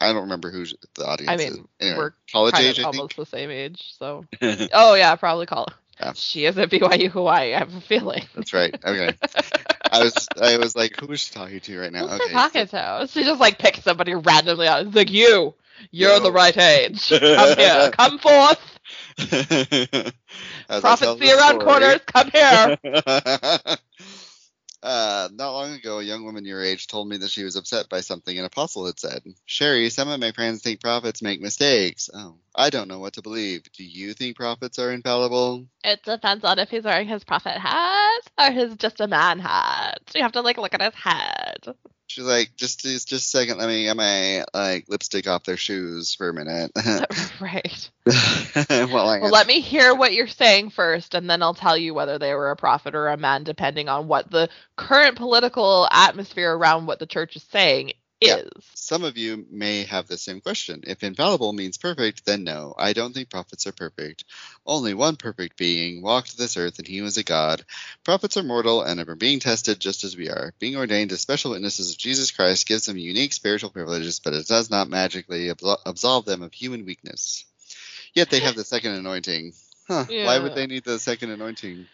I 0.00 0.12
don't 0.12 0.22
remember 0.22 0.50
who 0.50 0.64
the 0.96 1.06
audience 1.06 1.30
I 1.30 1.34
is. 1.34 1.54
mean, 1.54 1.68
Anyway, 1.78 1.96
we're 1.96 2.14
college 2.32 2.58
age, 2.58 2.80
almost 2.80 3.16
the 3.16 3.24
same 3.24 3.48
age, 3.48 3.94
so. 3.96 4.24
Oh 4.72 4.94
yeah, 4.94 5.14
probably 5.14 5.46
call. 5.46 5.68
Yeah. 6.00 6.12
She 6.16 6.44
is 6.44 6.58
at 6.58 6.68
BYU 6.68 7.10
Hawaii. 7.10 7.54
I 7.54 7.60
have 7.60 7.72
a 7.72 7.80
feeling. 7.80 8.24
That's 8.34 8.52
right. 8.52 8.74
Okay. 8.84 9.12
I 9.88 10.02
was 10.02 10.28
I 10.40 10.56
was 10.56 10.74
like, 10.74 10.98
who 10.98 11.12
is 11.12 11.20
she 11.20 11.32
talking 11.32 11.60
to 11.60 11.78
right 11.78 11.92
now? 11.92 12.08
Who's 12.08 12.20
okay. 12.20 12.32
talking 12.32 12.66
to? 12.66 13.06
She 13.08 13.22
just 13.22 13.40
like 13.40 13.58
picks 13.58 13.84
somebody 13.84 14.16
randomly 14.16 14.66
out. 14.66 14.84
It's 14.84 14.96
like 14.96 15.12
you. 15.12 15.54
You're 15.92 16.14
Yo. 16.14 16.20
the 16.20 16.32
right 16.32 16.56
age. 16.58 17.08
Come 17.20 17.56
here. 17.56 17.90
Come 17.92 18.18
forth. 18.18 18.78
As 20.68 20.84
I 20.84 20.96
Prophet 20.96 21.18
see 21.20 21.32
around 21.32 21.60
corners. 21.60 22.00
Come 22.06 22.30
here. 22.32 22.78
Uh, 24.82 25.28
not 25.32 25.52
long 25.52 25.72
ago, 25.72 26.00
a 26.00 26.02
young 26.02 26.24
woman 26.24 26.44
your 26.44 26.62
age 26.62 26.88
told 26.88 27.08
me 27.08 27.16
that 27.16 27.30
she 27.30 27.44
was 27.44 27.54
upset 27.56 27.88
by 27.88 28.00
something 28.00 28.36
an 28.36 28.44
apostle 28.44 28.86
had 28.86 28.98
said. 28.98 29.22
Sheri, 29.46 29.90
some 29.92 30.08
of 30.08 30.18
my 30.18 30.32
friends 30.32 30.62
think 30.62 30.80
prophets 30.80 31.22
make 31.22 31.40
mistakes. 31.40 32.10
Oh, 32.12 32.36
I 32.54 32.70
don't 32.70 32.88
know 32.88 32.98
what 32.98 33.12
to 33.14 33.22
believe. 33.22 33.62
Do 33.72 33.84
you 33.84 34.12
think 34.12 34.36
prophets 34.36 34.78
are 34.78 34.90
infallible? 34.90 35.66
It 35.84 36.02
depends 36.02 36.44
on 36.44 36.58
if 36.58 36.70
he's 36.70 36.84
wearing 36.84 37.06
his 37.06 37.22
prophet 37.22 37.58
hat 37.58 38.22
or 38.38 38.50
his 38.50 38.76
just 38.76 39.00
a 39.00 39.06
man 39.06 39.38
hat. 39.38 40.00
You 40.14 40.22
have 40.22 40.32
to 40.32 40.40
like 40.40 40.58
look 40.58 40.74
at 40.74 40.82
his 40.82 40.94
head. 40.94 41.76
She's 42.12 42.24
like, 42.24 42.54
just 42.56 42.80
just 42.80 43.08
just 43.08 43.26
a 43.26 43.38
second, 43.38 43.56
let 43.56 43.68
me 43.68 43.84
get 43.84 43.96
my 43.96 44.44
like 44.52 44.84
lipstick 44.86 45.26
off 45.26 45.44
their 45.44 45.56
shoes 45.56 46.14
for 46.14 46.28
a 46.28 46.34
minute. 46.34 46.70
right. 47.40 47.90
well, 48.68 49.06
Well, 49.22 49.30
let 49.30 49.46
me 49.46 49.60
hear 49.60 49.94
what 49.94 50.12
you're 50.12 50.26
saying 50.26 50.70
first, 50.70 51.14
and 51.14 51.30
then 51.30 51.42
I'll 51.42 51.54
tell 51.54 51.76
you 51.76 51.94
whether 51.94 52.18
they 52.18 52.34
were 52.34 52.50
a 52.50 52.56
prophet 52.56 52.94
or 52.94 53.08
a 53.08 53.16
man, 53.16 53.44
depending 53.44 53.88
on 53.88 54.08
what 54.08 54.30
the 54.30 54.50
current 54.76 55.16
political 55.16 55.88
atmosphere 55.90 56.54
around 56.54 56.84
what 56.84 56.98
the 56.98 57.06
church 57.06 57.34
is 57.34 57.44
saying 57.44 57.92
Yeah. 58.24 58.36
is. 58.36 58.50
Some 58.74 59.04
of 59.04 59.16
you 59.16 59.46
may 59.50 59.84
have 59.84 60.06
the 60.06 60.18
same 60.18 60.40
question. 60.40 60.84
If 60.86 61.02
infallible 61.02 61.52
means 61.52 61.78
perfect, 61.78 62.24
then 62.24 62.44
no, 62.44 62.74
I 62.78 62.92
don't 62.92 63.12
think 63.12 63.30
prophets 63.30 63.66
are 63.66 63.72
perfect. 63.72 64.24
Only 64.66 64.94
one 64.94 65.16
perfect 65.16 65.56
being 65.56 66.02
walked 66.02 66.36
this 66.36 66.56
earth, 66.56 66.78
and 66.78 66.86
he 66.86 67.00
was 67.00 67.16
a 67.16 67.24
god. 67.24 67.64
Prophets 68.04 68.36
are 68.36 68.42
mortal 68.42 68.82
and 68.82 69.00
are 69.00 69.14
being 69.14 69.40
tested 69.40 69.80
just 69.80 70.04
as 70.04 70.16
we 70.16 70.28
are. 70.28 70.54
Being 70.58 70.76
ordained 70.76 71.12
as 71.12 71.20
special 71.20 71.52
witnesses 71.52 71.90
of 71.90 71.98
Jesus 71.98 72.30
Christ 72.30 72.66
gives 72.66 72.86
them 72.86 72.96
unique 72.96 73.32
spiritual 73.32 73.70
privileges, 73.70 74.20
but 74.20 74.34
it 74.34 74.46
does 74.46 74.70
not 74.70 74.88
magically 74.88 75.48
absol- 75.48 75.80
absolve 75.86 76.24
them 76.24 76.42
of 76.42 76.52
human 76.52 76.84
weakness. 76.84 77.44
Yet 78.14 78.30
they 78.30 78.40
have 78.40 78.56
the 78.56 78.64
second 78.64 78.92
anointing. 78.92 79.54
Huh, 79.88 80.04
why 80.26 80.38
would 80.38 80.54
they 80.54 80.66
need 80.66 80.84
the 80.84 80.98
second 80.98 81.30
anointing? 81.30 81.86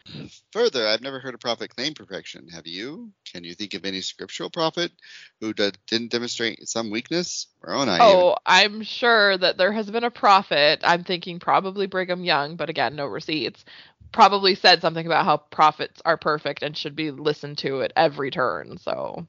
Further, 0.53 0.87
I've 0.87 1.01
never 1.01 1.21
heard 1.21 1.35
a 1.35 1.39
prophet 1.39 1.75
claim 1.75 1.95
perfection. 1.95 2.49
Have 2.49 2.67
you? 2.67 3.11
Can 3.25 3.45
you 3.45 3.55
think 3.55 3.75
of 3.75 3.85
any 3.85 4.03
scriptural 4.03 4.51
prophet 4.51 4.93
who 5.41 5.53
did, 5.55 5.79
didn't 5.87 6.11
demonstrate 6.13 6.69
some 6.69 6.91
weakness? 6.91 7.47
Moroni. 7.65 7.91
Oh, 7.93 7.95
even- 7.95 8.21
Oh, 8.21 8.37
I'm 8.45 8.83
sure 8.83 9.39
that 9.39 9.57
there 9.57 9.73
has 9.73 9.91
been 9.91 10.05
a 10.05 10.11
prophet. 10.11 10.81
I'm 10.85 11.03
thinking 11.03 11.39
probably 11.39 11.87
Brigham 11.87 12.25
Young, 12.25 12.57
but 12.57 12.69
again, 12.69 12.95
no 12.95 13.07
receipts. 13.07 13.65
Probably 14.13 14.55
said 14.55 14.81
something 14.83 15.05
about 15.07 15.25
how 15.25 15.39
prophets 15.39 16.01
are 16.05 16.17
perfect 16.17 16.63
and 16.63 16.77
should 16.77 16.95
be 16.97 17.11
listened 17.11 17.59
to 17.59 17.83
at 17.83 17.93
every 17.97 18.31
turn. 18.31 18.79
So 18.79 19.27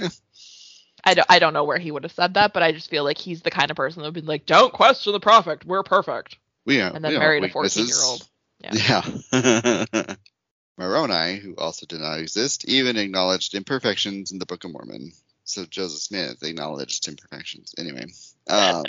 Yeah. 0.00 0.08
I 1.04 1.14
don't, 1.14 1.26
I 1.30 1.38
don't 1.38 1.54
know 1.54 1.64
where 1.64 1.78
he 1.78 1.90
would 1.90 2.02
have 2.02 2.12
said 2.12 2.34
that, 2.34 2.52
but 2.52 2.62
I 2.62 2.72
just 2.72 2.90
feel 2.90 3.04
like 3.04 3.16
he's 3.18 3.40
the 3.42 3.50
kind 3.50 3.70
of 3.70 3.76
person 3.76 4.02
that 4.02 4.08
would 4.08 4.14
be 4.14 4.20
like, 4.20 4.44
"Don't 4.44 4.72
question 4.72 5.12
the 5.14 5.20
prophet. 5.20 5.64
We're 5.64 5.82
perfect." 5.82 6.36
We 6.70 6.80
And 6.80 7.04
then 7.04 7.18
married 7.18 7.42
a 7.42 7.48
14-year-old. 7.48 8.28
Yeah. 8.60 9.02
Moroni, 10.78 11.40
who 11.40 11.56
also 11.56 11.84
did 11.84 12.00
not 12.00 12.20
exist, 12.20 12.64
even 12.68 12.96
acknowledged 12.96 13.56
imperfections 13.56 14.30
in 14.30 14.38
the 14.38 14.46
Book 14.46 14.62
of 14.62 14.70
Mormon. 14.70 15.10
So 15.42 15.64
Joseph 15.64 16.00
Smith 16.00 16.44
acknowledged 16.44 17.08
imperfections. 17.08 17.74
Anyway, 17.76 18.06
um, 18.48 18.84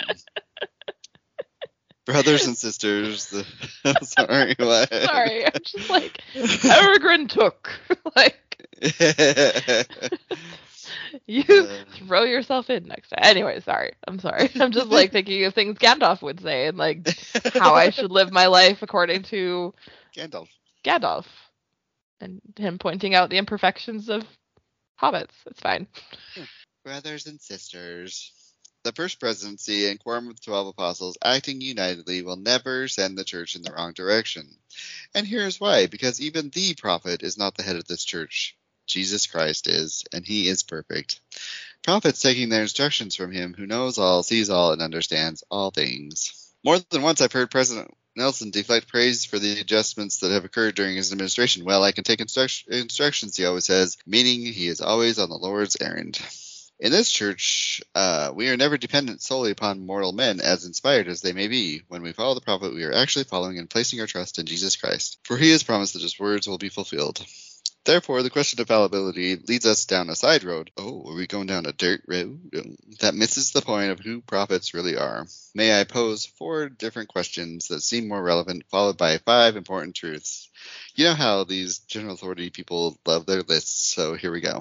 brothers 2.06 2.46
and 2.46 2.56
sisters. 2.56 3.30
The, 3.30 3.44
sorry, 4.02 4.54
what? 4.60 4.88
Sorry, 4.88 5.44
I'm 5.44 5.60
just 5.64 5.90
like 5.90 6.22
Peregrin 6.34 7.28
Took. 7.28 7.68
like 8.14 8.68
you 11.26 11.44
Uh. 11.48 11.84
throw 12.06 12.24
yourself 12.24 12.70
in 12.70 12.86
next 12.86 13.10
time. 13.10 13.20
Anyway, 13.22 13.60
sorry. 13.60 13.92
I'm 14.06 14.18
sorry. 14.18 14.50
I'm 14.60 14.72
just 14.72 14.88
like 14.88 15.12
thinking 15.12 15.44
of 15.44 15.54
things 15.54 15.78
Gandalf 15.78 16.22
would 16.22 16.40
say 16.40 16.66
and 16.66 16.78
like 16.78 17.08
how 17.54 17.74
I 17.74 17.90
should 17.90 18.10
live 18.10 18.32
my 18.32 18.46
life 18.46 18.82
according 18.82 19.22
to 19.24 19.74
Gandalf. 20.14 20.48
Gandalf. 20.84 21.26
And 22.20 22.40
him 22.56 22.78
pointing 22.78 23.14
out 23.14 23.30
the 23.30 23.38
imperfections 23.38 24.08
of 24.08 24.24
hobbits. 25.00 25.32
It's 25.46 25.60
fine. 25.60 25.86
Brothers 26.84 27.26
and 27.26 27.40
sisters. 27.40 28.32
The 28.84 28.92
first 28.92 29.20
presidency 29.20 29.88
and 29.88 29.98
quorum 30.00 30.28
of 30.28 30.34
the 30.36 30.42
twelve 30.42 30.66
apostles 30.66 31.16
acting 31.22 31.60
unitedly 31.60 32.22
will 32.22 32.36
never 32.36 32.88
send 32.88 33.16
the 33.16 33.24
church 33.24 33.54
in 33.54 33.62
the 33.62 33.72
wrong 33.72 33.92
direction. 33.92 34.48
And 35.14 35.24
here's 35.26 35.60
why 35.60 35.86
because 35.86 36.20
even 36.20 36.50
the 36.50 36.74
prophet 36.74 37.22
is 37.22 37.38
not 37.38 37.56
the 37.56 37.62
head 37.62 37.76
of 37.76 37.86
this 37.86 38.04
church. 38.04 38.56
Jesus 38.92 39.26
Christ 39.26 39.66
is, 39.66 40.04
and 40.12 40.24
he 40.24 40.48
is 40.48 40.62
perfect. 40.62 41.20
Prophets 41.82 42.20
taking 42.20 42.48
their 42.48 42.62
instructions 42.62 43.16
from 43.16 43.32
him 43.32 43.54
who 43.54 43.66
knows 43.66 43.98
all, 43.98 44.22
sees 44.22 44.50
all, 44.50 44.72
and 44.72 44.82
understands 44.82 45.42
all 45.50 45.70
things. 45.70 46.52
More 46.64 46.78
than 46.90 47.02
once 47.02 47.20
I've 47.20 47.32
heard 47.32 47.50
President 47.50 47.92
Nelson 48.14 48.50
deflect 48.50 48.88
praise 48.88 49.24
for 49.24 49.38
the 49.38 49.58
adjustments 49.58 50.18
that 50.18 50.30
have 50.30 50.44
occurred 50.44 50.74
during 50.74 50.96
his 50.96 51.12
administration. 51.12 51.64
Well, 51.64 51.82
I 51.82 51.92
can 51.92 52.04
take 52.04 52.20
instruct- 52.20 52.68
instructions, 52.68 53.36
he 53.36 53.46
always 53.46 53.64
says, 53.64 53.96
meaning 54.06 54.40
he 54.40 54.68
is 54.68 54.80
always 54.80 55.18
on 55.18 55.30
the 55.30 55.36
Lord's 55.36 55.76
errand. 55.80 56.20
In 56.78 56.90
this 56.90 57.10
church, 57.10 57.80
uh, 57.94 58.32
we 58.34 58.48
are 58.48 58.56
never 58.56 58.76
dependent 58.76 59.22
solely 59.22 59.52
upon 59.52 59.86
mortal 59.86 60.12
men, 60.12 60.40
as 60.40 60.64
inspired 60.64 61.06
as 61.06 61.20
they 61.20 61.32
may 61.32 61.46
be. 61.46 61.82
When 61.88 62.02
we 62.02 62.12
follow 62.12 62.34
the 62.34 62.40
prophet, 62.40 62.74
we 62.74 62.84
are 62.84 62.92
actually 62.92 63.24
following 63.24 63.58
and 63.58 63.70
placing 63.70 64.00
our 64.00 64.06
trust 64.06 64.38
in 64.38 64.46
Jesus 64.46 64.76
Christ, 64.76 65.18
for 65.22 65.36
he 65.36 65.50
has 65.52 65.62
promised 65.62 65.92
that 65.92 66.02
his 66.02 66.18
words 66.18 66.48
will 66.48 66.58
be 66.58 66.68
fulfilled. 66.68 67.24
Therefore, 67.84 68.22
the 68.22 68.30
question 68.30 68.60
of 68.60 68.68
fallibility 68.68 69.36
leads 69.36 69.66
us 69.66 69.86
down 69.86 70.08
a 70.08 70.14
side 70.14 70.44
road. 70.44 70.70
Oh, 70.76 71.02
are 71.08 71.16
we 71.16 71.26
going 71.26 71.46
down 71.46 71.66
a 71.66 71.72
dirt 71.72 72.02
road? 72.06 72.76
That 73.00 73.14
misses 73.14 73.50
the 73.50 73.60
point 73.60 73.90
of 73.90 73.98
who 73.98 74.20
prophets 74.20 74.72
really 74.72 74.96
are. 74.96 75.26
May 75.52 75.78
I 75.78 75.82
pose 75.82 76.24
four 76.24 76.68
different 76.68 77.08
questions 77.08 77.68
that 77.68 77.82
seem 77.82 78.06
more 78.06 78.22
relevant, 78.22 78.64
followed 78.70 78.96
by 78.96 79.18
five 79.18 79.56
important 79.56 79.96
truths. 79.96 80.48
You 80.94 81.06
know 81.06 81.14
how 81.14 81.44
these 81.44 81.80
general 81.80 82.14
authority 82.14 82.50
people 82.50 82.98
love 83.04 83.26
their 83.26 83.42
lists, 83.42 83.92
so 83.94 84.14
here 84.14 84.30
we 84.30 84.40
go. 84.40 84.60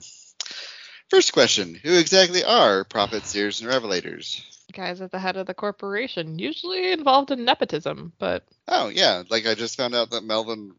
First 1.12 1.34
question 1.34 1.76
Who 1.76 1.94
exactly 1.94 2.44
are 2.44 2.86
prophets, 2.86 3.30
seers, 3.30 3.62
and 3.62 3.70
revelators? 3.70 4.42
Guys 4.72 5.02
at 5.02 5.12
the 5.12 5.20
head 5.20 5.36
of 5.36 5.46
the 5.46 5.54
corporation, 5.54 6.40
usually 6.40 6.94
involved 6.94 7.30
in 7.30 7.44
nepotism, 7.44 8.14
but 8.18 8.46
Oh, 8.68 8.88
yeah, 8.88 9.24
like 9.30 9.46
I 9.46 9.54
just 9.54 9.76
found 9.76 9.94
out 9.94 10.12
that 10.12 10.24
Melvin, 10.24 10.74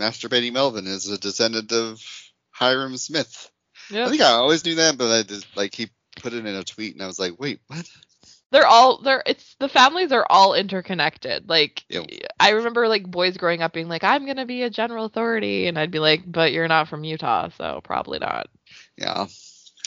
masturbating 0.00 0.52
Melvin, 0.52 0.86
is 0.86 1.08
a 1.08 1.18
descendant 1.18 1.72
of 1.72 2.02
Hyrum 2.50 2.96
Smith. 2.98 3.50
I 3.92 4.08
think 4.08 4.22
I 4.22 4.32
always 4.32 4.64
knew 4.64 4.76
that, 4.76 4.96
but 4.98 5.10
I 5.10 5.22
just, 5.22 5.46
like, 5.56 5.74
he 5.74 5.90
put 6.16 6.32
it 6.32 6.46
in 6.46 6.54
a 6.54 6.64
tweet, 6.64 6.94
and 6.94 7.02
I 7.02 7.06
was 7.06 7.18
like, 7.18 7.38
wait, 7.38 7.60
what? 7.68 7.88
they're 8.52 8.66
all 8.66 9.00
they're 9.00 9.22
it's 9.26 9.54
the 9.60 9.68
families 9.68 10.10
are 10.10 10.26
all 10.28 10.54
interconnected 10.54 11.48
like 11.48 11.84
Yep. 11.88 12.06
i 12.40 12.50
remember 12.50 12.88
like 12.88 13.08
boys 13.08 13.36
growing 13.36 13.62
up 13.62 13.72
being 13.72 13.88
like 13.88 14.02
i'm 14.02 14.26
gonna 14.26 14.44
be 14.44 14.64
a 14.64 14.70
general 14.70 15.04
authority 15.04 15.68
and 15.68 15.78
i'd 15.78 15.92
be 15.92 16.00
like 16.00 16.22
but 16.26 16.52
you're 16.52 16.66
not 16.66 16.88
from 16.88 17.04
utah 17.04 17.48
so 17.56 17.80
probably 17.84 18.18
not 18.18 18.48
Yeah, 18.98 19.26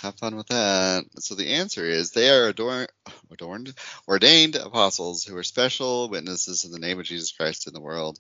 have 0.02 0.18
fun 0.18 0.36
with 0.36 0.48
that. 0.48 1.06
So 1.20 1.36
the 1.36 1.50
answer 1.50 1.84
is 1.86 2.12
they 2.12 2.30
are 2.30 2.48
adorn- 2.48 2.88
adorned, 3.32 3.74
ordained 4.08 4.56
apostles 4.56 5.24
who 5.24 5.36
are 5.38 5.44
special 5.44 6.10
witnesses 6.10 6.66
in 6.66 6.72
the 6.72 6.80
name 6.80 7.00
of 7.00 7.06
Jesus 7.06 7.32
Christ 7.32 7.68
in 7.68 7.74
the 7.74 7.82
world. 7.82 8.18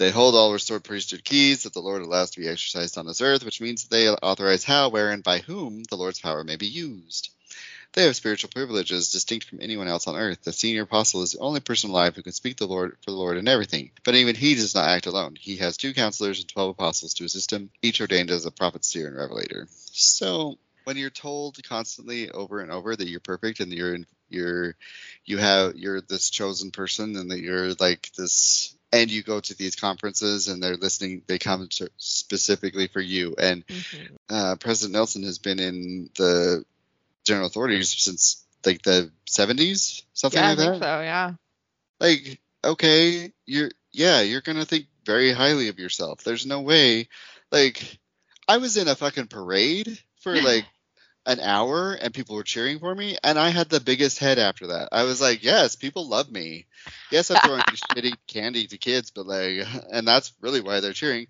They 0.00 0.10
hold 0.10 0.34
all 0.34 0.50
restored 0.50 0.82
priesthood 0.82 1.24
keys 1.24 1.64
that 1.64 1.74
the 1.74 1.82
Lord 1.82 2.00
allows 2.00 2.30
to 2.30 2.40
be 2.40 2.48
exercised 2.48 2.96
on 2.96 3.06
this 3.06 3.20
earth, 3.20 3.44
which 3.44 3.60
means 3.60 3.82
that 3.82 3.90
they 3.90 4.08
authorize 4.08 4.64
how, 4.64 4.88
where, 4.88 5.10
and 5.10 5.22
by 5.22 5.40
whom 5.40 5.82
the 5.84 5.96
Lord's 5.98 6.18
power 6.18 6.42
may 6.42 6.56
be 6.56 6.68
used. 6.68 7.28
They 7.92 8.04
have 8.04 8.16
spiritual 8.16 8.48
privileges 8.48 9.12
distinct 9.12 9.46
from 9.46 9.58
anyone 9.60 9.88
else 9.88 10.06
on 10.06 10.16
earth. 10.16 10.42
The 10.42 10.54
senior 10.54 10.84
apostle 10.84 11.20
is 11.20 11.32
the 11.32 11.40
only 11.40 11.60
person 11.60 11.90
alive 11.90 12.16
who 12.16 12.22
can 12.22 12.32
speak 12.32 12.56
the 12.56 12.66
Lord 12.66 12.96
for 13.04 13.10
the 13.10 13.16
Lord 13.18 13.36
in 13.36 13.46
everything. 13.46 13.90
But 14.02 14.14
even 14.14 14.36
he 14.36 14.54
does 14.54 14.74
not 14.74 14.88
act 14.88 15.04
alone. 15.04 15.36
He 15.38 15.58
has 15.58 15.76
two 15.76 15.92
counselors 15.92 16.40
and 16.40 16.48
twelve 16.48 16.70
apostles 16.70 17.12
to 17.14 17.24
assist 17.24 17.52
him, 17.52 17.68
each 17.82 18.00
ordained 18.00 18.30
as 18.30 18.46
a 18.46 18.50
prophet, 18.50 18.86
seer, 18.86 19.06
and 19.06 19.16
revelator. 19.18 19.68
So 19.92 20.56
when 20.90 20.96
you're 20.96 21.08
told 21.08 21.56
constantly 21.62 22.32
over 22.32 22.58
and 22.58 22.72
over 22.72 22.96
that 22.96 23.06
you're 23.06 23.20
perfect 23.20 23.60
and 23.60 23.72
you're 23.72 23.98
you're 24.28 24.74
you 25.24 25.38
have 25.38 25.76
you're 25.76 26.00
this 26.00 26.30
chosen 26.30 26.72
person 26.72 27.14
and 27.14 27.30
that 27.30 27.38
you're 27.38 27.74
like 27.74 28.10
this 28.18 28.74
and 28.92 29.08
you 29.08 29.22
go 29.22 29.38
to 29.38 29.56
these 29.56 29.76
conferences 29.76 30.48
and 30.48 30.60
they're 30.60 30.76
listening 30.76 31.22
they 31.28 31.38
come 31.38 31.68
to 31.68 31.88
specifically 31.96 32.88
for 32.88 33.00
you 33.00 33.36
and 33.38 33.62
uh, 34.28 34.56
President 34.56 34.94
Nelson 34.94 35.22
has 35.22 35.38
been 35.38 35.60
in 35.60 36.10
the 36.16 36.64
general 37.24 37.46
authorities 37.46 37.90
since 37.96 38.44
like 38.66 38.82
the 38.82 39.12
70s, 39.28 40.02
something 40.14 40.40
yeah 40.40 40.46
i 40.46 40.54
like 40.54 40.58
think 40.58 40.72
that. 40.72 40.82
so 40.82 41.00
yeah 41.02 41.34
Like, 42.00 42.40
okay, 42.64 43.32
you're 43.46 43.70
yeah, 43.92 44.22
you're 44.22 44.40
gonna 44.40 44.64
think 44.64 44.86
very 45.06 45.30
highly 45.32 45.68
of 45.68 45.78
yourself. 45.78 46.24
There's 46.24 46.46
no 46.46 46.62
way. 46.62 47.08
Like, 47.52 47.98
I 48.48 48.56
was 48.56 48.76
in 48.76 48.88
a 48.88 48.96
fucking 48.96 49.28
parade 49.28 49.96
for 50.20 50.34
like 50.42 50.64
an 51.30 51.40
hour 51.40 51.92
and 51.92 52.12
people 52.14 52.36
were 52.36 52.42
cheering 52.44 52.78
for 52.80 52.94
me 52.94 53.16
and 53.24 53.38
I 53.38 53.50
had 53.50 53.68
the 53.70 53.80
biggest 53.80 54.18
head 54.18 54.38
after 54.38 54.68
that. 54.68 54.88
I 54.92 55.04
was 55.04 55.20
like, 55.20 55.44
yes, 55.44 55.76
people 55.76 56.08
love 56.08 56.30
me. 56.30 56.66
Yes, 57.10 57.30
I'm 57.30 57.38
throwing 57.38 57.64
shitty 57.74 58.18
candy 58.28 58.66
to 58.68 58.78
kids, 58.78 59.10
but 59.10 59.26
like 59.26 59.66
and 59.92 60.06
that's 60.06 60.32
really 60.40 60.60
why 60.60 60.80
they're 60.80 60.92
cheering. 60.92 61.26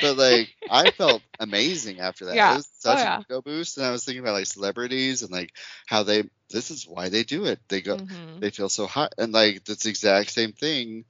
But 0.00 0.16
like 0.16 0.48
I 0.68 0.90
felt 0.90 1.24
amazing 1.38 2.00
after 2.00 2.26
that. 2.26 2.36
Yeah. 2.36 2.52
It 2.52 2.56
was 2.56 2.68
such 2.78 2.98
Oh, 2.98 3.02
a 3.02 3.04
yeah. 3.04 3.20
ego 3.20 3.42
boost 3.42 3.76
and 3.76 3.86
I 3.86 3.90
was 3.90 4.04
thinking 4.04 4.20
about 4.22 4.34
like 4.34 4.46
celebrities 4.46 5.22
and 5.22 5.30
like 5.32 5.52
how 5.86 6.02
they 6.04 6.24
this 6.50 6.70
is 6.70 6.86
why 6.88 7.08
they 7.10 7.24
do 7.24 7.44
it. 7.46 7.60
They 7.68 7.80
go 7.82 7.96
Mhm. 7.96 8.40
they 8.40 8.50
feel 8.50 8.68
so 8.68 8.86
hot 8.86 9.14
and 9.18 9.32
like 9.32 9.64
that's 9.64 9.84
the 9.84 9.90
exact 9.90 10.30
same 10.30 10.52
thing 10.52 11.04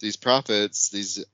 these 0.00 0.16
prophets 0.16 0.90
these 0.90 1.24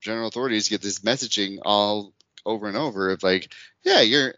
general 0.00 0.28
authorities 0.28 0.68
get 0.68 0.82
this 0.82 1.00
messaging 1.00 1.58
all 1.64 2.14
over 2.46 2.68
and 2.68 2.76
over 2.76 3.10
of 3.10 3.22
like 3.22 3.52
yeah 3.84 4.00
you're 4.00 4.34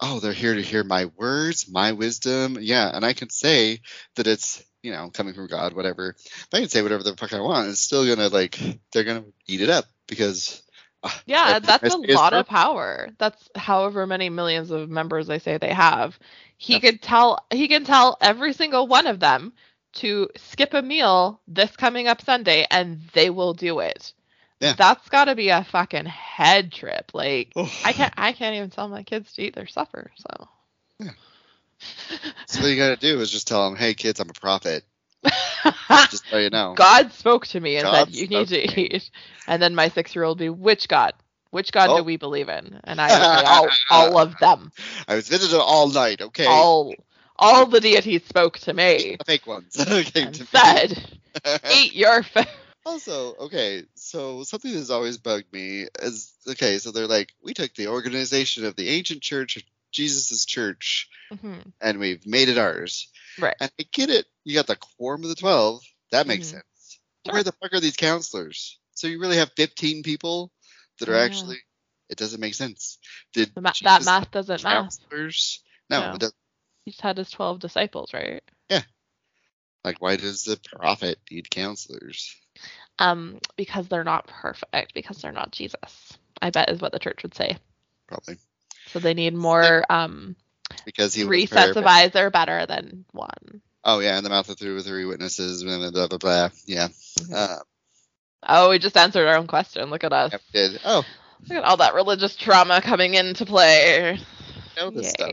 oh 0.00 0.20
they're 0.20 0.32
here 0.32 0.54
to 0.54 0.62
hear 0.62 0.84
my 0.84 1.06
words 1.16 1.68
my 1.70 1.92
wisdom 1.92 2.56
yeah 2.60 2.90
and 2.92 3.04
i 3.04 3.12
can 3.12 3.30
say 3.30 3.80
that 4.16 4.26
it's 4.26 4.64
you 4.82 4.92
know 4.92 5.10
coming 5.10 5.34
from 5.34 5.46
god 5.46 5.74
whatever 5.74 6.14
i 6.52 6.60
can 6.60 6.68
say 6.68 6.82
whatever 6.82 7.02
the 7.02 7.16
fuck 7.16 7.32
i 7.32 7.40
want 7.40 7.68
it's 7.68 7.80
still 7.80 8.06
gonna 8.06 8.28
like 8.28 8.58
they're 8.92 9.04
gonna 9.04 9.24
eat 9.46 9.60
it 9.60 9.70
up 9.70 9.84
because 10.08 10.62
ah, 11.02 11.22
Yeah, 11.26 11.58
that's 11.58 11.94
a 11.94 11.96
lot 11.96 12.34
of 12.34 12.46
power. 12.46 13.08
That's 13.18 13.48
however 13.54 14.06
many 14.06 14.28
millions 14.28 14.70
of 14.70 14.90
members 14.90 15.26
they 15.26 15.38
say 15.38 15.58
they 15.58 15.72
have. 15.72 16.18
He 16.56 16.80
could 16.80 17.00
tell 17.00 17.46
he 17.50 17.68
can 17.68 17.84
tell 17.84 18.18
every 18.20 18.52
single 18.52 18.86
one 18.86 19.06
of 19.06 19.20
them 19.20 19.52
to 19.92 20.28
skip 20.36 20.74
a 20.74 20.82
meal 20.82 21.40
this 21.48 21.74
coming 21.76 22.06
up 22.06 22.22
Sunday 22.22 22.66
and 22.70 23.00
they 23.12 23.30
will 23.30 23.54
do 23.54 23.80
it. 23.80 24.12
Yeah. 24.60 24.74
That's 24.76 25.08
got 25.08 25.24
to 25.26 25.34
be 25.34 25.48
a 25.48 25.64
fucking 25.64 26.06
head 26.06 26.72
trip. 26.72 27.10
Like 27.14 27.52
Oh. 27.56 27.70
I 27.84 27.92
can't 27.92 28.12
I 28.16 28.32
can't 28.32 28.56
even 28.56 28.70
tell 28.70 28.88
my 28.88 29.02
kids 29.02 29.32
to 29.34 29.42
eat 29.42 29.54
their 29.54 29.66
supper, 29.66 30.10
so. 30.16 30.48
Yeah. 30.98 31.10
so 32.46 32.60
what 32.60 32.68
you 32.68 32.76
gotta 32.76 32.96
do 32.96 33.20
is 33.20 33.30
just 33.30 33.48
tell 33.48 33.68
them 33.68 33.78
hey 33.78 33.94
kids 33.94 34.20
i'm 34.20 34.28
a 34.28 34.34
prophet 34.34 34.84
just 36.10 36.28
so 36.28 36.36
you 36.36 36.50
know 36.50 36.74
God 36.74 37.12
spoke 37.12 37.46
to 37.48 37.60
me 37.60 37.76
and 37.76 37.84
God 37.84 38.06
said 38.08 38.14
you 38.14 38.26
need 38.26 38.48
to 38.48 38.66
to 38.66 38.76
me." 38.76 38.82
eat. 38.84 39.10
And 39.46 39.62
then 39.62 39.74
my 39.74 39.88
six 39.88 40.14
year 40.14 40.24
old 40.24 40.38
be 40.38 40.48
which 40.48 40.88
God? 40.88 41.14
Which 41.50 41.72
God 41.72 41.90
Oh. 41.90 41.96
do 41.98 42.04
we 42.04 42.16
believe 42.16 42.48
in? 42.48 42.80
And 42.84 43.00
I 43.00 43.08
would 43.08 43.38
say 43.38 43.44
all, 43.44 43.68
all 43.90 44.18
of 44.18 44.38
them. 44.38 44.70
i 45.08 45.14
was 45.14 45.28
visited 45.28 45.58
all 45.58 45.88
night 45.88 46.20
okay 46.22 46.46
All 46.46 46.94
all 47.36 47.66
the 47.66 47.80
deities 47.80 48.24
spoke 48.26 48.58
to 48.60 48.74
me 48.74 49.16
the 49.18 49.24
fake 49.24 49.46
ones 49.46 49.76
and 49.76 50.34
to 50.34 50.44
said, 50.46 51.02
"Eat 51.72 51.94
your 51.94 52.22
food." 52.22 52.46
Also, 52.90 53.34
okay, 53.36 53.84
so 53.94 54.42
something 54.42 54.74
that's 54.74 54.90
always 54.90 55.16
bugged 55.16 55.52
me 55.52 55.86
is 56.02 56.32
okay, 56.48 56.78
so 56.78 56.90
they're 56.90 57.06
like, 57.06 57.32
we 57.40 57.54
took 57.54 57.72
the 57.74 57.86
organization 57.86 58.64
of 58.64 58.74
the 58.74 58.88
ancient 58.88 59.22
church 59.22 59.56
of 59.56 59.62
Jesus' 59.92 60.44
church 60.44 61.08
Mhm. 61.32 61.72
and 61.80 62.00
we've 62.00 62.26
made 62.26 62.48
it 62.48 62.58
ours. 62.58 63.06
Right. 63.38 63.54
And 63.60 63.70
I 63.78 63.84
get 63.92 64.10
it. 64.10 64.26
You 64.42 64.54
got 64.54 64.66
the 64.66 64.74
quorum 64.74 65.22
of 65.22 65.28
the 65.28 65.36
12. 65.36 65.84
That 66.10 66.26
makes 66.26 66.48
Mhm. 66.48 66.50
sense. 66.50 66.98
Sure. 67.26 67.34
Where 67.34 67.44
the 67.44 67.52
fuck 67.52 67.72
are 67.72 67.80
these 67.80 67.96
counselors? 67.96 68.78
So 68.94 69.06
you 69.06 69.20
really 69.20 69.36
have 69.36 69.52
15 69.56 70.02
people 70.02 70.52
that 70.98 71.08
are 71.08 71.14
Yeah. 71.16 71.22
actually, 71.22 71.58
it 72.08 72.18
doesn't 72.18 72.40
make 72.40 72.54
sense. 72.56 72.98
Did 73.32 73.54
ma- 73.54 73.72
that 73.82 74.04
math 74.04 74.30
doesn't 74.32 74.64
math. 74.64 74.98
counselors? 75.00 75.62
No, 75.88 76.00
No. 76.08 76.14
it 76.14 76.20
doesn't. 76.20 76.36
He 76.84 76.90
just 76.90 77.02
had 77.02 77.18
his 77.18 77.30
twelve 77.30 77.60
disciples, 77.60 78.12
right? 78.12 78.42
Like, 79.84 80.00
why 80.00 80.16
does 80.16 80.44
the 80.44 80.58
prophet 80.76 81.18
need 81.30 81.50
counselors? 81.50 82.36
Um, 82.98 83.38
because 83.56 83.88
they're 83.88 84.04
not 84.04 84.26
perfect, 84.26 84.92
because 84.94 85.18
they're 85.18 85.32
not 85.32 85.52
Jesus. 85.52 86.18
I 86.42 86.50
bet 86.50 86.70
is 86.70 86.80
what 86.80 86.92
the 86.92 86.98
church 86.98 87.22
would 87.22 87.34
say. 87.34 87.56
Probably. 88.06 88.36
So 88.92 88.98
they 88.98 89.14
need 89.14 89.34
more 89.34 89.84
um 89.88 90.36
Because 90.84 91.14
he 91.14 91.22
three 91.22 91.46
sets 91.46 91.76
of 91.76 91.86
eyes 91.86 92.14
are 92.16 92.30
better 92.30 92.66
than 92.66 93.04
one. 93.12 93.62
Oh 93.84 94.00
yeah, 94.00 94.18
in 94.18 94.24
the 94.24 94.30
mouth 94.30 94.48
of 94.48 94.58
three 94.58 94.74
with 94.74 94.86
three 94.86 95.04
witnesses, 95.06 95.62
blah 95.64 95.78
blah 95.78 95.90
blah 95.90 96.08
blah. 96.08 96.18
blah. 96.18 96.48
Yeah. 96.66 96.88
Mhm. 97.18 97.34
Uh, 97.34 97.58
Oh, 98.42 98.70
we 98.70 98.78
just 98.78 98.96
answered 98.96 99.28
our 99.28 99.36
own 99.36 99.46
question. 99.46 99.90
Look 99.90 100.02
at 100.04 100.12
us. 100.12 100.32
did. 100.52 100.80
Oh, 100.84 101.04
Look 101.48 101.58
at 101.58 101.64
all 101.64 101.76
that 101.78 101.94
religious 101.94 102.36
trauma 102.36 102.80
coming 102.80 103.14
into 103.14 103.44
play. 103.46 104.18
know 104.76 104.90
this 104.90 105.10
stuff. 105.10 105.30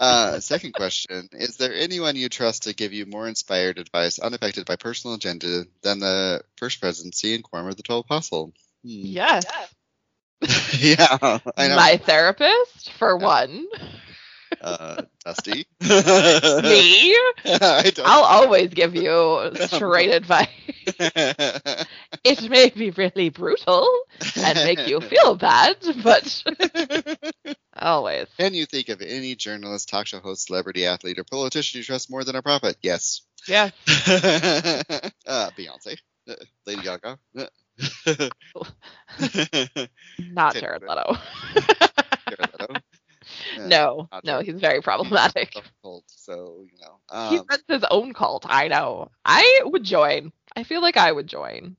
Yay. 0.00 0.06
Uh, 0.06 0.40
second 0.40 0.72
question: 0.74 1.28
Is 1.32 1.56
there 1.56 1.74
anyone 1.74 2.16
you 2.16 2.28
trust 2.28 2.64
to 2.64 2.74
give 2.74 2.92
you 2.92 3.06
more 3.06 3.28
inspired 3.28 3.78
advice, 3.78 4.18
unaffected 4.18 4.66
by 4.66 4.76
personal 4.76 5.14
agenda, 5.14 5.66
than 5.82 6.00
the 6.00 6.42
first 6.56 6.80
presidency 6.80 7.34
and 7.34 7.44
quorum 7.44 7.68
of 7.68 7.76
the 7.76 7.82
twelve 7.82 8.04
apostle? 8.04 8.52
Hmm. 8.84 8.90
Yes. 8.90 9.44
yeah, 10.78 11.38
I 11.56 11.68
know. 11.68 11.76
My 11.76 11.96
therapist, 11.96 12.92
for 12.92 13.16
one. 13.16 13.66
Uh, 14.60 15.02
Dusti. 15.24 15.64
Me? 15.80 17.16
I 17.44 17.90
don't. 17.94 18.06
I'll 18.06 18.24
always 18.24 18.68
give 18.74 18.94
you 18.94 19.50
straight 19.66 20.10
advice. 20.10 20.48
It 22.24 22.50
may 22.50 22.70
be 22.70 22.90
really 22.90 23.30
brutal 23.30 23.88
and 24.36 24.58
make 24.58 24.86
you 24.86 25.00
feel 25.00 25.36
bad, 25.36 25.76
but 26.02 26.44
always. 27.80 28.26
Can 28.38 28.54
you 28.54 28.66
think 28.66 28.88
of 28.88 29.00
any 29.02 29.34
journalist, 29.34 29.88
talk 29.88 30.06
show 30.06 30.20
host, 30.20 30.46
celebrity, 30.46 30.86
athlete, 30.86 31.18
or 31.18 31.24
politician 31.24 31.78
you 31.78 31.84
trust 31.84 32.10
more 32.10 32.24
than 32.24 32.36
a 32.36 32.42
prophet? 32.42 32.76
Yes. 32.82 33.22
Yes. 33.48 33.72
uh, 35.26 35.50
Beyonce, 35.56 35.96
uh, 36.28 36.34
Lady 36.66 36.82
Gaga. 36.82 37.18
Not 40.18 40.54
Jared 40.54 40.82
Leto. 40.82 41.16
Jared 42.28 42.50
Leto. 42.58 42.80
Yeah, 43.56 43.66
no, 43.68 44.08
no, 44.24 44.40
he's 44.40 44.60
very 44.60 44.80
problematic. 44.82 45.52
Cult, 45.82 46.04
so 46.06 46.64
you 46.70 46.78
know. 46.80 46.98
He 47.28 47.36
Um, 47.38 47.46
runs 47.48 47.64
his 47.68 47.84
own 47.90 48.12
cult. 48.14 48.46
I 48.48 48.68
know. 48.68 49.10
I 49.24 49.62
would 49.64 49.84
join. 49.84 50.32
I 50.54 50.62
feel 50.62 50.80
like 50.80 50.96
I 50.96 51.10
would 51.10 51.26
join. 51.26 51.76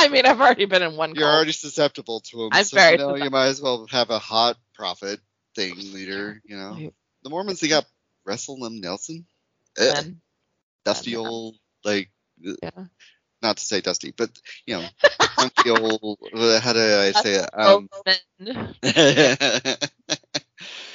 I 0.00 0.08
mean, 0.08 0.26
I've 0.26 0.40
already 0.40 0.64
been 0.66 0.82
in 0.82 0.96
one 0.96 1.14
you're 1.14 1.24
cult. 1.24 1.34
already 1.36 1.52
susceptible 1.52 2.20
to 2.20 2.42
him. 2.44 2.48
I'm 2.52 2.64
so, 2.64 2.76
very 2.76 2.92
you 2.92 2.98
know, 2.98 3.14
you 3.16 3.30
might 3.30 3.46
as 3.46 3.60
well 3.60 3.86
have 3.90 4.10
a 4.10 4.18
hot 4.18 4.56
prophet 4.74 5.20
thing 5.54 5.74
leader. 5.76 6.40
You 6.44 6.56
know, 6.56 6.90
the 7.22 7.30
Mormons 7.30 7.60
they 7.60 7.68
got 7.68 7.86
Russell 8.24 8.64
M. 8.64 8.80
Nelson, 8.80 9.26
Ugh, 9.80 9.94
And- 9.96 10.20
dusty 10.84 11.16
old 11.16 11.56
like. 11.84 12.10
yeah. 12.38 12.70
Not 13.42 13.56
to 13.56 13.64
say 13.64 13.80
dusty, 13.80 14.12
but 14.14 14.30
you 14.66 14.74
know, 14.76 14.86
funky 15.36 15.70
old. 15.70 16.18
How 16.34 16.72
do 16.74 16.78
I 16.78 17.12
say 17.12 17.42
it? 17.42 17.48
Um. 17.54 17.88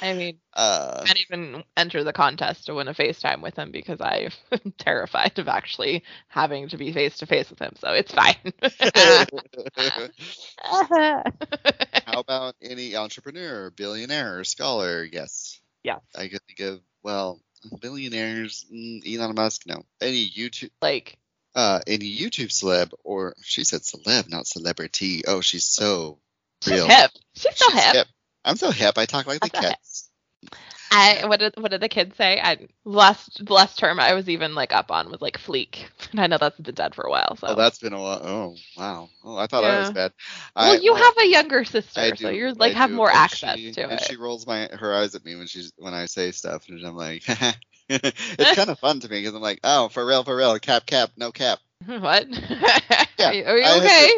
I 0.02 0.12
mean, 0.12 0.38
uh, 0.52 1.02
can't 1.04 1.20
even 1.30 1.64
enter 1.76 2.04
the 2.04 2.12
contest 2.12 2.66
to 2.66 2.74
win 2.74 2.88
a 2.88 2.94
FaceTime 2.94 3.42
with 3.42 3.56
him 3.56 3.70
because 3.70 4.00
I'm 4.00 4.30
terrified 4.78 5.38
of 5.38 5.48
actually 5.48 6.02
having 6.28 6.68
to 6.68 6.76
be 6.76 6.92
face 6.92 7.18
to 7.18 7.26
face 7.26 7.48
with 7.50 7.58
him. 7.60 7.74
So 7.78 7.92
it's 7.92 8.12
fine. 8.12 8.36
How 12.06 12.20
about 12.20 12.54
any 12.62 12.96
entrepreneur, 12.96 13.70
billionaire, 13.70 14.44
scholar? 14.44 15.04
Yes. 15.04 15.60
Yes. 15.82 16.00
I 16.16 16.28
could 16.28 16.40
think 16.46 16.60
of 16.60 16.80
well, 17.02 17.40
billionaires. 17.80 18.66
mm, 18.72 19.00
Elon 19.06 19.34
Musk. 19.34 19.62
No. 19.66 19.82
Any 20.00 20.28
YouTube. 20.28 20.70
like, 20.82 21.16
Uh, 21.54 21.80
any 21.86 22.14
YouTube 22.16 22.48
celeb, 22.50 22.90
or 23.04 23.34
she 23.42 23.64
said 23.64 23.80
celeb, 23.82 24.28
not 24.28 24.46
celebrity. 24.46 25.22
Oh, 25.26 25.40
she's 25.40 25.64
so 25.64 26.18
she's 26.62 26.74
real. 26.74 26.88
hip. 26.88 27.10
She's 27.34 27.56
so 27.56 27.70
She's 27.70 27.80
hip. 27.92 28.06
I'm 28.46 28.56
so 28.56 28.70
hip. 28.70 28.98
I 28.98 29.06
talk 29.06 29.26
like 29.26 29.42
the 29.42 29.50
kids. 29.50 30.10
I 30.90 31.26
what 31.26 31.40
did 31.40 31.54
what 31.58 31.70
did 31.72 31.80
the 31.80 31.88
kids 31.88 32.16
say? 32.16 32.40
I 32.40 32.68
last 32.84 33.44
the 33.44 33.52
last 33.54 33.78
term 33.78 34.00
I 34.00 34.14
was 34.14 34.28
even 34.28 34.54
like 34.54 34.72
up 34.72 34.90
on 34.92 35.10
was 35.10 35.20
like 35.22 35.38
Fleek, 35.38 35.86
and 36.12 36.20
I 36.20 36.26
know 36.28 36.38
that's 36.38 36.58
been 36.60 36.74
dead 36.74 36.94
for 36.94 37.04
a 37.04 37.10
while. 37.10 37.36
So 37.36 37.48
Oh, 37.48 37.54
that's 37.54 37.78
been 37.78 37.92
a 37.92 38.00
while. 38.00 38.20
Oh, 38.22 38.56
wow. 38.76 39.08
Oh, 39.24 39.36
I 39.36 39.46
thought 39.46 39.64
I 39.64 39.76
was 39.78 39.88
Yeah. 39.88 39.92
bad. 39.92 40.12
well, 40.60 40.74
I, 40.74 40.76
you 40.76 40.94
have 40.94 41.18
a 41.18 41.26
younger 41.28 41.64
sister, 41.64 42.02
I 42.02 42.10
so 42.16 42.28
you're 42.28 42.52
like 42.54 42.72
I 42.72 42.74
have 42.74 42.90
do, 42.90 42.96
more 42.96 43.10
and 43.12 43.28
access 43.28 43.60
she- 43.60 43.72
to 43.72 43.90
and 43.90 44.00
it. 44.00 44.00
she 44.00 44.16
rolls 44.16 44.46
my 44.46 44.68
her 44.72 44.94
eyes 44.94 45.14
at 45.14 45.24
me 45.24 45.34
when 45.36 45.46
she's 45.46 45.72
when 45.76 45.94
I 45.94 46.06
say 46.06 46.30
stuff, 46.32 46.68
and 46.68 46.84
I'm 46.84 46.96
like, 46.96 47.24
it's 47.88 48.52
kind 48.52 48.70
of 48.70 48.78
fun 48.80 49.00
to 49.00 49.08
me 49.08 49.20
because 49.20 49.34
I'm 49.34 49.42
like, 49.42 49.60
oh, 49.64 49.88
for 49.88 50.04
real, 50.06 50.24
for 50.24 50.36
real, 50.36 50.58
cap, 50.58 50.86
cap, 50.86 51.10
no 51.16 51.32
cap. 51.32 51.58
what? 51.86 52.26
Yeah, 53.18 53.28
are 53.28 53.32
you, 53.34 53.44
are 53.44 53.58
you 53.58 53.64
okay? 53.78 54.10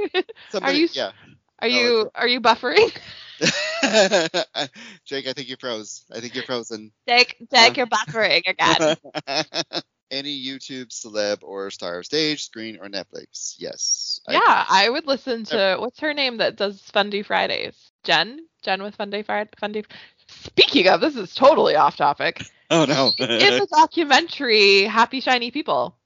Somebody, 0.51 0.79
you- 0.81 0.89
yeah. 0.93 1.13
Are 1.61 1.69
No, 1.69 1.81
you 1.81 2.11
are 2.15 2.29
you 2.29 2.41
buffering? 2.41 2.91
Jake, 5.05 5.27
I 5.27 5.33
think 5.33 5.49
you 5.49 5.57
froze. 5.59 6.05
I 6.13 6.21
think 6.21 6.35
you're 6.35 6.45
frozen. 6.45 6.93
Jake, 7.07 7.37
Jake, 7.53 7.77
you're 7.77 7.87
buffering 7.87 8.43
again. 8.47 8.97
Any 10.11 10.43
YouTube 10.43 10.89
celeb 10.89 11.43
or 11.43 11.71
star 11.71 11.99
of 11.99 12.07
stage, 12.07 12.45
screen, 12.45 12.79
or 12.81 12.89
Netflix? 12.89 13.57
Yes. 13.59 14.21
Yeah, 14.29 14.65
I 14.69 14.89
would 14.89 15.07
listen 15.07 15.45
to 15.47 15.77
what's 15.79 16.01
her 16.01 16.15
name 16.15 16.39
that 16.39 16.57
does 16.57 16.81
Fundie 16.95 17.25
Fridays? 17.25 17.93
Jen? 18.05 18.47
Jen 18.63 18.83
with 18.83 18.97
Fundie 18.97 19.25
Friday 19.25 19.51
Fundie 19.61 19.85
Speaking 20.29 20.89
of, 20.89 21.01
this 21.01 21.17
is 21.17 21.35
totally 21.35 21.77
off 21.77 21.97
topic. 21.97 22.43
oh 22.71 22.85
no. 22.85 23.13
In 23.19 23.59
the 23.59 23.69
documentary 23.71 24.85
Happy 24.85 25.21
Shiny 25.21 25.51
People, 25.51 25.97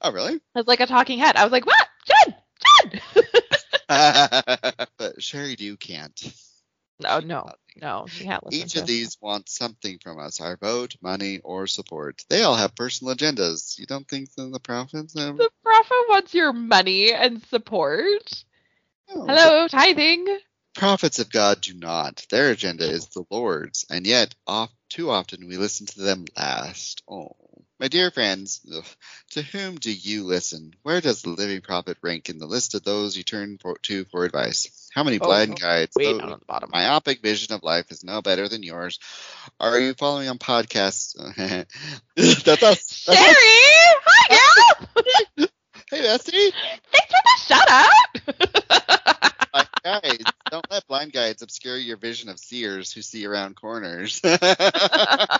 oh 0.00 0.12
really? 0.12 0.40
as 0.54 0.66
like 0.66 0.80
a 0.80 0.86
talking 0.86 1.18
head. 1.18 1.36
I 1.36 1.44
was 1.44 1.52
like, 1.52 1.66
what? 1.66 1.88
Jen! 2.06 2.34
Jen! 2.90 3.00
but 4.98 5.18
Sheri 5.18 5.56
Dew 5.56 5.76
can't. 5.76 6.32
Oh, 7.08 7.20
no, 7.20 7.50
no, 7.80 8.06
no. 8.20 8.40
Listen. 8.44 8.50
Each 8.52 8.76
of 8.76 8.86
these 8.86 9.16
wants 9.20 9.56
something 9.56 9.98
from 10.02 10.18
us 10.18 10.40
our 10.40 10.56
vote, 10.56 10.96
money, 11.02 11.40
or 11.42 11.66
support. 11.66 12.24
They 12.28 12.42
all 12.42 12.54
have 12.54 12.74
personal 12.74 13.14
agendas. 13.14 13.78
You 13.78 13.86
don't 13.86 14.08
think 14.08 14.32
that 14.34 14.50
the 14.52 14.60
prophets 14.60 15.18
have? 15.18 15.36
The 15.36 15.50
prophet 15.62 16.04
wants 16.08 16.34
your 16.34 16.52
money 16.52 17.12
and 17.12 17.42
support. 17.46 18.44
No. 19.14 19.26
Hello, 19.26 19.68
tithing. 19.68 20.26
Prophets 20.74 21.18
of 21.18 21.30
God 21.30 21.60
do 21.60 21.74
not. 21.74 22.26
Their 22.30 22.50
agenda 22.50 22.90
is 22.90 23.06
the 23.08 23.24
Lord's, 23.30 23.84
and 23.90 24.06
yet 24.06 24.34
oft, 24.46 24.74
too 24.88 25.10
often 25.10 25.46
we 25.46 25.58
listen 25.58 25.86
to 25.86 26.00
them 26.00 26.24
last. 26.36 27.02
Oh, 27.06 27.36
my 27.78 27.88
dear 27.88 28.10
friends, 28.10 28.60
ugh, 28.74 28.86
to 29.32 29.42
whom 29.42 29.76
do 29.76 29.92
you 29.92 30.24
listen? 30.24 30.72
Where 30.82 31.00
does 31.00 31.22
the 31.22 31.30
living 31.30 31.60
prophet 31.60 31.98
rank 32.00 32.30
in 32.30 32.38
the 32.38 32.46
list 32.46 32.74
of 32.74 32.84
those 32.84 33.16
you 33.16 33.22
turn 33.22 33.58
for, 33.58 33.76
to 33.82 34.06
for 34.06 34.24
advice? 34.24 34.81
How 34.94 35.02
many 35.04 35.18
Oh, 35.20 35.24
blind 35.26 35.52
oh, 35.52 35.54
guides? 35.54 35.96
Way 35.96 36.04
those- 36.12 36.18
down 36.20 36.32
at 36.32 36.40
the 36.40 36.44
bottom. 36.46 36.70
myopic 36.72 37.22
vision 37.22 37.54
of 37.54 37.62
life 37.62 37.90
is 37.90 38.04
no 38.04 38.20
better 38.22 38.48
than 38.48 38.62
yours. 38.62 38.98
Are 39.58 39.78
you 39.78 39.94
following 39.94 40.28
on 40.28 40.38
podcasts? 40.38 41.14
That's 42.16 42.62
us. 42.62 43.04
That's 43.06 43.18
Sheri, 43.18 43.94
hi, 44.04 44.28
gal. 44.28 45.48
Hey, 45.90 46.00
Bestie. 46.00 46.52
Thanks 46.90 47.12
for 47.12 47.20
the 47.22 47.36
shout 47.44 47.68
out. 47.68 47.92
Blind 49.52 49.68
guides. 50.02 50.24
Don't 50.50 50.66
let 50.70 50.86
blind 50.86 51.12
guides 51.12 51.42
obscure 51.42 51.76
your 51.76 51.98
vision 51.98 52.30
of 52.30 52.38
seers 52.38 52.90
who 52.92 53.02
see 53.02 53.26
around 53.26 53.56
corners. 53.56 54.18
I 54.24 55.38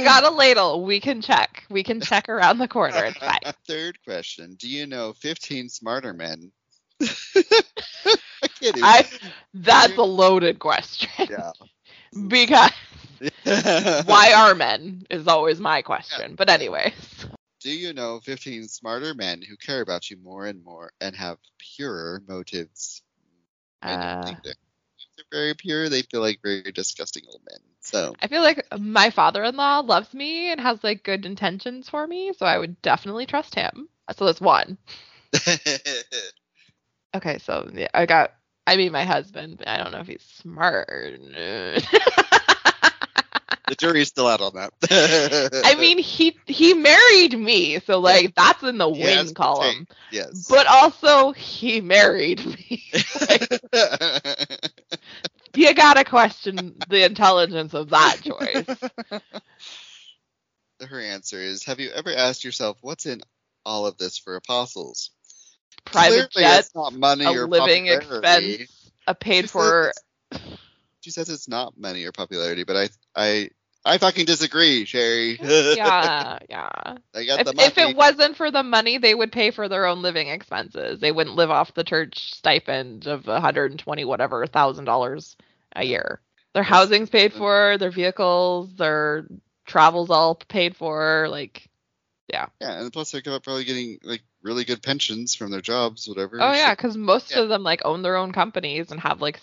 got 0.00 0.22
a 0.24 0.30
ladle. 0.30 0.84
We 0.84 1.00
can 1.00 1.22
check. 1.22 1.64
We 1.70 1.82
can 1.82 2.00
check 2.00 2.28
around 2.28 2.58
the 2.58 2.68
corner. 2.68 3.04
It's 3.06 3.18
fine. 3.18 3.40
Third 3.66 3.98
question. 4.04 4.54
Do 4.58 4.68
you 4.68 4.86
know 4.86 5.12
15 5.14 5.68
smarter 5.68 6.12
men? 6.12 6.52
I'm 7.00 8.50
kidding. 8.60 8.82
I 8.84 9.04
that's 9.54 9.98
a 9.98 10.02
loaded 10.02 10.58
question. 10.58 11.08
yeah. 11.30 11.52
because 12.28 12.70
why 14.06 14.32
are 14.32 14.54
men 14.54 15.04
is 15.10 15.26
always 15.26 15.60
my 15.60 15.82
question. 15.82 16.34
But 16.36 16.50
anyways. 16.50 17.26
Do 17.60 17.70
you 17.70 17.94
know 17.94 18.20
15 18.20 18.68
smarter 18.68 19.14
men 19.14 19.40
who 19.40 19.56
care 19.56 19.80
about 19.80 20.10
you 20.10 20.18
more 20.18 20.46
and 20.46 20.62
more 20.62 20.92
and 21.00 21.16
have 21.16 21.38
purer 21.58 22.22
motives? 22.28 23.02
I 23.82 23.94
Uh, 23.94 24.34
they're, 24.44 24.54
they're 25.16 25.24
very 25.32 25.54
pure. 25.54 25.88
They 25.88 26.02
feel 26.02 26.20
like 26.20 26.40
very 26.42 26.72
disgusting 26.72 27.24
old 27.26 27.40
men. 27.50 27.60
So, 27.80 28.14
I 28.20 28.28
feel 28.28 28.42
like 28.42 28.66
my 28.78 29.10
father-in-law 29.10 29.80
loves 29.80 30.12
me 30.12 30.50
and 30.50 30.60
has 30.60 30.84
like 30.84 31.02
good 31.02 31.24
intentions 31.26 31.88
for 31.88 32.06
me, 32.06 32.32
so 32.36 32.44
I 32.46 32.58
would 32.58 32.80
definitely 32.82 33.26
trust 33.26 33.54
him. 33.54 33.88
So 34.16 34.26
that's 34.26 34.40
one. 34.40 34.76
Okay, 37.14 37.38
so 37.38 37.70
yeah, 37.72 37.88
I 37.94 38.06
got 38.06 38.32
I 38.66 38.76
mean 38.76 38.92
my 38.92 39.04
husband, 39.04 39.62
I 39.66 39.78
don't 39.78 39.92
know 39.92 40.00
if 40.00 40.06
he's 40.08 40.22
smart. 40.22 41.20
the 43.68 43.74
jury's 43.78 44.08
still 44.08 44.26
out 44.26 44.40
on 44.40 44.54
that. 44.54 44.72
I 45.64 45.74
mean 45.76 45.98
he 45.98 46.36
he 46.46 46.74
married 46.74 47.38
me, 47.38 47.78
so 47.80 48.00
like 48.00 48.34
that's 48.34 48.62
in 48.62 48.78
the 48.78 48.88
He 48.90 49.02
win 49.04 49.34
column. 49.34 49.86
yes. 50.10 50.46
But 50.48 50.66
also 50.66 51.32
he 51.32 51.80
married 51.80 52.44
me. 52.44 52.82
like, 53.28 53.60
you 55.54 55.74
gotta 55.74 56.04
question 56.04 56.74
the 56.88 57.04
intelligence 57.04 57.74
of 57.74 57.90
that 57.90 58.18
choice. 58.22 58.90
Her 60.80 61.00
answer 61.00 61.38
is 61.40 61.64
Have 61.64 61.80
you 61.80 61.90
ever 61.90 62.12
asked 62.12 62.44
yourself 62.44 62.78
what's 62.82 63.06
in 63.06 63.22
all 63.64 63.86
of 63.86 63.96
this 63.96 64.18
for 64.18 64.36
apostles? 64.36 65.10
Private 65.84 66.30
Clearly 66.32 66.44
jet, 66.48 66.60
it's 66.60 66.74
not 66.74 66.92
money 66.92 67.24
a 67.24 67.32
or 67.32 67.46
living 67.46 67.86
popularity. 67.86 68.54
expense, 68.54 68.90
a 69.06 69.14
paid 69.14 69.42
She 69.42 69.48
for. 69.48 69.92
says- 70.30 70.42
She 71.00 71.10
says 71.10 71.28
it's 71.28 71.48
not 71.48 71.78
money 71.78 72.04
or 72.04 72.12
popularity, 72.12 72.64
but 72.64 72.76
I 72.76 72.88
I 73.14 73.50
I 73.84 73.98
fucking 73.98 74.24
disagree, 74.24 74.84
Sheri. 74.86 75.38
Yeah, 75.76 76.38
yeah. 76.48 76.68
If, 77.14 77.48
if 77.58 77.78
it 77.78 77.96
wasn't 77.96 78.36
for 78.36 78.50
the 78.50 78.62
money, 78.62 78.96
they 78.98 79.14
would 79.14 79.30
pay 79.32 79.50
for 79.50 79.68
their 79.68 79.86
own 79.86 80.00
living 80.02 80.28
expenses. 80.28 81.00
They 81.00 81.12
wouldn't 81.12 81.36
live 81.36 81.50
off 81.50 81.74
the 81.74 81.84
church 81.84 82.32
stipend 82.34 83.06
of 83.06 83.26
120 83.26 84.04
whatever 84.04 84.46
thousand 84.46 84.84
dollars 84.86 85.36
a 85.76 85.84
year. 85.84 86.20
Their 86.54 86.62
housing's 86.62 87.10
paid 87.10 87.32
for, 87.34 87.76
their 87.78 87.90
vehicles, 87.90 88.74
their 88.76 89.26
travels 89.66 90.08
all 90.10 90.36
paid 90.36 90.76
for. 90.76 91.26
Like, 91.28 91.68
Yeah, 92.28 92.46
Yeah, 92.60 92.80
and 92.80 92.92
plus 92.92 93.10
they're 93.10 93.22
probably 93.22 93.64
getting 93.64 93.98
like 94.02 94.22
really 94.42 94.64
good 94.64 94.82
pensions 94.82 95.34
from 95.34 95.50
their 95.50 95.60
jobs, 95.60 96.08
whatever. 96.08 96.40
oh 96.40 96.52
yeah, 96.52 96.74
because 96.74 96.96
most 96.96 97.30
Yeah. 97.30 97.40
of 97.40 97.48
them 97.48 97.62
like 97.62 97.82
own 97.84 98.02
their 98.02 98.16
own 98.16 98.32
companies 98.32 98.90
and 98.90 99.00
have 99.00 99.20
like 99.20 99.40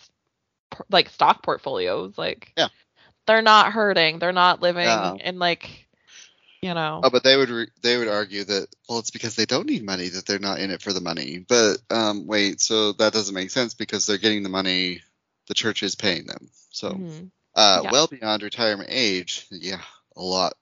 like 0.90 1.10
stock 1.10 1.44
portfolios. 1.44 2.18
Like, 2.18 2.54
Yeah. 2.58 2.70
they're 3.28 3.42
not 3.42 3.72
hurting. 3.74 4.20
They're 4.20 4.32
not 4.32 4.62
living 4.62 5.20
in 5.20 5.40
like, 5.40 5.88
you 6.62 6.74
know. 6.74 7.02
Oh, 7.04 7.10
but 7.10 7.24
they 7.24 7.38
would 7.38 7.50
re- 7.50 7.72
they 7.82 7.98
would 7.98 8.08
argue 8.08 8.44
that 8.44 8.68
well, 8.90 9.00
it's 9.00 9.12
because 9.12 9.36
they 9.36 9.46
don't 9.46 9.68
need 9.68 9.84
money 9.84 10.10
that 10.10 10.26
they're 10.26 10.40
not 10.40 10.60
in 10.60 10.72
it 10.72 10.82
for 10.82 10.94
the 10.94 11.02
money. 11.02 11.46
But 11.48 11.78
um, 11.90 12.28
wait, 12.28 12.62
so 12.62 12.94
that 12.94 13.14
doesn't 13.14 13.36
make 13.36 13.52
sense 13.52 13.74
because 13.74 14.06
they're 14.06 14.18
getting 14.18 14.44
the 14.44 14.50
money 14.50 15.02
the 15.48 15.54
church 15.54 15.84
is 15.84 15.96
paying 15.96 16.26
them. 16.26 16.50
So 16.72 16.90
Mhm. 16.90 17.32
uh, 17.56 17.82
Yeah. 17.84 17.92
well 17.92 18.08
beyond 18.08 18.44
retirement 18.44 18.90
age, 18.92 19.46
yeah, 19.52 19.82
a 20.16 20.22
lot 20.22 20.54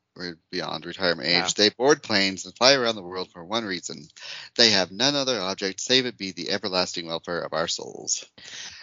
beyond 0.51 0.85
retirement 0.85 1.27
age. 1.27 1.33
Yeah. 1.33 1.47
They 1.55 1.69
board 1.69 2.03
planes 2.03 2.45
and 2.45 2.55
fly 2.55 2.73
around 2.73 2.95
the 2.95 3.03
world 3.03 3.29
for 3.31 3.43
one 3.43 3.65
reason: 3.65 4.07
they 4.55 4.71
have 4.71 4.91
none 4.91 5.15
other 5.15 5.39
object 5.39 5.79
save 5.81 6.05
it 6.05 6.17
be 6.17 6.31
the 6.31 6.49
everlasting 6.49 7.07
welfare 7.07 7.41
of 7.41 7.53
our 7.53 7.67
souls. 7.67 8.25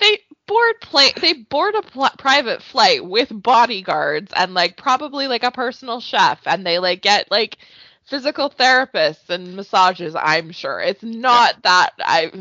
They 0.00 0.20
board 0.46 0.80
plane. 0.80 1.12
They 1.20 1.32
board 1.34 1.74
a 1.74 1.82
pl- 1.82 2.10
private 2.18 2.62
flight 2.62 3.04
with 3.04 3.28
bodyguards 3.30 4.32
and 4.34 4.54
like 4.54 4.76
probably 4.76 5.28
like 5.28 5.44
a 5.44 5.50
personal 5.50 6.00
chef, 6.00 6.40
and 6.46 6.66
they 6.66 6.78
like 6.78 7.02
get 7.02 7.30
like 7.30 7.58
physical 8.06 8.50
therapists 8.50 9.28
and 9.28 9.56
massages. 9.56 10.14
I'm 10.14 10.52
sure 10.52 10.80
it's 10.80 11.02
not 11.02 11.62
that 11.62 11.90
I. 11.98 12.32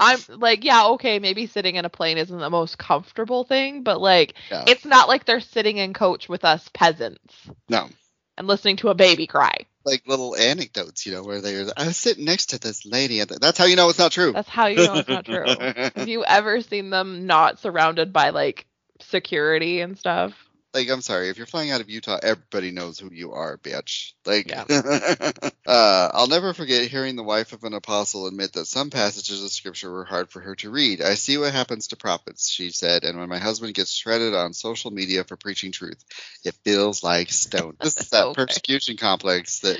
I'm 0.00 0.18
like, 0.28 0.64
yeah, 0.64 0.86
okay, 0.88 1.20
maybe 1.20 1.46
sitting 1.46 1.76
in 1.76 1.84
a 1.84 1.88
plane 1.88 2.18
isn't 2.18 2.36
the 2.36 2.50
most 2.50 2.78
comfortable 2.78 3.44
thing, 3.44 3.84
but 3.84 4.00
like, 4.00 4.34
Yeah. 4.50 4.64
it's 4.66 4.84
not 4.84 5.06
like 5.06 5.24
they're 5.24 5.38
sitting 5.38 5.76
in 5.76 5.94
coach 5.94 6.28
with 6.28 6.44
us 6.44 6.68
peasants 6.74 7.32
No. 7.68 7.88
And 8.36 8.46
listening 8.46 8.76
to 8.76 8.88
a 8.88 8.94
baby 8.94 9.26
cry. 9.26 9.66
Like 9.84 10.06
little 10.06 10.34
anecdotes, 10.34 11.04
you 11.04 11.12
know, 11.12 11.22
where 11.22 11.40
they're 11.40 11.66
I 11.76 11.86
was 11.86 11.96
sitting 11.96 12.24
next 12.24 12.46
to 12.46 12.58
this 12.58 12.86
lady, 12.86 13.20
and 13.20 13.28
that's 13.28 13.58
how 13.58 13.66
you 13.66 13.76
know 13.76 13.90
it's 13.90 13.98
not 13.98 14.12
true. 14.12 14.32
That's 14.32 14.48
how 14.48 14.66
you 14.66 14.76
know 14.76 14.98
it's 14.98 15.08
not 15.08 15.26
true. 15.26 15.44
Have 15.94 16.08
you 16.08 16.24
ever 16.24 16.62
seen 16.62 16.88
them 16.90 17.26
not 17.26 17.58
surrounded 17.58 18.12
by 18.12 18.30
like 18.30 18.66
security 19.00 19.80
and 19.80 19.98
stuff? 19.98 20.32
Like 20.74 20.90
I'm 20.90 21.00
sorry, 21.00 21.28
if 21.28 21.38
you're 21.38 21.46
flying 21.46 21.70
out 21.70 21.80
of 21.80 21.88
Utah, 21.88 22.18
everybody 22.22 22.72
knows 22.72 22.98
who 22.98 23.10
you 23.12 23.32
are, 23.32 23.56
bitch. 23.58 24.12
Like 24.26 24.48
Yeah. 24.48 24.64
uh 25.66 26.10
I'll 26.12 26.26
never 26.26 26.52
forget 26.52 26.88
hearing 26.88 27.16
the 27.16 27.22
wife 27.22 27.52
of 27.52 27.64
an 27.64 27.74
apostle 27.74 28.26
admit 28.26 28.52
that 28.54 28.66
some 28.66 28.90
passages 28.90 29.42
of 29.42 29.50
scripture 29.52 29.90
were 29.90 30.04
hard 30.04 30.30
for 30.30 30.40
her 30.40 30.54
to 30.56 30.70
read. 30.70 31.00
I 31.00 31.14
see 31.14 31.38
what 31.38 31.52
happens 31.52 31.88
to 31.88 31.96
prophets, 31.96 32.50
she 32.50 32.70
said, 32.70 33.04
and 33.04 33.18
when 33.18 33.28
my 33.28 33.38
husband 33.38 33.74
gets 33.74 33.92
shredded 33.92 34.34
on 34.34 34.52
social 34.52 34.90
media 34.90 35.24
for 35.24 35.36
preaching 35.36 35.72
truth, 35.72 36.04
it 36.44 36.54
feels 36.64 37.02
like 37.02 37.30
stone. 37.30 37.76
This 37.80 37.98
is 38.00 38.08
that 38.10 38.26
Okay. 38.26 38.34
persecution 38.34 38.96
complex 38.96 39.60
that 39.60 39.78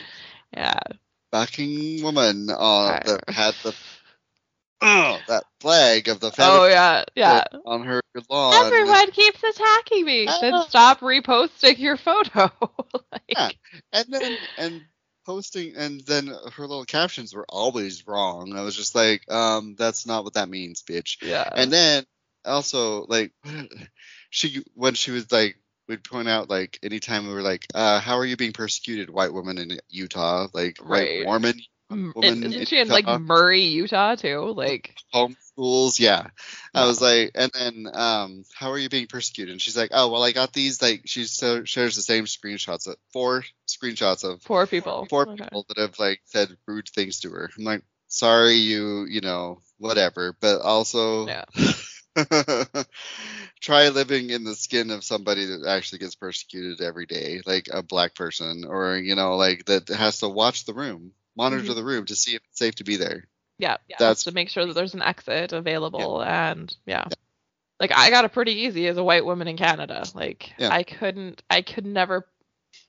Yeah. 0.57 0.79
fucking 1.33 2.03
woman 2.05 2.49
uh, 2.51 3.01
that 3.05 3.25
had 3.29 3.55
the 3.65 3.75
oh, 4.81 5.23
that 5.29 5.45
flag 5.61 6.09
of 6.09 6.21
the 6.21 6.33
Oh 6.39 6.67
yeah, 6.67 7.05
yeah. 7.15 7.45
on 7.65 7.85
her 7.85 8.01
lawn. 8.31 8.67
Everyone 8.67 9.11
keeps 9.11 9.43
attacking 9.43 10.05
me. 10.05 10.27
Then 10.27 10.55
Ah. 10.55 10.63
stop 10.69 11.01
reposting 11.01 11.79
your 11.79 11.97
photo. 11.97 12.51
like, 13.13 13.23
Yeah. 13.29 13.51
and 13.93 14.07
then 14.09 14.39
and 14.57 14.83
posting 15.27 15.75
and 15.77 16.01
then 16.03 16.27
her 16.27 16.67
little 16.67 16.85
captions 16.85 17.35
were 17.35 17.47
always 17.49 18.07
wrong. 18.07 18.57
I 18.57 18.63
was 18.63 18.77
just 18.77 18.95
like, 18.95 19.31
um, 19.33 19.75
that's 19.77 20.07
not 20.07 20.25
what 20.25 20.35
that 20.35 20.49
means, 20.49 20.83
bitch. 20.83 21.17
yeah. 21.23 21.49
And 21.53 21.73
then 21.73 22.05
also 22.45 23.05
like 23.07 23.33
she 24.31 24.63
when 24.75 24.95
she 24.95 25.11
was 25.11 25.31
like 25.33 25.57
would 25.89 26.03
point 26.05 26.29
out 26.29 26.49
like 26.49 26.79
anytime 26.83 27.27
we 27.27 27.35
were 27.35 27.43
like, 27.43 27.67
uh, 27.75 28.01
how 28.01 28.17
are 28.19 28.25
you 28.25 28.37
being 28.37 28.53
persecuted, 28.53 29.11
white 29.11 29.33
woman 29.33 29.59
in 29.59 29.79
Utah, 29.89 30.49
like 30.55 30.79
Right. 30.81 31.19
white 31.19 31.25
Mormon 31.25 31.61
woman 31.91 32.15
and 32.25 32.45
isn't 32.45 32.69
she 32.69 32.79
in 32.81 32.89
like 32.89 33.07
Murray, 33.07 33.63
Utah 33.63 34.15
too? 34.15 34.53
Like 34.57 34.95
homeschools, 35.15 35.99
yeah. 36.01 36.27
I 36.75 36.87
was 36.87 37.01
like, 37.01 37.33
and 37.35 37.51
then 37.53 37.87
um, 37.93 38.45
how 38.55 38.71
are 38.71 38.79
you 38.79 38.89
being 38.89 39.07
persecuted? 39.07 39.53
And 39.53 39.63
she's 39.63 39.77
like, 39.77 39.91
oh 39.93 40.11
well, 40.11 40.23
I 40.23 40.33
got 40.33 40.53
these 40.53 40.81
like 40.83 41.03
she 41.05 41.25
so 41.25 41.65
shares 41.65 41.97
the 41.97 42.03
same 42.03 42.25
screenshots, 42.25 42.87
of, 42.87 42.97
four 43.13 43.45
screenshots 43.69 44.25
of 44.25 44.43
four 44.43 44.67
people. 44.67 45.07
four 45.09 45.29
Okay. 45.29 45.45
people 45.45 45.65
that 45.69 45.79
have 45.79 45.99
like 45.99 46.21
said 46.25 46.57
rude 46.67 46.89
things 46.89 47.21
to 47.21 47.31
her. 47.31 47.51
I'm 47.57 47.65
like, 47.65 47.83
sorry, 48.09 48.55
you, 48.55 49.07
you 49.09 49.21
know, 49.21 49.61
whatever. 49.79 50.37
But 50.41 50.61
also, 50.61 51.27
Yeah. 51.27 51.45
try 53.61 53.89
living 53.89 54.31
in 54.31 54.45
the 54.45 54.55
skin 54.55 54.91
of 54.91 55.03
somebody 55.05 55.47
that 55.47 55.67
actually 55.67 55.99
gets 55.99 56.15
persecuted 56.15 56.81
every 56.81 57.07
day, 57.07 57.41
like 57.45 57.69
a 57.73 57.83
black 57.83 58.15
person, 58.15 58.65
or 58.67 58.97
you 58.97 59.15
know, 59.17 59.37
like 59.37 59.65
that 59.67 59.89
has 59.89 60.19
to 60.21 60.29
watch 60.29 60.65
the 60.65 60.75
room, 60.75 61.13
monitor 61.37 61.65
Mhm. 61.65 61.75
the 61.75 61.85
room 61.85 62.07
to 62.07 62.17
see 62.17 62.35
if 62.35 62.43
it's 62.49 62.59
safe 62.59 62.75
to 62.77 62.85
be 62.85 62.97
there. 62.97 63.27
Yeah, 63.59 63.77
yeah. 63.89 63.97
That's- 63.99 64.25
to 64.25 64.33
make 64.33 64.49
sure 64.51 64.67
that 64.67 64.75
there's 64.75 64.95
an 64.95 65.03
exit 65.03 65.53
available 65.53 66.23
and 66.23 66.75
yeah. 66.87 67.07
Like 67.81 67.93
I 67.95 68.11
got 68.11 68.25
it 68.25 68.33
pretty 68.33 68.53
easy 68.53 68.87
as 68.89 68.97
a 68.97 69.05
white 69.05 69.25
woman 69.25 69.49
in 69.49 69.57
Canada. 69.57 70.05
Like 70.15 70.53
Yeah. 70.59 70.71
I 70.73 70.83
couldn't 70.85 71.43
I 71.51 71.63
could 71.63 71.85
never 71.87 72.27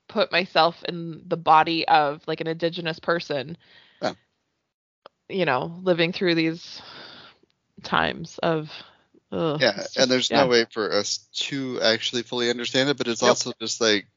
put 0.08 0.32
myself 0.32 0.84
in 0.84 1.24
the 1.28 1.38
body 1.38 1.88
of 1.88 2.22
like 2.28 2.42
an 2.42 2.48
indigenous 2.48 3.00
person. 3.00 3.58
Yeah. 4.02 4.14
You 5.30 5.46
know, 5.46 5.80
living 5.84 6.14
through 6.14 6.36
these 6.36 6.82
times 7.84 8.38
of 8.40 8.72
ugh, 9.32 9.60
Yeah, 9.62 9.82
it's 9.82 9.98
and 9.98 10.10
there's 10.10 10.30
yeah. 10.30 10.44
no 10.44 10.48
way 10.48 10.66
for 10.72 10.92
us 10.94 11.28
to 11.48 11.82
actually 11.82 12.22
fully 12.24 12.50
understand 12.50 12.90
it, 12.90 12.98
but 12.98 13.08
it's 13.08 13.22
Nope. 13.22 13.30
also 13.30 13.54
just 13.60 13.82
like 13.82 14.08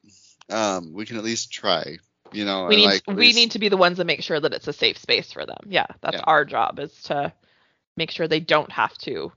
um, 0.49 0.93
we 0.93 1.05
can 1.05 1.17
at 1.17 1.23
least 1.23 1.51
try, 1.51 1.97
you 2.33 2.45
know. 2.45 2.67
we 2.67 2.77
need 2.77 2.85
like, 2.85 3.03
we 3.07 3.15
least- 3.15 3.35
need 3.37 3.51
to 3.51 3.59
be 3.59 3.69
the 3.69 3.77
ones 3.77 3.97
that 3.97 4.05
make 4.05 4.23
sure 4.23 4.39
that 4.39 4.53
it's 4.53 4.67
a 4.67 4.73
safe 4.73 4.97
space 4.97 5.31
for 5.31 5.45
them. 5.45 5.57
Yeah, 5.67 5.87
that's 6.01 6.15
Yeah. 6.17 6.23
our 6.25 6.45
job 6.45 6.79
is 6.79 6.93
to 7.03 7.33
make 7.97 8.11
sure 8.11 8.27
they 8.27 8.39
don't 8.39 8.71
have 8.71 8.97
to 8.99 9.31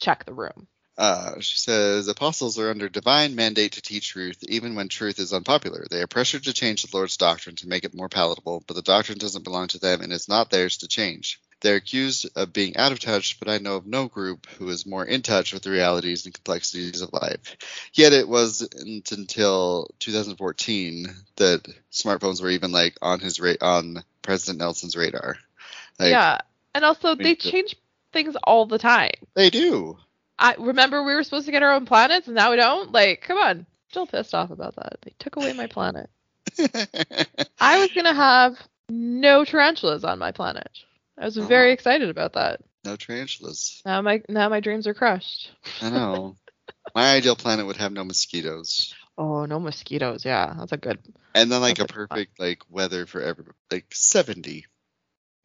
check 0.00 0.24
the 0.24 0.34
room. 0.34 0.68
Uh, 0.96 1.38
she 1.40 1.58
says 1.58 2.08
apostles 2.08 2.58
are 2.58 2.70
under 2.70 2.88
divine 2.88 3.36
mandate 3.36 3.72
to 3.72 3.80
teach 3.80 4.08
truth, 4.08 4.38
even 4.48 4.74
when 4.74 4.88
truth 4.88 5.20
is 5.20 5.32
unpopular. 5.32 5.86
They 5.88 6.02
are 6.02 6.08
pressured 6.08 6.44
to 6.44 6.52
change 6.52 6.82
the 6.82 6.96
Lord's 6.96 7.16
doctrine 7.16 7.54
to 7.56 7.68
make 7.68 7.84
it 7.84 7.94
more 7.94 8.08
palatable, 8.08 8.64
but 8.66 8.74
the 8.74 8.82
doctrine 8.82 9.18
doesn't 9.18 9.44
belong 9.44 9.68
to 9.68 9.78
them 9.78 10.00
and 10.00 10.12
is 10.12 10.28
not 10.28 10.50
theirs 10.50 10.78
to 10.78 10.88
change. 10.88 11.40
They're 11.60 11.76
accused 11.76 12.28
of 12.36 12.52
being 12.52 12.76
out 12.76 12.92
of 12.92 13.00
touch, 13.00 13.38
but 13.38 13.48
I 13.48 13.58
know 13.58 13.76
of 13.76 13.86
no 13.86 14.06
group 14.06 14.46
who 14.58 14.68
is 14.68 14.86
more 14.86 15.04
in 15.04 15.22
touch 15.22 15.52
with 15.52 15.62
the 15.62 15.70
realities 15.70 16.24
and 16.24 16.34
complexities 16.34 17.00
of 17.00 17.12
life. 17.12 17.56
Yet 17.92 18.12
it 18.12 18.28
wasn't 18.28 19.10
until 19.10 19.90
2014 19.98 21.08
that 21.36 21.66
smartphones 21.90 22.40
were 22.40 22.50
even 22.50 22.70
like 22.70 22.96
on 23.02 23.20
his 23.20 23.40
ra- 23.40 23.54
on 23.60 24.04
President 24.22 24.58
Nelson's 24.58 24.96
radar. 24.96 25.36
Like, 25.98 26.10
yeah, 26.10 26.38
and 26.74 26.84
also 26.84 27.16
they 27.16 27.34
change 27.34 27.74
things 28.12 28.36
all 28.44 28.66
the 28.66 28.78
time. 28.78 29.14
they 29.34 29.50
do. 29.50 29.98
I 30.38 30.54
remember 30.58 31.02
we 31.02 31.14
were 31.14 31.24
supposed 31.24 31.46
to 31.46 31.52
get 31.52 31.64
our 31.64 31.72
own 31.72 31.86
planets, 31.86 32.28
and 32.28 32.36
now 32.36 32.50
we 32.50 32.56
don't. 32.56 32.92
Like, 32.92 33.22
come 33.22 33.38
on, 33.38 33.66
still 33.88 34.06
pissed 34.06 34.34
off 34.34 34.50
about 34.50 34.76
that. 34.76 34.98
They 35.02 35.12
took 35.18 35.36
away 35.36 35.52
my 35.54 35.66
planet. 35.66 36.08
I 37.60 37.80
was 37.80 37.90
gonna 37.92 38.14
have 38.14 38.56
no 38.88 39.44
tarantulas 39.44 40.04
on 40.04 40.18
my 40.18 40.30
planet. 40.30 40.70
I 41.20 41.24
was 41.24 41.36
very 41.36 41.70
Oh. 41.70 41.72
excited 41.72 42.08
about 42.10 42.34
that. 42.34 42.60
no 42.84 42.94
tarantulas. 42.96 43.82
Now 43.84 44.00
my 44.02 44.22
now 44.28 44.48
my 44.48 44.60
dreams 44.60 44.86
are 44.86 44.94
crushed. 44.94 45.50
I 45.82 45.90
know. 45.90 46.36
My 46.94 47.12
ideal 47.14 47.36
planet 47.36 47.66
would 47.66 47.76
have 47.76 47.92
no 47.92 48.04
mosquitoes. 48.04 48.94
Oh, 49.16 49.44
no 49.46 49.58
mosquitoes. 49.60 50.24
Yeah, 50.24 50.54
that's 50.58 50.72
a 50.72 50.76
good. 50.76 50.98
And 51.34 51.50
then 51.50 51.60
like 51.60 51.78
a 51.80 51.86
perfect 51.86 52.38
like 52.40 52.62
weather 52.70 53.06
for 53.06 53.20
every 53.20 53.44
like 53.70 53.86
70. 53.92 54.64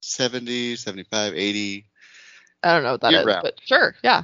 70, 0.01 0.75
75, 0.75 1.33
80. 1.33 1.85
I 2.61 2.73
don't 2.73 2.83
know 2.83 2.91
what 2.93 3.01
that 3.01 3.13
is, 3.13 3.25
round. 3.25 3.41
but 3.43 3.59
sure, 3.65 3.95
yeah. 4.03 4.23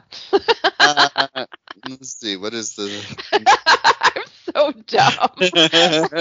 Uh, 0.79 1.45
let's 1.89 2.19
see. 2.19 2.37
What 2.37 2.53
is 2.53 2.75
the 2.75 2.89
I'm 3.33 4.23
so 4.53 4.71
dumb. 4.71 5.29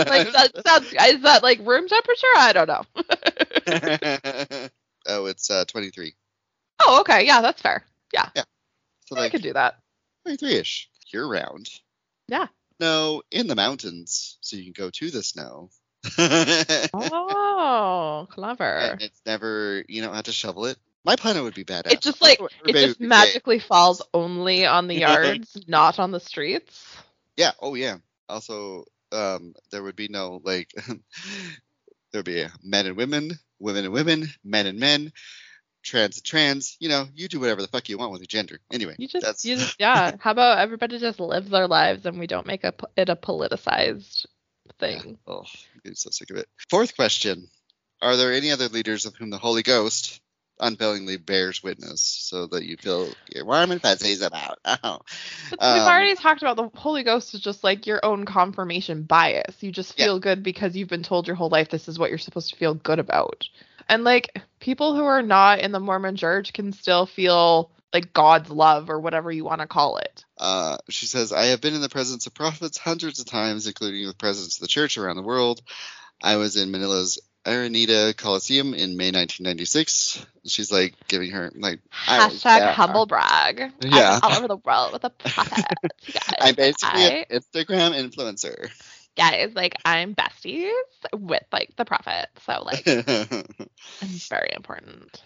like 0.08 0.32
that 0.32 0.52
sounds 0.66 0.86
is 0.92 1.22
that 1.22 1.42
like 1.42 1.58
room 1.60 1.86
temperature? 1.88 2.26
I 2.36 2.52
don't 2.52 2.68
know. 2.68 2.84
Oh, 5.08 5.26
it's 5.26 5.50
uh 5.50 5.64
23. 5.64 6.14
oh, 6.80 7.00
okay, 7.00 7.26
yeah, 7.26 7.40
that's 7.40 7.60
fair. 7.62 7.84
Yeah. 8.12 8.28
Yeah. 8.36 8.44
So 9.06 9.16
I 9.16 9.20
like 9.20 9.32
could 9.32 9.42
do 9.42 9.54
that. 9.54 9.78
23ish 10.26 10.86
year 11.12 11.26
round. 11.26 11.68
Yeah. 12.28 12.46
No, 12.80 13.22
in 13.30 13.46
the 13.46 13.56
mountains 13.56 14.38
so 14.40 14.56
you 14.56 14.64
can 14.64 14.72
go 14.72 14.90
to 14.90 15.10
the 15.10 15.22
snow. 15.22 15.70
Oh, 16.94 18.26
clever. 18.30 18.64
and 18.64 19.02
it's 19.02 19.20
never 19.26 19.84
you 19.88 20.02
don't 20.02 20.14
have 20.14 20.24
to 20.24 20.32
shovel 20.32 20.66
it. 20.66 20.78
My 21.04 21.16
planet 21.16 21.42
would 21.42 21.54
be 21.54 21.64
badass. 21.64 21.92
It 21.92 22.00
just 22.02 22.20
like 22.20 22.40
it 22.40 22.72
just 22.74 22.74
would 22.74 22.98
be 22.98 23.04
gay. 23.04 23.08
magically 23.08 23.58
falls 23.58 24.02
only 24.12 24.66
on 24.66 24.88
the 24.88 24.94
yards, 24.98 25.56
not 25.66 25.98
on 25.98 26.10
the 26.10 26.20
streets. 26.20 26.96
Yeah. 27.36 27.52
Oh 27.60 27.74
yeah. 27.74 27.98
Also, 28.28 28.84
um, 29.12 29.54
there 29.70 29.82
would 29.82 29.96
be 29.96 30.08
no 30.08 30.40
like 30.44 30.70
there'd 32.12 32.24
be 32.24 32.46
men 32.62 32.86
and 32.86 32.96
women, 32.96 33.38
women 33.58 33.84
and 33.84 33.92
women, 33.92 34.28
men 34.44 34.66
and 34.66 34.78
men, 34.78 35.12
trans 35.82 36.18
and 36.18 36.24
trans. 36.24 36.76
You 36.80 36.88
know, 36.88 37.06
you 37.14 37.28
do 37.28 37.40
whatever 37.40 37.62
the 37.62 37.68
fuck 37.68 37.88
you 37.88 37.98
want 37.98 38.12
with 38.12 38.20
your 38.20 38.26
gender. 38.26 38.58
Anyway, 38.72 38.94
You 38.98 39.08
just, 39.08 39.24
that's 39.24 39.44
you 39.44 39.56
just, 39.56 39.76
yeah. 39.78 40.16
How 40.20 40.32
about 40.32 40.58
everybody 40.58 40.98
just 40.98 41.20
live 41.20 41.48
their 41.48 41.66
lives 41.66 42.06
and 42.06 42.18
we 42.18 42.26
don't 42.26 42.46
make 42.46 42.64
a, 42.64 42.74
it 42.96 43.08
a 43.08 43.16
politicized 43.16 44.26
thing? 44.78 45.18
oh, 45.26 45.44
I'm 45.84 45.94
so 45.94 46.10
sick 46.10 46.30
of 46.30 46.36
it. 46.36 46.48
Fourth 46.70 46.94
question: 46.96 47.48
Are 48.02 48.16
there 48.16 48.32
any 48.32 48.50
other 48.50 48.68
leaders 48.68 49.06
of 49.06 49.14
whom 49.16 49.30
the 49.30 49.38
Holy 49.38 49.62
Ghost 49.62 50.20
unfailingly 50.60 51.16
bears 51.16 51.62
witness, 51.62 52.00
so 52.00 52.46
that 52.48 52.64
you 52.64 52.76
feel 52.76 53.16
you're 53.34 53.44
warm 53.44 53.70
and 53.70 53.82
fuzzies 53.82 54.22
about? 54.22 54.58
Oh. 54.64 55.00
But 55.50 55.62
Um, 55.62 55.72
we've 55.74 55.82
already 55.82 56.14
talked 56.16 56.42
about 56.42 56.56
the 56.56 56.68
Holy 56.78 57.02
Ghost 57.02 57.34
is 57.34 57.40
just 57.40 57.64
like 57.64 57.86
your 57.86 58.04
own 58.04 58.24
confirmation 58.24 59.02
bias. 59.02 59.62
You 59.62 59.72
just 59.72 59.98
Yeah. 59.98 60.06
feel 60.06 60.18
good 60.18 60.42
because 60.42 60.76
you've 60.76 60.88
been 60.88 61.02
told 61.02 61.26
your 61.26 61.36
whole 61.36 61.48
life 61.48 61.70
this 61.70 61.88
is 61.88 61.98
what 61.98 62.10
you're 62.10 62.18
supposed 62.18 62.50
to 62.50 62.56
feel 62.56 62.74
good 62.74 62.98
about. 62.98 63.48
And 63.88 64.04
like 64.04 64.40
people 64.60 64.94
who 64.94 65.04
are 65.04 65.22
not 65.22 65.60
in 65.60 65.72
the 65.72 65.80
Mormon 65.80 66.16
church 66.16 66.52
can 66.52 66.72
still 66.72 67.06
feel 67.06 67.70
like 67.92 68.12
God's 68.12 68.50
love 68.50 68.90
or 68.90 69.00
whatever 69.00 69.32
you 69.32 69.44
want 69.44 69.62
to 69.62 69.66
call 69.66 69.96
it. 69.96 70.24
Uh, 70.36 70.76
she 70.90 71.06
says, 71.06 71.32
I 71.32 71.46
have 71.46 71.60
been 71.60 71.74
in 71.74 71.80
the 71.80 71.88
presence 71.88 72.26
of 72.26 72.34
prophets 72.34 72.76
hundreds 72.76 73.18
of 73.18 73.26
times, 73.26 73.66
including 73.66 74.06
the 74.06 74.14
presence 74.14 74.56
of 74.56 74.60
the 74.60 74.68
church 74.68 74.98
around 74.98 75.16
the 75.16 75.22
world. 75.22 75.62
I 76.22 76.36
was 76.36 76.56
in 76.56 76.70
Manila's 76.70 77.18
Araneta 77.48 78.16
Coliseum 78.16 78.74
in 78.74 78.96
May 78.96 79.10
1996. 79.10 80.24
She's 80.46 80.70
like 80.70 80.94
giving 81.08 81.30
her, 81.30 81.50
like, 81.56 81.80
Hashtag 81.92 82.58
yeah. 82.58 82.72
humble 82.72 83.06
brag. 83.06 83.72
Yeah. 83.82 84.20
I'm 84.22 84.32
all 84.32 84.38
over 84.38 84.48
the 84.48 84.56
world 84.58 84.92
with 84.92 85.04
a 85.04 85.12
guys. 86.12 86.34
I'm 86.40 86.54
basically 86.54 87.04
I- 87.04 87.26
an 87.30 87.40
Instagram 87.40 87.92
influencer. 88.10 88.70
guys, 89.16 89.52
like 89.54 89.74
I'm 89.84 90.14
besties 90.14 90.70
with 91.12 91.42
like 91.52 91.74
the 91.76 91.84
prophet, 91.84 92.28
so 92.46 92.62
like 92.64 92.82
it's 92.86 94.28
very 94.28 94.50
important. 94.54 95.22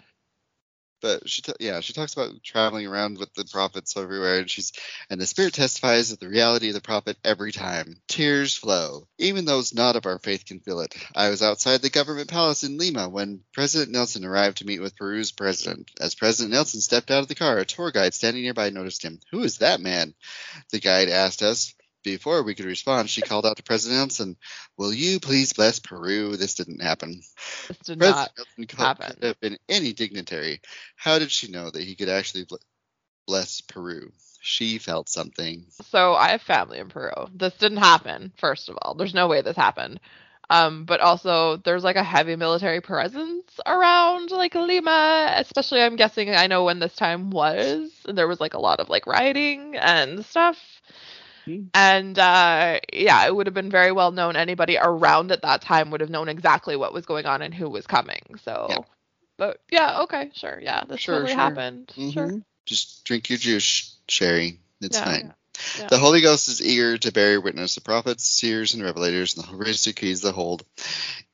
But 1.02 1.28
she, 1.28 1.42
t- 1.42 1.52
yeah, 1.60 1.80
she 1.80 1.92
talks 1.92 2.14
about 2.14 2.42
traveling 2.42 2.86
around 2.86 3.18
with 3.18 3.34
the 3.34 3.44
prophets 3.44 3.96
everywhere, 3.96 4.38
and 4.38 4.50
she's, 4.50 4.72
and 5.10 5.20
the 5.20 5.26
spirit 5.26 5.52
testifies 5.54 6.12
of 6.12 6.20
the 6.20 6.28
reality 6.28 6.68
of 6.68 6.74
the 6.74 6.80
prophet 6.80 7.18
every 7.24 7.52
time. 7.52 8.00
Tears 8.08 8.56
flow. 8.56 9.06
Even 9.18 9.44
those 9.44 9.74
not 9.74 9.96
of 9.96 10.06
our 10.06 10.18
faith 10.18 10.46
can 10.46 10.60
feel 10.60 10.80
it. 10.80 10.94
I 11.14 11.28
was 11.28 11.42
outside 11.42 11.82
the 11.82 11.90
government 11.90 12.30
palace 12.30 12.62
in 12.62 12.78
Lima 12.78 13.08
when 13.08 13.40
President 13.52 13.90
Nelson 13.90 14.24
arrived 14.24 14.58
to 14.58 14.66
meet 14.66 14.80
with 14.80 14.96
Peru's 14.96 15.32
president. 15.32 15.90
As 16.00 16.14
President 16.14 16.54
Nelson 16.54 16.80
stepped 16.80 17.10
out 17.10 17.22
of 17.22 17.28
the 17.28 17.34
car, 17.34 17.58
a 17.58 17.64
tour 17.64 17.90
guide 17.90 18.14
standing 18.14 18.42
nearby 18.42 18.70
noticed 18.70 19.04
him. 19.04 19.18
Who 19.32 19.42
is 19.42 19.58
that 19.58 19.80
man? 19.80 20.14
The 20.70 20.80
guide 20.80 21.08
asked 21.08 21.42
us. 21.42 21.74
Before 22.02 22.42
we 22.42 22.54
could 22.54 22.64
respond, 22.64 23.08
she 23.08 23.22
called 23.22 23.46
out 23.46 23.56
to 23.56 23.62
President 23.62 23.98
Nelson, 23.98 24.36
Will 24.76 24.92
you 24.92 25.20
please 25.20 25.52
bless 25.52 25.78
Peru? 25.78 26.36
This 26.36 26.54
didn't 26.54 26.82
happen. 26.82 27.22
This 27.68 27.78
did 27.78 27.98
President 27.98 28.30
not. 28.36 28.46
Nelson 28.58 28.78
happen. 28.78 29.14
could 29.14 29.24
have 29.24 29.40
been 29.40 29.58
any 29.68 29.92
dignitary. 29.92 30.60
How 30.96 31.18
did 31.18 31.30
she 31.30 31.50
know 31.50 31.70
that 31.70 31.82
he 31.82 31.94
could 31.94 32.08
actually 32.08 32.46
bless 33.26 33.60
Peru? 33.60 34.10
She 34.40 34.78
felt 34.78 35.08
something. 35.08 35.66
So 35.90 36.14
I 36.14 36.30
have 36.30 36.42
family 36.42 36.78
in 36.78 36.88
Peru. 36.88 37.12
This 37.32 37.54
didn't 37.54 37.78
happen. 37.78 38.32
First 38.36 38.68
of 38.68 38.76
all, 38.82 38.94
there's 38.94 39.14
no 39.14 39.28
way 39.28 39.40
this 39.42 39.56
happened. 39.56 40.00
Um, 40.50 40.84
but 40.84 41.00
also 41.00 41.56
there's 41.58 41.84
like 41.84 41.96
a 41.96 42.02
heavy 42.02 42.36
military 42.36 42.80
presence 42.80 43.58
around 43.64 44.30
like 44.32 44.54
Lima, 44.54 45.32
especially 45.36 45.80
I'm 45.80 45.96
guessing 45.96 46.28
I 46.30 46.46
know 46.46 46.64
when 46.64 46.78
this 46.78 46.94
time 46.94 47.30
was. 47.30 47.90
There 48.04 48.28
was 48.28 48.40
like 48.40 48.54
a 48.54 48.60
lot 48.60 48.80
of 48.80 48.88
like 48.90 49.06
rioting 49.06 49.76
and 49.76 50.24
stuff. 50.26 50.58
Hmm. 51.44 51.64
And 51.74 52.18
uh, 52.18 52.80
yeah, 52.92 53.26
it 53.26 53.34
would 53.34 53.46
have 53.46 53.54
been 53.54 53.70
very 53.70 53.92
well 53.92 54.12
known. 54.12 54.36
Anybody 54.36 54.78
around 54.80 55.32
at 55.32 55.42
that 55.42 55.62
time 55.62 55.90
would 55.90 56.00
have 56.00 56.10
known 56.10 56.28
exactly 56.28 56.76
what 56.76 56.92
was 56.92 57.06
going 57.06 57.26
on 57.26 57.42
and 57.42 57.54
who 57.54 57.68
was 57.70 57.86
coming. 57.86 58.20
So, 58.44 58.66
Yeah. 58.68 58.78
but 59.38 59.60
yeah, 59.70 60.00
okay, 60.02 60.30
sure, 60.34 60.60
yeah, 60.62 60.84
this 60.84 61.00
Sure, 61.00 61.14
totally 61.16 61.32
sure. 61.32 61.38
happened. 61.38 61.92
Sure, 61.94 62.28
Mhm. 62.28 62.42
Just 62.66 63.04
drink 63.04 63.30
your 63.30 63.38
juice, 63.38 63.96
Sheri. 64.08 64.58
It's 64.80 64.98
Yeah, 64.98 65.04
fine. 65.04 65.34
yeah. 65.78 65.88
The 65.88 65.98
Holy 65.98 66.20
Ghost 66.20 66.48
is 66.48 66.62
eager 66.62 66.98
to 66.98 67.12
bear 67.12 67.40
witness. 67.40 67.74
The 67.74 67.80
prophets, 67.80 68.26
seers, 68.26 68.74
and 68.74 68.82
revelators, 68.82 69.36
and 69.36 69.44
the 69.44 69.48
holistic 69.64 69.96
keys 69.96 70.20
that 70.22 70.32
hold. 70.34 70.64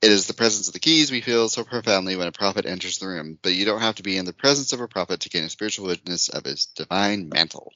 It 0.00 0.12
is 0.12 0.26
the 0.26 0.34
presence 0.34 0.68
of 0.68 0.74
the 0.74 0.80
keys 0.80 1.10
we 1.10 1.20
feel 1.20 1.48
so 1.48 1.64
profoundly 1.64 2.16
when 2.16 2.28
a 2.28 2.32
prophet 2.32 2.66
enters 2.66 2.98
the 2.98 3.08
room. 3.08 3.38
But 3.42 3.54
you 3.54 3.64
don't 3.64 3.80
have 3.80 3.96
to 3.96 4.02
be 4.02 4.16
in 4.16 4.24
the 4.26 4.32
presence 4.32 4.72
of 4.72 4.80
a 4.80 4.88
prophet 4.88 5.20
to 5.20 5.28
gain 5.28 5.44
a 5.44 5.50
spiritual 5.50 5.86
witness 5.86 6.28
of 6.28 6.44
his 6.44 6.66
divine 6.66 7.28
mantle. 7.28 7.72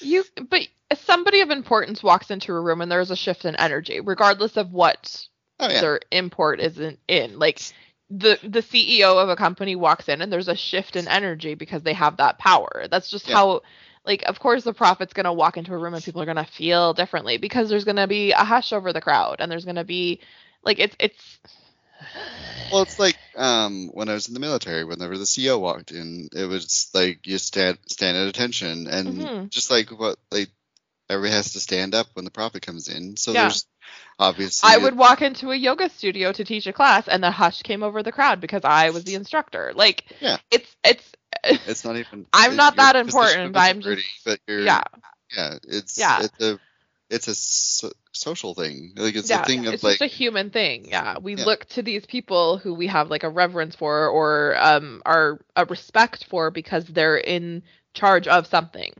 You, 0.00 0.24
but 0.48 0.62
somebody 0.94 1.40
of 1.40 1.50
importance 1.50 2.02
walks 2.02 2.30
into 2.30 2.52
a 2.54 2.60
room 2.60 2.80
and 2.80 2.90
there's 2.90 3.10
a 3.10 3.16
shift 3.16 3.44
in 3.44 3.56
energy, 3.56 4.00
regardless 4.00 4.56
of 4.56 4.72
what 4.72 5.26
Oh 5.60 5.68
yeah. 5.68 5.80
their 5.80 6.00
import 6.10 6.60
isn't 6.60 6.98
in. 7.08 7.38
Like 7.38 7.60
the 8.10 8.38
the 8.42 8.60
CEO 8.62 9.22
of 9.22 9.28
a 9.28 9.36
company 9.36 9.76
walks 9.76 10.08
in 10.08 10.20
and 10.22 10.32
there's 10.32 10.48
a 10.48 10.56
shift 10.56 10.96
in 10.96 11.08
energy 11.08 11.54
because 11.54 11.82
they 11.82 11.92
have 11.94 12.16
that 12.18 12.38
power. 12.38 12.86
That's 12.90 13.10
just 13.10 13.26
Yeah. 13.28 13.34
how. 13.36 13.62
Like, 14.06 14.22
of 14.24 14.40
course, 14.40 14.64
the 14.64 14.72
prophet's 14.72 15.12
gonna 15.12 15.32
walk 15.32 15.58
into 15.58 15.74
a 15.74 15.78
room 15.78 15.94
and 15.94 16.02
people 16.02 16.22
are 16.22 16.26
gonna 16.26 16.46
feel 16.46 16.94
differently 16.94 17.36
because 17.36 17.68
there's 17.68 17.84
gonna 17.84 18.08
be 18.08 18.32
a 18.32 18.44
hush 18.44 18.72
over 18.72 18.92
the 18.92 19.00
crowd 19.02 19.36
and 19.40 19.52
there's 19.52 19.66
gonna 19.66 19.84
be, 19.84 20.20
like, 20.64 20.78
it's 20.78 20.96
it's 20.98 21.38
Well, 22.70 22.82
it's 22.82 22.98
like 22.98 23.16
um, 23.36 23.88
when 23.92 24.08
I 24.08 24.14
was 24.14 24.28
in 24.28 24.34
the 24.34 24.40
military. 24.40 24.84
Whenever 24.84 25.18
the 25.18 25.26
CO 25.26 25.58
walked 25.58 25.90
in, 25.92 26.28
it 26.32 26.44
was 26.44 26.88
like 26.94 27.26
you 27.26 27.38
stand 27.38 27.78
stand 27.86 28.16
at 28.16 28.28
attention, 28.28 28.86
and 28.86 29.08
Mhm. 29.08 29.50
just 29.50 29.70
like 29.70 29.90
what 29.90 30.18
like 30.30 30.50
everybody 31.08 31.34
has 31.34 31.54
to 31.54 31.60
stand 31.60 31.94
up 31.94 32.06
when 32.14 32.24
the 32.24 32.30
prophet 32.30 32.62
comes 32.62 32.88
in. 32.88 33.16
So 33.16 33.32
Yeah. 33.32 33.42
there's 33.42 33.66
obviously 34.18 34.70
I 34.70 34.76
would 34.76 34.96
walk 34.96 35.22
into 35.22 35.50
a 35.50 35.56
yoga 35.56 35.88
studio 35.88 36.32
to 36.32 36.44
teach 36.44 36.66
a 36.68 36.72
class, 36.72 37.08
and 37.08 37.22
the 37.24 37.30
hush 37.32 37.62
came 37.62 37.82
over 37.82 38.02
the 38.02 38.12
crowd 38.12 38.40
because 38.40 38.62
I 38.64 38.90
was 38.90 39.02
the 39.04 39.14
instructor. 39.16 39.72
Like, 39.74 40.04
Yeah. 40.20 40.38
it's 40.50 40.76
it's 40.84 41.12
It's 41.66 41.84
not 41.84 41.96
even. 41.96 42.26
I'm 42.32 42.54
not 42.56 42.76
that 42.76 42.96
important, 42.96 43.56
of 43.56 43.62
I'm 43.62 43.80
just- 43.80 44.24
But 44.24 44.40
you're, 44.46 44.60
yeah, 44.60 44.82
yeah. 45.34 45.58
It's 45.66 45.98
Yeah. 45.98 46.22
It's 46.24 46.44
a 46.44 46.60
it's 47.10 47.28
a 47.28 47.34
so- 47.34 47.92
social 48.12 48.54
thing. 48.54 48.92
Like 48.96 49.14
it's 49.16 49.28
yeah. 49.28 49.42
a 49.42 49.44
thing 49.44 49.66
of 49.66 49.74
it's 49.74 49.82
like 49.82 49.98
just 49.98 50.12
a 50.12 50.16
human 50.16 50.50
thing. 50.50 50.86
Yeah, 50.88 51.18
we 51.18 51.34
Yeah. 51.34 51.44
look 51.44 51.66
to 51.70 51.82
these 51.82 52.06
people 52.06 52.58
who 52.58 52.72
we 52.74 52.86
have 52.86 53.10
like 53.10 53.24
a 53.24 53.28
reverence 53.28 53.74
for 53.76 54.08
or 54.08 54.56
um 54.58 55.02
are 55.04 55.40
a 55.56 55.64
respect 55.66 56.24
for 56.24 56.50
because 56.50 56.84
they're 56.86 57.16
in 57.18 57.62
charge 57.94 58.28
of 58.28 58.46
something. 58.46 58.92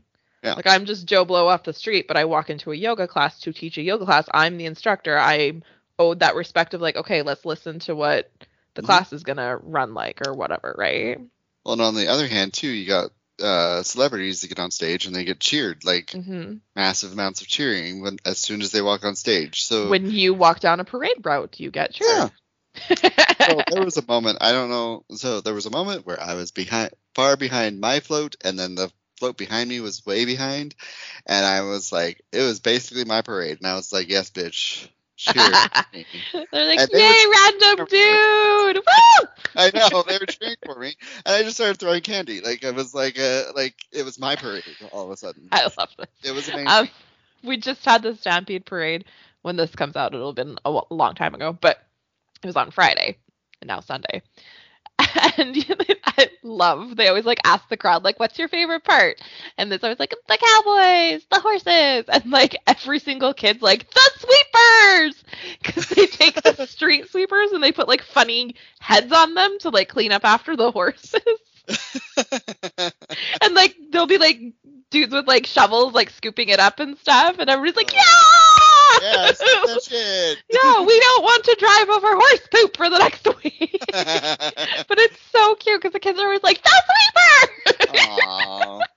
Yeah. 0.43 0.53
Like 0.55 0.67
I'm 0.67 0.85
just 0.85 1.05
Joe 1.05 1.23
Blow 1.25 1.47
off 1.47 1.63
the 1.63 1.73
street, 1.73 2.07
but 2.07 2.17
I 2.17 2.25
walk 2.25 2.49
into 2.49 2.71
a 2.71 2.75
yoga 2.75 3.07
class 3.07 3.39
to 3.41 3.53
teach 3.53 3.77
a 3.77 3.81
yoga 3.81 4.05
class. 4.05 4.27
I'm 4.33 4.57
the 4.57 4.65
instructor. 4.65 5.17
I 5.17 5.61
owed 5.99 6.19
that 6.19 6.35
respect 6.35 6.73
of 6.73 6.81
like, 6.81 6.95
okay, 6.97 7.21
let's 7.21 7.45
listen 7.45 7.79
to 7.81 7.95
what 7.95 8.29
the 8.73 8.81
Mhm. 8.81 8.85
class 8.85 9.13
is 9.13 9.23
gonna 9.23 9.57
run 9.57 9.93
like 9.93 10.25
or 10.27 10.33
whatever, 10.33 10.73
right? 10.77 11.19
Well, 11.63 11.73
and 11.73 11.81
on 11.81 11.93
the 11.95 12.07
other 12.07 12.27
hand, 12.27 12.53
too, 12.53 12.69
you 12.69 12.87
got 12.87 13.11
uh, 13.41 13.83
celebrities 13.83 14.41
that 14.41 14.47
get 14.47 14.59
on 14.59 14.71
stage 14.71 15.05
and 15.05 15.15
they 15.15 15.25
get 15.25 15.39
cheered, 15.39 15.83
like 15.83 16.07
mm-hmm. 16.07 16.55
massive 16.75 17.13
amounts 17.13 17.41
of 17.41 17.47
cheering 17.47 18.01
when 18.01 18.17
as 18.25 18.37
soon 18.37 18.61
as 18.61 18.71
they 18.71 18.81
walk 18.81 19.03
on 19.05 19.15
stage. 19.15 19.63
So 19.63 19.89
When 19.89 20.09
you 20.11 20.33
walk 20.33 20.59
down 20.59 20.79
a 20.79 20.85
parade 20.85 21.23
route, 21.23 21.59
you 21.59 21.71
get 21.71 21.93
cheered. 21.93 22.09
yeah, 22.09 22.29
well, 23.49 23.63
there 23.69 23.83
was 23.83 23.97
a 23.97 24.05
moment 24.07 24.37
I 24.41 24.51
don't 24.51 24.69
know. 24.69 25.03
So 25.15 25.41
there 25.41 25.53
was 25.53 25.65
a 25.65 25.71
moment 25.71 26.05
where 26.05 26.21
I 26.21 26.35
was 26.35 26.51
behind, 26.51 26.91
far 27.15 27.35
behind 27.37 27.79
my 27.79 27.99
float, 27.99 28.35
and 28.43 28.57
then 28.57 28.75
the 28.75 28.91
float 29.17 29.37
behind 29.37 29.69
me 29.69 29.79
was 29.79 30.05
way 30.05 30.25
behind, 30.25 30.73
and 31.27 31.45
I 31.45 31.61
was 31.61 31.91
like, 31.91 32.21
it 32.31 32.41
was 32.41 32.59
basically 32.59 33.05
my 33.05 33.21
parade, 33.21 33.57
and 33.57 33.67
I 33.67 33.75
was 33.75 33.93
like, 33.93 34.09
yes, 34.09 34.31
bitch, 34.31 34.87
cheer. 35.21 35.43
me. 35.93 36.05
They're 36.33 36.65
like, 36.65 36.79
And 36.79 36.89
yay, 36.91 36.99
were 36.99 37.31
random 37.31 37.85
dude! 37.87 38.75
Woo! 38.77 39.27
I 39.55 39.71
know 39.73 40.03
they 40.03 40.17
were 40.17 40.25
cheering 40.25 40.55
for 40.65 40.79
me, 40.79 40.95
and 41.25 41.35
I 41.35 41.43
just 41.43 41.55
started 41.55 41.77
throwing 41.77 42.01
candy. 42.01 42.41
Like 42.41 42.63
it 42.63 42.73
was 42.73 42.93
like 42.93 43.17
a 43.17 43.51
like 43.55 43.75
it 43.91 44.03
was 44.03 44.19
my 44.19 44.35
parade 44.35 44.63
all 44.91 45.05
of 45.05 45.11
a 45.11 45.17
sudden. 45.17 45.47
I 45.51 45.63
love 45.77 45.89
this. 45.97 46.07
It 46.23 46.31
was 46.31 46.47
amazing. 46.47 46.67
Um, 46.67 46.89
we 47.43 47.57
just 47.57 47.83
had 47.85 48.03
the 48.03 48.15
Stampede 48.15 48.65
parade. 48.65 49.05
When 49.41 49.55
this 49.55 49.75
comes 49.75 49.95
out, 49.95 50.13
it'll 50.13 50.29
have 50.29 50.35
been 50.35 50.57
a 50.65 50.81
long 50.91 51.15
time 51.15 51.33
ago, 51.33 51.57
but 51.59 51.83
it 52.43 52.47
was 52.47 52.55
on 52.55 52.71
Friday 52.71 53.17
and 53.61 53.67
now 53.67 53.79
Sunday. 53.79 54.21
And 55.37 55.55
I 56.05 56.29
love 56.43 56.95
they 56.95 57.07
always 57.07 57.25
like 57.25 57.39
ask 57.45 57.67
the 57.69 57.77
crowd 57.77 58.03
like, 58.03 58.19
"What's 58.19 58.37
your 58.37 58.47
favorite 58.47 58.83
part?" 58.83 59.21
And 59.57 59.71
it's 59.71 59.83
always 59.83 59.99
like 59.99 60.13
the 60.27 60.37
cowboys, 60.37 61.25
the 61.29 61.39
horses, 61.39 62.05
and 62.07 62.31
like 62.31 62.57
every 62.67 62.99
single 62.99 63.33
kid's 63.33 63.61
like 63.61 63.89
the 63.91 64.11
sweepers 64.17 65.23
because 65.61 65.89
they 65.89 66.05
take 66.07 66.41
the 66.41 66.65
street 66.67 67.09
sweepers 67.09 67.51
and 67.51 67.63
they 67.63 67.71
put 67.71 67.87
like 67.87 68.03
funny 68.03 68.55
heads 68.79 69.11
on 69.11 69.33
them 69.33 69.57
to 69.59 69.69
like 69.69 69.89
clean 69.89 70.11
up 70.11 70.25
after 70.25 70.55
the 70.55 70.71
horses. 70.71 71.21
and 73.41 73.53
like 73.53 73.75
there'll 73.91 74.07
be 74.07 74.17
like 74.17 74.39
dudes 74.89 75.13
with 75.13 75.27
like 75.27 75.45
shovels 75.45 75.93
like 75.93 76.09
scooping 76.09 76.49
it 76.49 76.59
up 76.59 76.79
and 76.79 76.97
stuff 76.97 77.37
and 77.39 77.49
everybody's 77.49 77.77
like 77.77 77.91
oh. 77.95 77.97
yeah 77.97 78.70
yes, 79.01 79.37
that 79.39 79.81
shit. 79.83 80.37
no 80.51 80.83
we 80.83 80.99
don't 80.99 81.23
want 81.23 81.43
to 81.43 81.55
drive 81.59 81.89
over 81.89 82.07
horse 82.11 82.47
poop 82.53 82.77
for 82.77 82.89
the 82.89 82.97
next 82.97 83.27
week. 83.43 83.83
But 84.87 84.99
it's 84.99 85.19
so 85.31 85.55
cute 85.55 85.81
because 85.81 85.93
the 85.93 85.99
kids 85.99 86.19
are 86.19 86.25
always 86.25 86.43
like 86.43 86.61
the 86.61 86.83
sweeper! 87.87 88.81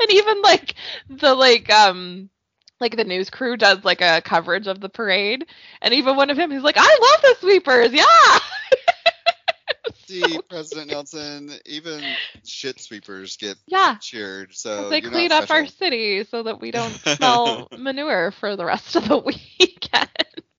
And 0.00 0.10
even 0.10 0.42
like 0.42 0.74
the 1.08 1.34
like 1.34 1.70
um 1.70 2.30
like 2.80 2.96
the 2.96 3.04
news 3.04 3.30
crew 3.30 3.56
does 3.56 3.84
like 3.84 4.00
a 4.00 4.22
coverage 4.22 4.66
of 4.68 4.80
the 4.80 4.88
parade. 4.88 5.46
And 5.82 5.92
even 5.94 6.16
one 6.16 6.30
of 6.30 6.38
him 6.38 6.50
he's 6.50 6.62
like 6.62 6.76
i 6.78 6.82
love 6.82 7.22
the 7.22 7.36
sweepers 7.40 7.92
yeah 7.92 8.38
See, 10.06 10.38
President 10.48 10.88
Nelson, 10.88 11.50
even 11.66 12.16
shit 12.44 12.80
sweepers 12.80 13.36
get 13.36 13.56
yeah 13.66 13.96
cheered. 14.00 14.54
So 14.54 14.88
they 14.90 15.00
clean 15.00 15.32
up 15.32 15.50
our 15.50 15.66
city 15.66 16.24
so 16.24 16.44
that 16.44 16.60
we 16.60 16.70
don't 16.70 16.92
smell 17.16 17.68
manure 17.76 18.30
for 18.30 18.56
the 18.56 18.64
rest 18.64 18.96
of 18.96 19.08
the 19.08 19.18
weekend 19.58 20.08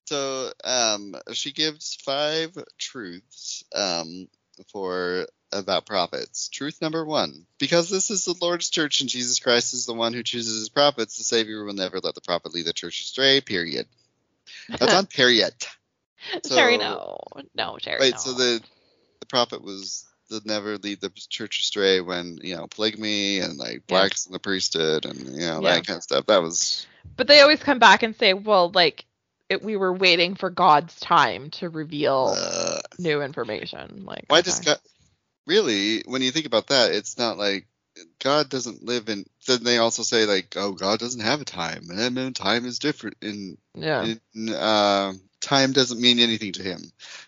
So 0.06 0.52
um, 0.64 1.16
she 1.34 1.52
gives 1.54 1.96
five 1.96 2.58
truths 2.78 3.64
um, 3.76 4.28
for 4.72 5.28
about 5.54 5.86
prophets. 5.86 6.50
Truth 6.50 6.82
number 6.82 7.06
one: 7.06 7.46
because 7.58 7.90
this 7.90 8.12
is 8.12 8.26
the 8.26 8.36
Lord's 8.42 8.70
church 8.70 9.02
and 9.02 9.10
Jesus 9.10 9.40
Christ 9.40 9.74
is 9.74 9.86
the 9.86 9.94
one 9.94 10.14
who 10.14 10.24
chooses 10.24 10.60
his 10.60 10.70
prophets, 10.70 11.18
the 11.18 11.24
Savior 11.24 11.64
will 11.64 11.74
never 11.74 12.00
let 12.00 12.16
the 12.16 12.22
prophet 12.22 12.54
lead 12.54 12.66
the 12.66 12.74
church 12.74 13.00
astray. 13.00 13.42
Period. 13.42 13.88
That's 14.70 14.94
on 14.94 15.06
period. 15.06 15.54
So- 16.44 16.56
no, 16.56 17.18
no, 17.56 17.78
Sheri, 17.80 18.00
Wait, 18.00 18.14
no. 18.14 18.18
so 18.18 18.34
the 18.34 18.62
the 19.20 19.26
prophet 19.26 19.62
was 19.64 20.06
the 20.30 20.42
never 20.46 20.78
lead 20.78 21.00
the 21.02 21.12
church 21.30 21.60
astray 21.60 22.02
when 22.02 22.38
you 22.44 22.56
know 22.56 22.68
polygamy 22.68 23.40
and 23.40 23.58
like 23.58 23.84
Yeah. 23.88 24.02
blacks 24.02 24.26
in 24.26 24.34
the 24.34 24.40
priesthood 24.40 25.06
and 25.06 25.20
you 25.20 25.48
know 25.48 25.62
Yeah. 25.62 25.76
that 25.76 25.88
kind 25.88 25.98
of 25.98 26.04
stuff. 26.04 26.26
That 26.28 26.42
was 26.42 26.86
but 27.16 27.28
they 27.28 27.42
always 27.42 27.62
come 27.64 27.80
back 27.80 28.04
and 28.04 28.16
say, 28.16 28.34
well, 28.34 28.70
like 28.70 29.06
it, 29.50 29.64
we 29.64 29.76
were 29.76 29.94
waiting 29.94 30.36
for 30.36 30.50
God's 30.50 31.00
time 31.00 31.50
to 31.52 31.70
reveal 31.70 32.36
uh, 32.38 32.80
new 33.00 33.22
information. 33.22 34.04
Like, 34.06 34.26
why 34.28 34.40
okay. 34.40 34.46
does 34.46 34.60
God 34.60 34.80
really 35.46 36.04
when 36.06 36.22
you 36.22 36.32
think 36.32 36.46
about 36.46 36.68
that 36.68 36.92
it's 36.92 37.18
not 37.18 37.38
like 37.38 37.66
God 38.20 38.50
doesn't 38.50 38.84
live 38.84 39.10
in 39.10 39.26
then 39.48 39.64
they 39.64 39.78
also 39.78 40.04
say 40.04 40.26
like 40.26 40.54
oh 40.58 40.74
God 40.74 41.00
doesn't 41.00 41.22
have 41.22 41.42
a 41.42 41.46
time 41.46 41.84
and 41.90 42.16
then 42.18 42.34
time 42.34 42.66
is 42.66 42.80
different 42.80 43.16
in, 43.22 43.58
Yeah, 43.74 44.14
in 44.36 44.54
uh, 44.54 45.14
time 45.48 45.72
doesn't 45.72 46.02
mean 46.02 46.20
anything 46.20 46.54
to 46.54 46.64
him 46.64 46.80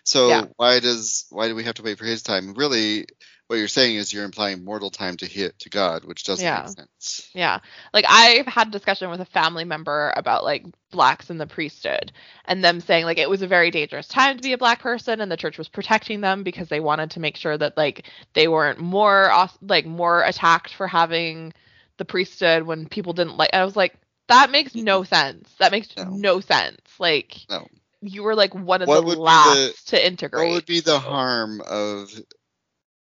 so 0.04 0.28
Yeah. 0.28 0.44
why 0.56 0.80
does 0.80 1.26
why 1.30 1.48
do 1.48 1.54
we 1.54 1.64
have 1.64 1.74
to 1.74 1.82
wait 1.82 1.98
for 1.98 2.04
his 2.04 2.22
time 2.22 2.54
really 2.54 3.06
what 3.46 3.56
you're 3.56 3.66
saying 3.68 3.96
is 3.96 4.12
you're 4.12 4.24
implying 4.24 4.64
mortal 4.64 4.90
time 4.90 5.16
to 5.16 5.26
hit 5.26 5.58
to 5.60 5.70
God 5.70 6.04
which 6.04 6.24
doesn't 6.24 6.44
Yeah. 6.44 6.62
make 6.66 6.76
sense 6.76 7.28
yeah. 7.34 7.60
Like 7.92 8.04
I've 8.08 8.46
had 8.46 8.68
a 8.68 8.70
discussion 8.70 9.10
with 9.10 9.20
a 9.20 9.24
family 9.24 9.64
member 9.64 10.12
about 10.16 10.44
like 10.44 10.64
blacks 10.90 11.30
in 11.30 11.38
the 11.38 11.46
priesthood, 11.46 12.12
and 12.44 12.62
them 12.62 12.80
saying 12.80 13.04
like 13.04 13.18
it 13.18 13.30
was 13.30 13.42
a 13.42 13.46
very 13.46 13.70
dangerous 13.70 14.08
time 14.08 14.36
to 14.36 14.42
be 14.42 14.52
a 14.52 14.58
black 14.58 14.80
person, 14.80 15.20
and 15.20 15.30
the 15.30 15.36
church 15.36 15.58
was 15.58 15.68
protecting 15.68 16.20
them 16.20 16.42
because 16.42 16.68
they 16.68 16.80
wanted 16.80 17.12
to 17.12 17.20
make 17.20 17.36
sure 17.36 17.56
that 17.56 17.76
like 17.76 18.06
they 18.34 18.48
weren't 18.48 18.78
more 18.80 19.30
os- 19.30 19.58
like 19.62 19.86
more 19.86 20.22
attacked 20.22 20.74
for 20.74 20.86
having 20.86 21.52
the 21.98 22.04
priesthood 22.04 22.62
when 22.64 22.86
people 22.86 23.12
didn't 23.12 23.36
like. 23.36 23.50
I 23.52 23.64
was 23.64 23.76
like, 23.76 23.94
that 24.28 24.50
makes 24.50 24.72
mm-hmm. 24.72 24.84
no 24.84 25.02
sense. 25.04 25.52
That 25.58 25.72
makes 25.72 25.96
No. 25.96 26.04
no, 26.04 26.40
sense. 26.40 26.80
Like 26.98 27.36
no 27.48 27.66
you 28.02 28.22
were 28.22 28.34
like 28.34 28.54
one 28.54 28.82
of 28.82 28.88
What 28.88 29.00
the 29.06 29.16
last 29.20 29.86
the- 29.86 29.96
to 29.96 30.06
integrate. 30.06 30.48
What 30.48 30.54
would 30.54 30.66
be 30.66 30.80
the 30.80 30.98
harm 30.98 31.60
of 31.60 32.10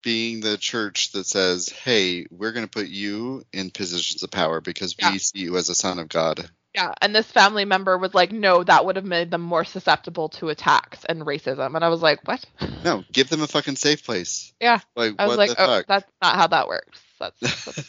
being 0.02 0.40
the 0.40 0.56
church 0.58 1.12
that 1.12 1.26
says, 1.26 1.68
"Hey, 1.68 2.26
we're 2.30 2.52
going 2.52 2.66
to 2.66 2.70
put 2.70 2.88
you 2.88 3.44
in 3.52 3.70
positions 3.70 4.22
of 4.22 4.30
power 4.30 4.60
because 4.60 4.94
Yeah. 4.98 5.12
we 5.12 5.18
see 5.18 5.38
you 5.40 5.56
as 5.56 5.68
a 5.68 5.74
son 5.74 5.98
of 5.98 6.08
God"? 6.08 6.50
Yeah, 6.74 6.94
and 7.02 7.14
this 7.14 7.30
family 7.30 7.66
member 7.66 7.98
was 7.98 8.14
like, 8.14 8.32
no, 8.32 8.64
that 8.64 8.86
would 8.86 8.96
have 8.96 9.04
made 9.04 9.30
them 9.30 9.42
more 9.42 9.62
susceptible 9.64 10.30
to 10.30 10.48
attacks 10.48 11.04
and 11.04 11.20
racism. 11.20 11.76
And 11.76 11.84
I 11.84 11.88
was 11.90 12.00
like, 12.00 12.26
what? 12.26 12.42
No, 12.82 13.04
give 13.12 13.28
them 13.28 13.42
a 13.42 13.46
fucking 13.46 13.76
safe 13.76 14.04
place. 14.06 14.54
Yeah, 14.58 14.80
Like 14.96 15.12
I 15.18 15.26
was 15.26 15.36
what 15.36 15.38
like, 15.38 15.50
the 15.50 15.62
oh, 15.62 15.66
fuck? 15.66 15.86
that's 15.86 16.10
not 16.22 16.34
how 16.36 16.46
that 16.46 16.68
works. 16.68 16.98
That's, 17.20 17.38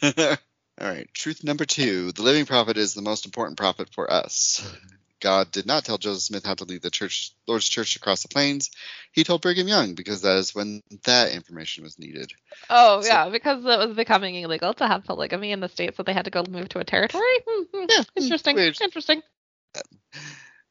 that's 0.00 0.42
All 0.78 0.86
right. 0.88 1.08
Truth 1.14 1.44
number 1.44 1.64
two: 1.64 2.12
the 2.12 2.22
living 2.22 2.44
prophet 2.46 2.76
is 2.76 2.92
the 2.94 3.00
most 3.02 3.24
important 3.24 3.56
prophet 3.58 3.88
for 3.94 4.12
us. 4.12 4.62
God 5.24 5.50
did 5.50 5.64
not 5.64 5.86
tell 5.86 5.96
Joseph 5.96 6.22
Smith 6.22 6.44
how 6.44 6.52
to 6.52 6.64
lead 6.64 6.82
the 6.82 6.90
church, 6.90 7.32
Lord's 7.48 7.66
church 7.66 7.96
across 7.96 8.22
the 8.22 8.28
plains. 8.28 8.70
He 9.10 9.24
told 9.24 9.40
Brigham 9.40 9.66
Young 9.66 9.94
because 9.94 10.20
that 10.20 10.36
is 10.36 10.54
when 10.54 10.82
that 11.04 11.32
information 11.32 11.82
was 11.82 11.98
needed. 11.98 12.30
oh 12.68 13.00
So- 13.00 13.08
yeah, 13.08 13.30
because 13.30 13.64
it 13.64 13.78
was 13.88 13.96
becoming 13.96 14.34
illegal 14.34 14.74
to 14.74 14.86
have 14.86 15.04
polygamy 15.04 15.52
in 15.52 15.60
the 15.60 15.70
states, 15.70 15.96
so 15.96 16.02
they 16.02 16.12
had 16.12 16.26
to 16.26 16.30
go 16.30 16.44
move 16.46 16.68
to 16.68 16.78
a 16.78 16.84
territory. 16.84 17.24
Hmm, 17.48 17.62
hmm, 17.72 17.86
Yeah, 17.88 18.04
interesting. 18.16 18.54
weird. 18.54 18.78
Interesting. 18.78 19.22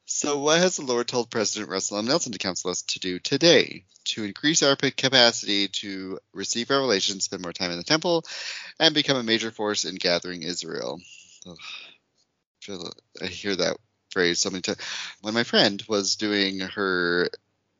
So, 0.06 0.38
what 0.38 0.60
has 0.60 0.76
the 0.76 0.84
Lord 0.84 1.08
told 1.08 1.30
President 1.30 1.68
Russell 1.68 1.98
M. 1.98 2.04
Nelson 2.06 2.30
to 2.30 2.38
counsel 2.38 2.70
us 2.70 2.82
to 2.82 3.00
do 3.00 3.18
today? 3.18 3.86
To 4.10 4.22
increase 4.22 4.62
our 4.62 4.76
capacity 4.76 5.66
to 5.66 6.20
receive 6.32 6.70
revelation, 6.70 7.18
spend 7.18 7.42
more 7.42 7.52
time 7.52 7.72
in 7.72 7.78
the 7.78 7.82
temple, 7.84 8.22
and 8.78 8.94
become 8.94 9.16
a 9.16 9.24
major 9.24 9.50
force 9.50 9.84
in 9.84 9.96
gathering 9.96 10.42
Israel. 10.44 11.00
Ugh. 11.48 11.56
I 13.20 13.26
hear 13.26 13.56
that 13.56 13.76
phrase 14.14 14.40
so 14.40 14.50
many 14.50 14.62
times. 14.62 14.78
When 15.20 15.34
my 15.34 15.44
friend 15.44 15.82
was 15.88 16.16
doing 16.16 16.60
her, 16.60 17.28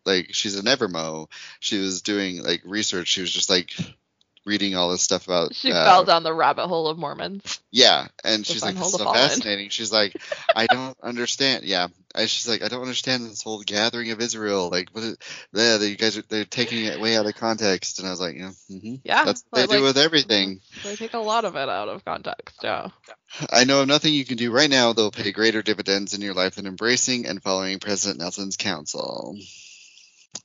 like, 0.05 0.28
she's 0.32 0.59
an 0.59 0.66
Evermo, 0.66 1.30
she 1.61 1.78
was 1.78 2.03
doing, 2.03 2.43
like, 2.43 2.61
research. 2.66 3.09
She 3.09 3.22
was 3.22 3.32
just 3.32 3.49
like, 3.49 3.72
reading 4.45 4.74
all 4.74 4.90
this 4.90 5.03
stuff 5.03 5.26
about. 5.26 5.55
She 5.55 5.72
uh, 5.72 5.84
fell 5.84 6.05
down 6.05 6.22
the 6.22 6.32
rabbit 6.32 6.66
hole 6.66 6.88
of 6.88 6.99
Mormons. 6.99 7.61
Yeah, 7.70 8.09
and 8.22 8.45
The 8.45 8.53
she's 8.53 8.62
like, 8.62 8.74
"This 8.74 8.86
is 8.86 8.92
so 8.92 9.05
fall 9.05 9.14
in." 9.14 9.20
fascinating." 9.20 9.68
She's 9.70 9.92
like, 9.92 10.16
"I 10.57 10.66
don't 10.66 10.97
understand." 11.03 11.64
Yeah, 11.64 11.88
and 12.14 12.28
she's 12.28 12.49
like, 12.49 12.62
"I 12.62 12.68
don't 12.68 12.82
understand 12.82 13.24
this 13.24 13.42
whole 13.42 13.62
gathering 13.62 14.11
of 14.11 14.20
Israel. 14.20 14.70
Like, 14.70 14.90
what? 14.92 15.05
Is, 15.05 15.16
yeah, 15.53 15.78
you 15.78 15.97
guys 15.97 16.18
are 16.18 16.22
they're 16.22 16.45
taking 16.45 16.84
it 16.84 17.01
way 17.01 17.16
out 17.16 17.26
of 17.26 17.34
context." 17.34 17.99
And 17.99 18.09
I 18.09 18.11
was 18.11 18.20
like, 18.20 18.36
"Yeah, 18.36 18.53
mm-hmm. 18.70 18.95
Yeah, 19.05 19.24
that's 19.24 19.45
what 19.51 19.61
they 19.61 19.66
but, 19.66 19.78
do 19.78 19.82
with 19.82 19.99
everything." 19.99 20.61
They 20.82 20.97
take 20.97 21.14
a 21.14 21.18
lot 21.18 21.45
of 21.45 21.57
it 21.57 21.68
out 21.68 21.88
of 21.88 22.05
context. 22.05 22.61
Yeah. 22.62 22.88
I 23.51 23.64
know 23.64 23.82
of 23.82 23.88
nothing 23.88 24.14
you 24.14 24.24
can 24.24 24.36
do 24.36 24.53
right 24.53 24.70
now 24.70 24.92
that 24.92 25.01
will 25.01 25.11
pay 25.11 25.32
greater 25.32 25.62
dividends 25.62 26.14
in 26.14 26.20
your 26.20 26.34
life 26.34 26.55
than 26.55 26.66
embracing 26.66 27.26
and 27.26 27.42
following 27.42 27.80
President 27.80 28.20
Nelson's 28.20 28.57
counsel. 28.57 29.36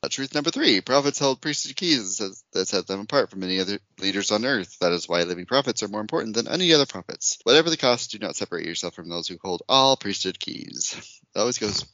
Truth 0.10 0.34
number 0.34 0.50
three: 0.52 0.82
prophets 0.82 1.20
held 1.20 1.42
priesthood 1.42 1.76
keys 1.76 2.18
that- 2.18 2.42
that 2.54 2.68
set 2.68 2.88
them 2.88 3.02
apart 3.02 3.30
from 3.30 3.44
any 3.44 3.60
other 3.60 3.80
leaders 4.00 4.32
on 4.32 4.46
earth. 4.46 4.78
That 4.80 4.92
is 4.92 5.08
why 5.08 5.24
living 5.24 5.46
prophets 5.46 5.84
are 5.84 5.88
more 5.88 6.02
important 6.02 6.36
than 6.36 6.48
any 6.48 6.74
other 6.74 6.86
prophets. 6.86 7.38
Whatever 7.44 7.70
the 7.70 7.78
cost, 7.78 8.12
do 8.12 8.20
not 8.20 8.36
separate 8.36 8.66
yourself 8.66 8.96
from 8.96 9.10
those 9.10 9.28
who 9.28 9.38
hold 9.42 9.64
all 9.70 9.98
priesthood 9.98 10.40
keys. 10.40 10.96
It 11.36 11.40
always 11.40 11.58
goes 11.58 11.86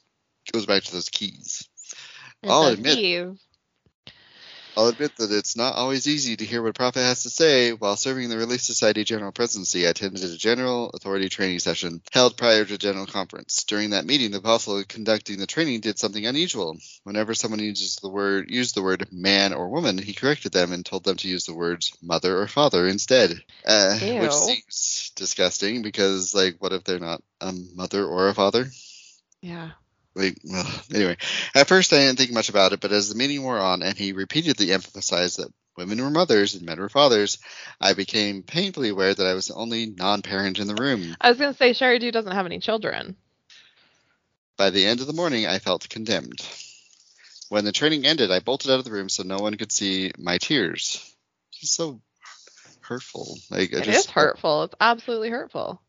goes 0.52 0.66
back 0.66 0.84
to 0.84 0.92
those 0.92 1.10
keys. 1.10 1.68
It 2.42 2.50
I'll 2.50 2.68
admit-. 2.68 3.38
I'll 4.78 4.88
admit 4.88 5.16
that 5.18 5.32
it's 5.32 5.56
not 5.56 5.76
always 5.76 6.08
easy 6.08 6.36
to 6.36 6.46
hear 6.46 6.62
what 6.62 6.70
a 6.70 6.74
prophet 6.74 7.00
has 7.00 7.24
to 7.24 7.30
say. 7.30 7.72
While 7.72 7.96
serving 7.96 8.30
the 8.30 8.38
Relief 8.38 8.62
Society 8.62 9.06
General 9.06 9.32
Presidency, 9.32 9.88
I 9.88 9.92
attended 9.92 10.24
a 10.24 10.38
general 10.38 10.90
authority 10.90 11.30
training 11.30 11.60
session 11.60 12.02
held 12.12 12.36
prior 12.36 12.66
to 12.66 12.78
General 12.78 13.06
Conference. 13.06 13.64
During 13.64 13.92
that 13.92 14.06
meeting, 14.06 14.32
the 14.32 14.40
apostle 14.40 14.84
conducting 14.84 15.40
the 15.40 15.48
training 15.48 15.80
did 15.80 15.98
something 15.98 16.26
unusual. 16.26 16.78
Whenever 17.04 17.34
someone 17.34 17.60
uses 17.60 17.96
the 17.98 18.10
word 18.10 18.50
used 18.50 18.76
the 18.76 18.84
word 18.84 19.08
man 19.12 19.54
or 19.54 19.70
woman, 19.70 19.98
he 19.98 20.14
corrected 20.14 20.52
them 20.52 20.74
and 20.74 20.86
told 20.86 21.06
them 21.06 21.16
to 21.18 21.30
use 21.30 21.46
the 21.46 21.54
words 21.54 21.96
mother 22.02 22.38
or 22.38 22.48
father 22.48 22.88
instead. 22.88 23.42
Uh, 23.66 23.98
which 23.98 24.32
seems 24.34 25.12
disgusting 25.16 25.84
because, 25.84 26.34
like, 26.36 26.56
what 26.60 26.74
if 26.74 26.84
they're 26.84 27.00
not 27.00 27.24
a 27.40 27.54
mother 27.76 28.06
or 28.06 28.28
a 28.28 28.34
father? 28.34 28.66
Yeah. 29.42 29.72
Like 30.16 30.38
well, 30.46 30.66
anyway 30.94 31.18
at 31.54 31.68
first 31.68 31.92
i 31.92 31.98
didn't 31.98 32.18
think 32.18 32.32
much 32.32 32.48
about 32.50 32.72
it 32.72 32.80
but 32.80 32.92
as 32.94 33.10
the 33.10 33.16
meeting 33.16 33.44
wore 33.44 33.60
on 33.60 33.84
and 33.84 33.98
he 33.98 34.14
repeatedly 34.14 34.72
emphasized 34.72 35.40
that 35.40 35.54
women 35.76 36.02
were 36.02 36.10
mothers 36.10 36.56
and 36.56 36.66
men 36.66 36.80
were 36.80 36.88
fathers 36.88 37.38
i 37.82 37.94
became 37.94 38.42
painfully 38.42 38.90
aware 38.90 39.14
that 39.14 39.28
i 39.28 39.34
was 39.34 39.48
the 39.48 39.56
only 39.56 39.88
non-parent 39.88 40.60
in 40.60 40.68
the 40.68 40.76
room 40.82 41.16
I 41.20 41.30
was 41.30 41.38
gonna 41.38 41.54
say 41.54 41.72
Sheri 41.72 42.00
Dew 42.00 42.12
doesn't 42.12 42.32
have 42.32 42.46
any 42.46 42.60
children. 42.60 43.18
by 44.56 44.70
the 44.70 44.86
end 44.86 45.02
of 45.02 45.08
the 45.08 45.14
morning 45.14 45.46
i 45.48 45.60
felt 45.60 45.90
condemned 45.90 46.42
when 47.50 47.66
the 47.66 47.74
training 47.74 48.06
ended 48.06 48.32
i 48.32 48.40
bolted 48.40 48.72
out 48.72 48.80
of 48.80 48.86
the 48.86 48.92
room 48.92 49.10
so 49.10 49.24
no 49.24 49.40
one 49.40 49.56
could 49.56 49.72
see 49.72 50.12
my 50.18 50.38
tears 50.38 51.14
it's 51.62 51.72
so 51.72 52.00
hurtful 52.80 53.38
like 53.50 53.74
It 53.74 53.84
just 53.84 54.06
is 54.08 54.12
hurtful. 54.12 54.64
It's 54.64 54.76
absolutely 54.80 55.30
hurtful. 55.32 55.82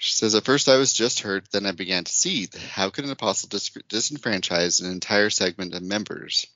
She 0.00 0.14
says, 0.14 0.36
At 0.36 0.44
first 0.44 0.68
I 0.68 0.76
was 0.76 0.92
just 0.92 1.20
hurt, 1.20 1.50
then 1.50 1.66
I 1.66 1.72
began 1.72 2.04
to 2.04 2.12
see 2.12 2.48
how 2.70 2.88
could 2.88 3.04
an 3.04 3.10
apostle 3.10 3.48
dis- 3.48 3.70
disenfranchise 3.88 4.80
an 4.80 4.90
entire 4.90 5.28
segment 5.28 5.74
of 5.74 5.82
members? 5.82 6.46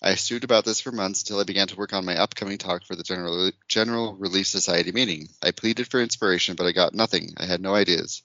I 0.00 0.14
stewed 0.14 0.44
about 0.44 0.64
this 0.64 0.80
for 0.80 0.92
months 0.92 1.22
until 1.22 1.40
I 1.40 1.44
began 1.44 1.66
to 1.66 1.76
work 1.76 1.92
on 1.92 2.04
my 2.04 2.16
upcoming 2.16 2.58
talk 2.58 2.84
for 2.84 2.94
the 2.94 3.02
General, 3.02 3.50
General 3.66 4.14
Relief 4.14 4.46
Society 4.46 4.92
meeting. 4.92 5.28
I 5.42 5.50
pleaded 5.50 5.88
for 5.88 6.00
inspiration, 6.00 6.54
but 6.54 6.66
I 6.66 6.72
got 6.72 6.94
nothing. 6.94 7.34
I 7.38 7.44
had 7.44 7.60
no 7.60 7.74
ideas. 7.74 8.22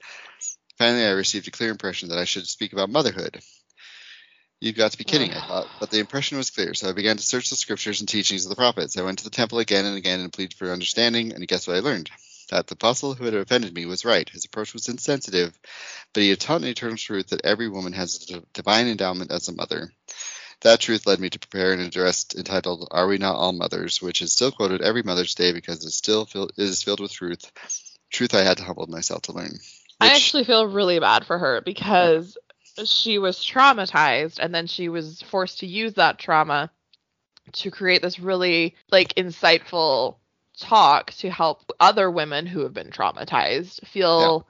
Finally, 0.78 1.05
I 1.05 1.12
received 1.12 1.47
a 1.47 1.51
clear 1.51 1.72
impression 1.72 2.09
that 2.09 2.20
I 2.20 2.26
should 2.26 2.45
speak 2.45 2.72
about 2.72 2.91
motherhood. 2.91 3.41
You've 4.59 4.76
got 4.76 4.91
to 4.91 4.97
be 4.97 5.05
kidding, 5.05 5.34
I 5.34 5.47
thought, 5.47 5.68
but 5.80 5.89
the 5.89 5.99
impression 5.99 6.38
was 6.38 6.51
clear, 6.51 6.76
so 6.76 6.88
I 6.88 6.93
began 6.93 7.18
to 7.18 7.24
search 7.24 7.49
the 7.49 7.55
scriptures 7.55 7.99
and 7.99 8.07
teachings 8.07 8.45
of 8.45 8.49
the 8.51 8.55
prophets. 8.55 8.95
I 8.95 9.01
went 9.01 9.18
to 9.20 9.24
the 9.24 9.32
temple 9.32 9.57
again 9.57 9.86
and 9.86 9.97
again 9.97 10.20
and 10.20 10.32
pleaded 10.32 10.55
for 10.55 10.72
understanding, 10.72 11.34
and 11.34 11.47
guess 11.47 11.68
what 11.68 11.78
I 11.78 11.80
learned? 11.80 12.12
That 12.52 12.68
the 12.68 12.74
apostle 12.74 13.14
who 13.14 13.24
had 13.24 13.34
offended 13.34 13.74
me 13.74 13.86
was 13.86 14.04
right. 14.04 14.28
His 14.28 14.43
approach 14.43 14.74
was 14.74 14.89
insensitive, 14.89 15.58
but 16.14 16.22
he 16.22 16.30
had 16.30 16.41
taught 16.41 16.62
an 16.62 16.68
eternal 16.68 16.97
truth 16.97 17.30
that 17.30 17.45
every 17.45 17.70
woman 17.70 17.93
has 17.93 18.30
a 18.30 18.41
divine 18.54 18.88
endowment 18.88 19.32
as 19.32 19.47
a 19.47 19.54
mother. 19.54 19.93
That 20.60 20.82
truth 20.82 21.08
led 21.08 21.22
me 21.22 21.30
to 21.30 21.39
prepare 21.39 21.72
an 21.72 21.80
address 21.80 22.26
entitled 22.38 22.89
"Are 22.91 23.08
We 23.08 23.18
Not 23.18 23.38
All 23.38 23.54
Mothers," 23.54 24.02
which 24.02 24.22
is 24.22 24.34
still 24.34 24.52
quoted 24.52 24.82
every 24.82 25.02
Mother's 25.02 25.34
Day 25.34 25.54
because 25.54 25.86
it 25.86 25.91
still 25.91 26.26
fill, 26.26 26.49
it 26.49 26.54
is 26.58 26.84
filled 26.84 26.99
with 26.99 27.14
truth, 27.14 27.49
truth 28.12 28.36
I 28.36 28.41
had 28.41 28.58
to 28.58 28.66
humble 28.66 28.86
myself 28.88 29.22
to 29.24 29.32
learn. 29.32 29.58
I 30.02 30.08
actually 30.08 30.43
feel 30.43 30.68
really 30.68 30.99
bad 30.99 31.26
for 31.26 31.39
her 31.39 31.62
because 31.62 32.38
she 32.84 33.18
was 33.18 33.38
traumatized 33.38 34.39
and 34.39 34.54
then 34.54 34.68
she 34.68 34.89
was 34.89 35.22
forced 35.22 35.60
to 35.60 35.68
use 35.68 35.93
that 35.93 36.20
trauma 36.20 36.70
to 37.54 37.72
create 37.72 38.02
this 38.02 38.20
really 38.20 38.76
like 38.91 39.16
insightful 39.16 40.18
talk 40.60 41.12
to 41.14 41.30
help 41.30 41.72
other 41.80 42.10
women 42.12 42.45
who 42.45 42.62
have 42.62 42.74
been 42.74 42.89
traumatized 42.91 43.86
feel 43.88 44.45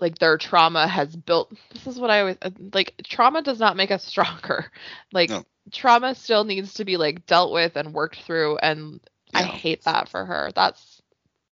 like 0.00 0.18
their 0.18 0.36
trauma 0.38 0.86
has 0.88 1.14
built 1.14 1.52
this 1.72 1.86
is 1.86 1.98
what 2.00 2.10
I 2.10 2.20
always 2.20 2.36
like 2.72 2.94
trauma 3.04 3.42
does 3.42 3.60
not 3.60 3.76
make 3.76 3.90
us 3.90 4.04
stronger. 4.06 4.70
Like 5.12 5.30
No. 5.30 5.44
trauma 5.70 6.14
still 6.14 6.44
needs 6.44 6.74
to 6.74 6.84
be 6.84 6.96
like 6.96 7.26
dealt 7.26 7.52
with 7.52 7.76
and 7.76 7.92
worked 7.94 8.20
through 8.22 8.58
and 8.58 9.00
I 9.34 9.44
hate 9.44 9.84
that 9.84 10.08
for 10.08 10.24
her. 10.24 10.50
That's 10.54 11.00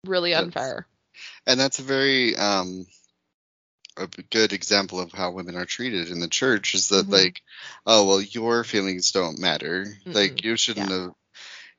really 0.05 0.31
That's- 0.31 0.45
unfair. 0.45 0.87
and 1.47 1.59
that's 1.59 1.79
a 1.79 1.83
very 1.83 2.35
um 2.35 2.85
a 3.97 4.07
good 4.29 4.51
example 4.51 4.99
of 4.99 5.13
how 5.13 5.31
women 5.31 5.55
are 5.55 5.65
treated 5.65 6.09
in 6.11 6.19
the 6.19 6.27
church 6.27 6.75
is 6.75 6.89
that 6.89 7.07
Mhm. 7.07 7.11
like 7.13 7.41
oh 7.85 8.05
well 8.05 8.21
your 8.21 8.63
feelings 8.65 9.11
don't 9.11 9.39
matter 9.39 9.85
like 10.05 10.35
Mm-mm. 10.35 10.43
you 10.43 10.57
shouldn't 10.57 10.91
have 10.91 11.13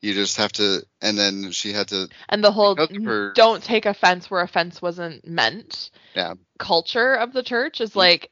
you 0.02 0.14
just 0.14 0.36
have 0.36 0.52
to 0.52 0.82
and 1.00 1.18
then 1.18 1.50
she 1.50 1.72
had 1.72 1.88
to 1.88 2.08
and 2.28 2.42
the 2.44 2.52
whole 2.52 2.76
her- 2.76 3.32
don't 3.34 3.62
take 3.62 3.86
offense 3.86 4.30
where 4.30 4.42
offense 4.42 4.80
wasn't 4.82 5.26
meant 5.26 5.90
Yeah. 6.14 6.34
culture 6.58 7.14
of 7.14 7.32
the 7.32 7.42
church 7.42 7.80
is 7.80 7.92
Mm. 7.92 7.96
like 7.96 8.30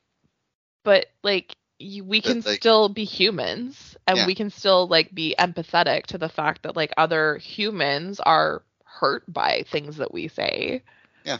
but 0.84 1.06
like 1.22 1.56
you, 1.78 2.04
we 2.04 2.20
can 2.20 2.40
like- 2.40 2.60
still 2.60 2.88
be 2.88 3.04
humans 3.04 3.96
and 4.06 4.18
Yeah. 4.18 4.26
we 4.26 4.34
can 4.34 4.50
still 4.50 4.86
like 4.86 5.14
be 5.14 5.34
empathetic 5.38 6.06
to 6.06 6.18
the 6.18 6.28
fact 6.28 6.62
that 6.62 6.76
like 6.76 6.92
other 6.96 7.36
humans 7.38 8.20
are 8.20 8.62
hurt 8.84 9.24
by 9.32 9.64
things 9.68 9.96
that 9.96 10.12
we 10.12 10.28
say 10.28 10.82
yeah 11.24 11.38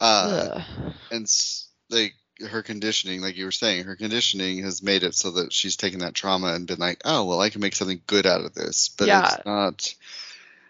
uh 0.00 0.60
Ugh. 0.78 0.92
and 1.10 1.26
like 1.90 2.14
her 2.40 2.62
conditioning 2.62 3.20
like 3.20 3.36
you 3.36 3.44
were 3.44 3.52
saying 3.52 3.84
her 3.84 3.96
conditioning 3.96 4.62
has 4.64 4.82
made 4.82 5.04
it 5.04 5.14
so 5.14 5.30
that 5.30 5.52
she's 5.52 5.76
taken 5.76 6.00
that 6.00 6.14
trauma 6.14 6.52
and 6.52 6.66
been 6.66 6.78
like 6.78 7.00
oh 7.04 7.24
well 7.24 7.40
i 7.40 7.50
can 7.50 7.60
make 7.60 7.76
something 7.76 8.00
good 8.06 8.26
out 8.26 8.44
of 8.44 8.54
this. 8.54 8.88
But 8.88 9.08
Yeah. 9.08 9.24
it's 9.24 9.46
not 9.46 9.94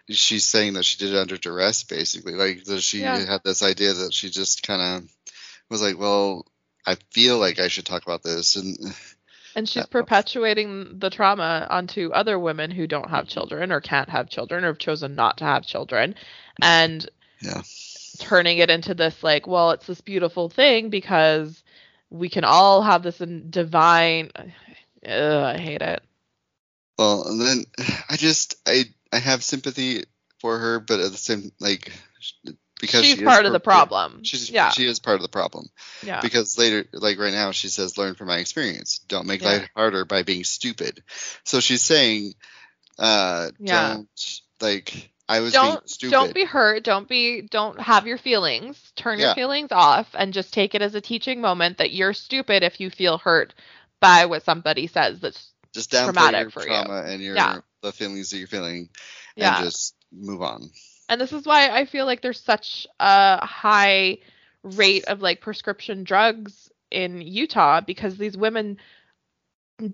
she's 0.09 0.45
saying 0.45 0.73
that 0.73 0.85
she 0.85 0.97
did 0.97 1.13
it 1.15 1.19
under 1.19 1.37
duress 1.37 1.83
basically. 1.83 2.33
Like 2.33 2.63
that 2.65 2.81
she 2.81 2.99
Yeah. 2.99 3.25
had 3.25 3.41
this 3.43 3.63
idea 3.63 3.93
that 3.93 4.13
she 4.13 4.29
just 4.29 4.61
kind 4.63 4.81
of 5.03 5.09
was 5.69 5.81
like 5.81 5.97
well 5.97 6.45
i 6.85 6.95
feel 7.11 7.39
like 7.39 7.59
i 7.59 7.67
should 7.67 7.85
talk 7.85 8.03
about 8.03 8.21
this 8.21 8.55
and 8.55 8.77
and 9.55 9.67
she's 9.67 9.85
perpetuating 9.87 10.99
the 10.99 11.09
trauma 11.09 11.65
onto 11.69 12.11
other 12.11 12.37
women 12.37 12.69
who 12.69 12.85
don't 12.85 13.09
have 13.09 13.27
children 13.27 13.71
or 13.71 13.81
can't 13.81 14.09
have 14.09 14.29
children 14.29 14.63
or 14.63 14.67
have 14.67 14.77
chosen 14.77 15.15
not 15.15 15.37
to 15.37 15.45
have 15.45 15.65
children. 15.65 16.13
And 16.61 17.09
yeah 17.41 17.61
turning 18.17 18.57
it 18.59 18.69
into 18.69 18.93
this 18.93 19.23
like 19.23 19.47
well 19.47 19.71
it's 19.71 19.87
this 19.87 20.01
beautiful 20.01 20.49
thing 20.49 20.89
because 20.89 21.63
we 22.09 22.29
can 22.29 22.43
all 22.43 22.81
have 22.81 23.03
this 23.03 23.21
in 23.21 23.49
divine 23.49 24.31
Ugh, 25.07 25.43
i 25.43 25.57
hate 25.57 25.81
it. 25.81 26.01
Well 26.97 27.27
and 27.27 27.41
then 27.41 27.65
i 28.09 28.15
just 28.15 28.55
i 28.67 28.85
i 29.11 29.19
have 29.19 29.43
sympathy 29.43 30.03
for 30.39 30.57
her 30.57 30.79
but 30.79 30.99
at 30.99 31.11
the 31.11 31.17
same 31.17 31.51
like 31.59 31.91
because 32.81 33.05
she's 33.05 33.17
she 33.17 33.23
part 33.23 33.45
of 33.45 33.51
the 33.53 33.59
problem. 33.59 34.23
she's 34.23 34.49
yeah. 34.49 34.69
she 34.69 34.85
is 34.85 34.99
part 34.99 35.15
of 35.15 35.21
the 35.21 35.29
problem. 35.29 35.67
Yeah. 36.03 36.21
Because 36.21 36.57
later 36.57 36.85
like 36.93 37.17
right 37.17 37.33
now 37.33 37.51
she 37.51 37.69
says 37.69 37.97
learn 37.97 38.15
from 38.15 38.27
my 38.27 38.37
experience. 38.37 38.99
Don't 39.07 39.27
make 39.27 39.41
Yeah. 39.41 39.49
life 39.49 39.69
harder 39.75 40.05
by 40.05 40.23
being 40.23 40.43
stupid. 40.43 41.03
So 41.43 41.59
she's 41.59 41.81
saying 41.81 42.33
uh 42.99 43.51
Yeah. 43.59 43.93
don't 43.93 44.41
like 44.61 45.11
i 45.27 45.39
was 45.39 45.53
don't 45.53 45.89
stupid. 45.89 46.11
don't 46.11 46.33
be 46.33 46.45
hurt. 46.45 46.83
Don't 46.83 47.07
be 47.07 47.41
don't 47.41 47.79
have 47.79 48.05
your 48.07 48.17
feelings. 48.17 48.91
Turn 48.95 49.19
your 49.19 49.33
feelings 49.33 49.71
off 49.71 50.07
and 50.13 50.33
just 50.33 50.53
take 50.53 50.75
it 50.75 50.81
as 50.81 50.95
a 50.95 51.01
teaching 51.01 51.41
moment 51.41 51.77
that 51.79 51.91
you're 51.91 52.13
stupid 52.13 52.63
if 52.63 52.79
you 52.79 52.89
feel 52.89 53.17
hurt 53.17 53.53
by 53.99 54.25
what 54.25 54.43
somebody 54.43 54.87
says 54.87 55.19
that's 55.19 55.51
just 55.73 55.91
downplay 55.91 56.05
traumatic 56.05 56.41
your 56.41 56.49
for 56.51 56.61
you. 56.61 56.67
trauma 56.67 57.03
and 57.07 57.21
your 57.21 57.35
Yeah. 57.35 57.59
the 57.81 57.91
feelings 57.91 58.29
that 58.29 58.37
you're 58.37 58.47
feeling 58.47 58.89
yeah. 59.35 59.57
and 59.57 59.65
just 59.65 59.95
move 60.11 60.41
on. 60.41 60.69
And 61.09 61.19
this 61.21 61.33
is 61.33 61.45
why 61.45 61.69
I 61.69 61.85
feel 61.85 62.05
like 62.05 62.21
there's 62.21 62.39
such 62.39 62.87
a 62.99 63.45
high 63.45 64.19
rate 64.63 65.05
of 65.05 65.21
like 65.21 65.41
prescription 65.41 66.03
drugs 66.03 66.71
in 66.91 67.21
Utah 67.21 67.81
because 67.81 68.17
these 68.17 68.37
women 68.37 68.77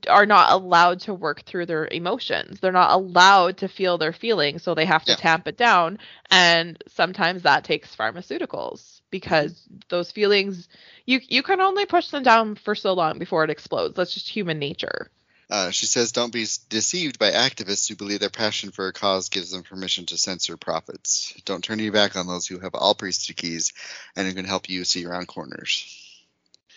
are 0.09 0.25
not 0.25 0.51
allowed 0.51 0.99
to 1.01 1.13
work 1.13 1.43
through 1.43 1.65
their 1.65 1.87
emotions. 1.91 2.59
They're 2.59 2.71
not 2.71 2.91
allowed 2.91 3.57
to 3.57 3.67
feel 3.67 3.97
their 3.97 4.13
feelings, 4.13 4.63
so 4.63 4.73
they 4.75 4.85
have 4.85 5.05
to 5.05 5.13
Yeah. 5.13 5.15
tamp 5.15 5.47
it 5.47 5.57
down 5.57 5.97
and 6.29 6.81
sometimes 6.87 7.43
that 7.43 7.63
takes 7.63 7.95
pharmaceuticals 7.95 9.01
because 9.11 9.67
Mm-hmm. 9.69 9.77
those 9.89 10.11
feelings 10.11 10.67
you 11.05 11.19
you 11.27 11.43
can 11.43 11.61
only 11.61 11.85
push 11.85 12.09
them 12.09 12.23
down 12.23 12.55
for 12.55 12.75
so 12.75 12.93
long 12.93 13.17
before 13.19 13.43
it 13.43 13.49
explodes. 13.49 13.95
That's 13.95 14.13
just 14.13 14.29
human 14.29 14.59
nature. 14.59 15.09
Uh, 15.49 15.69
she 15.71 15.85
says, 15.85 16.11
"Don't 16.13 16.31
be 16.33 16.47
deceived 16.69 17.19
by 17.19 17.31
activists 17.31 17.87
who 17.87 17.95
believe 17.95 18.21
their 18.21 18.29
passion 18.29 18.71
for 18.71 18.87
a 18.87 18.93
cause 18.93 19.29
gives 19.29 19.51
them 19.51 19.63
permission 19.63 20.05
to 20.07 20.17
censor 20.17 20.57
prophets. 20.57 21.33
Don't 21.45 21.63
turn 21.63 21.79
your 21.79 21.91
back 21.91 22.15
on 22.15 22.25
those 22.27 22.47
who 22.47 22.59
have 22.59 22.73
all 22.75 22.95
priesthood 22.95 23.35
keys 23.37 23.73
and 24.15 24.27
who 24.27 24.33
can 24.33 24.45
help 24.45 24.69
you 24.69 24.83
see 24.85 25.05
around 25.05 25.27
corners." 25.27 26.00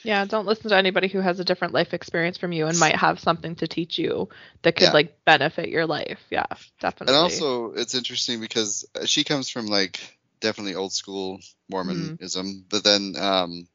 Yeah, 0.04 0.24
don't 0.26 0.46
listen 0.46 0.68
to 0.70 0.76
anybody 0.76 1.08
who 1.08 1.20
has 1.20 1.40
a 1.40 1.44
different 1.44 1.72
life 1.72 1.94
experience 1.94 2.36
from 2.36 2.52
you 2.52 2.66
and 2.66 2.78
might 2.78 2.96
have 2.96 3.18
something 3.18 3.54
to 3.56 3.66
teach 3.66 3.98
you 3.98 4.28
that 4.62 4.76
could 4.76 4.84
Yeah. 4.84 4.92
like 4.92 5.24
benefit 5.24 5.70
your 5.70 5.86
life. 5.86 6.20
Yeah, 6.30 6.44
definitely. 6.80 7.14
And 7.14 7.22
also, 7.22 7.72
it's 7.72 7.94
interesting 7.94 8.40
because 8.40 8.84
she 9.06 9.24
comes 9.24 9.48
from 9.48 9.66
like 9.66 9.98
definitely 10.40 10.74
old 10.74 10.92
school 10.92 11.40
Mormonism, 11.70 12.66
but 12.68 12.84
then 12.84 13.14
um, 13.18 13.66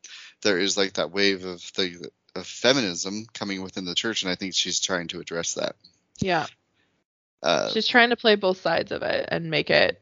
there 0.44 0.60
is 0.60 0.78
like 0.78 0.94
that 0.94 1.12
wave 1.12 1.44
of 1.46 1.62
the 1.74 2.10
of 2.36 2.46
feminism 2.46 3.26
coming 3.34 3.64
within 3.64 3.86
the 3.86 3.96
church, 3.96 4.22
and 4.22 4.32
I 4.32 4.36
think 4.36 4.54
she's 4.54 4.80
trying 4.80 5.08
to 5.10 5.20
address 5.20 5.56
that. 5.56 5.76
yeah, 6.20 6.46
Uh, 7.42 7.72
she's 7.74 7.88
trying 7.88 8.10
to 8.12 8.16
play 8.16 8.36
both 8.36 8.62
sides 8.62 8.92
of 8.92 9.02
it 9.02 9.28
and 9.32 9.50
make 9.50 9.70
it 9.72 10.00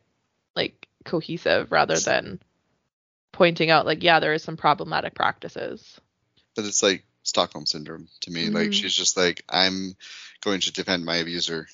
like 0.55 0.87
cohesive 1.05 1.71
rather 1.71 1.97
than 1.97 2.41
pointing 3.31 3.69
out 3.69 3.85
like 3.85 4.03
yeah, 4.03 4.19
there 4.19 4.33
is 4.33 4.43
some 4.43 4.57
problematic 4.57 5.15
practices. 5.15 6.01
But 6.57 6.65
it's 6.65 6.83
like 6.83 7.05
Stockholm 7.23 7.67
syndrome 7.67 8.09
to 8.23 8.31
me. 8.31 8.49
Like 8.51 8.73
Mhm. 8.73 8.73
she's 8.73 8.95
just 8.95 9.17
like, 9.17 9.43
I'm 9.49 9.95
going 10.41 10.61
to 10.61 10.73
defend 10.73 11.05
my 11.05 11.17
abuser. 11.17 11.69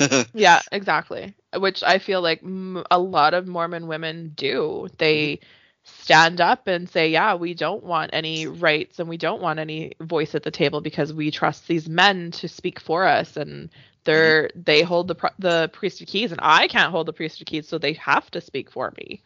Yeah, 0.34 0.62
exactly. 0.72 1.34
Which 1.56 1.82
I 1.84 1.98
feel 1.98 2.22
like 2.22 2.42
m- 2.42 2.84
a 2.90 2.98
lot 2.98 3.34
of 3.34 3.48
Mormon 3.48 3.88
women 3.88 4.32
do. 4.36 4.88
They 4.98 5.40
stand 5.84 6.40
up 6.40 6.68
and 6.68 6.88
say, 6.88 7.10
"Yeah, 7.10 7.36
we 7.36 7.54
don't 7.54 7.84
want 7.84 8.10
any 8.14 8.46
rights 8.46 9.00
and 9.00 9.08
we 9.08 9.18
don't 9.18 9.42
want 9.42 9.60
any 9.60 9.94
voice 10.00 10.34
at 10.34 10.42
the 10.44 10.50
table 10.52 10.80
because 10.82 11.12
we 11.14 11.30
trust 11.32 11.66
these 11.68 11.88
men 11.88 12.32
to 12.32 12.48
speak 12.48 12.80
for 12.80 13.06
us 13.06 13.36
and 13.36 13.70
they're 14.04 14.50
they 14.56 14.82
hold 14.82 15.08
the 15.08 15.32
the 15.38 15.70
priesthood 15.72 16.08
keys 16.08 16.32
and 16.32 16.40
I 16.42 16.68
can't 16.68 16.92
hold 16.92 17.06
the 17.06 17.12
priesthood 17.14 17.48
keys, 17.48 17.68
so 17.68 17.78
they 17.78 17.94
have 17.94 18.30
to 18.32 18.40
speak 18.42 18.70
for 18.70 18.92
me." 18.98 19.22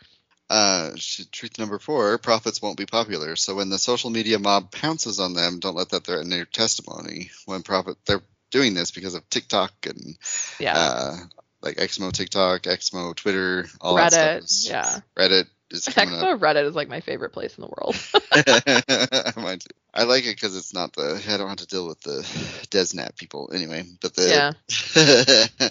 Uh, 0.50 0.90
truth 1.32 1.58
number 1.58 1.78
four: 1.78 2.18
prophets 2.18 2.60
won't 2.60 2.76
be 2.76 2.86
popular. 2.86 3.36
So 3.36 3.54
when 3.54 3.70
the 3.70 3.78
social 3.78 4.10
media 4.10 4.38
mob 4.38 4.72
pounces 4.72 5.20
on 5.20 5.32
them, 5.32 5.60
don't 5.60 5.76
let 5.76 5.90
that 5.90 6.04
threaten 6.04 6.28
their 6.28 6.44
testimony. 6.44 7.30
When 7.46 7.62
prophet, 7.62 7.96
they're 8.04 8.22
doing 8.50 8.74
this 8.74 8.90
because 8.90 9.14
of 9.14 9.28
TikTok 9.30 9.72
and 9.86 10.18
Yeah. 10.58 10.76
uh, 10.76 11.16
like 11.62 11.76
Exmo 11.76 12.12
TikTok, 12.12 12.62
Exmo 12.62 13.14
Twitter, 13.14 13.68
all 13.80 13.94
that 13.96 14.12
stuff. 14.12 14.28
Reddit, 14.28 14.38
is- 14.44 14.68
yeah. 14.68 14.98
Reddit 15.16 15.46
is 15.70 15.84
coming 15.86 16.16
up. 16.16 16.40
Reddit 16.40 16.64
is 16.64 16.74
like 16.74 16.88
my 16.88 17.00
favorite 17.00 17.30
place 17.32 17.56
in 17.56 17.62
the 17.62 17.68
world. 17.68 17.94
I 19.94 20.04
like 20.04 20.24
it 20.24 20.34
because 20.36 20.56
it's 20.56 20.74
not 20.74 20.94
the. 20.94 21.22
I 21.28 21.36
don't 21.36 21.48
have 21.48 21.58
to 21.58 21.66
deal 21.66 21.86
with 21.86 22.00
the 22.00 22.22
DesNat 22.70 23.16
people 23.16 23.50
anyway. 23.54 23.84
But 24.00 24.14
the. 24.14 24.28
yeah. 24.28 25.68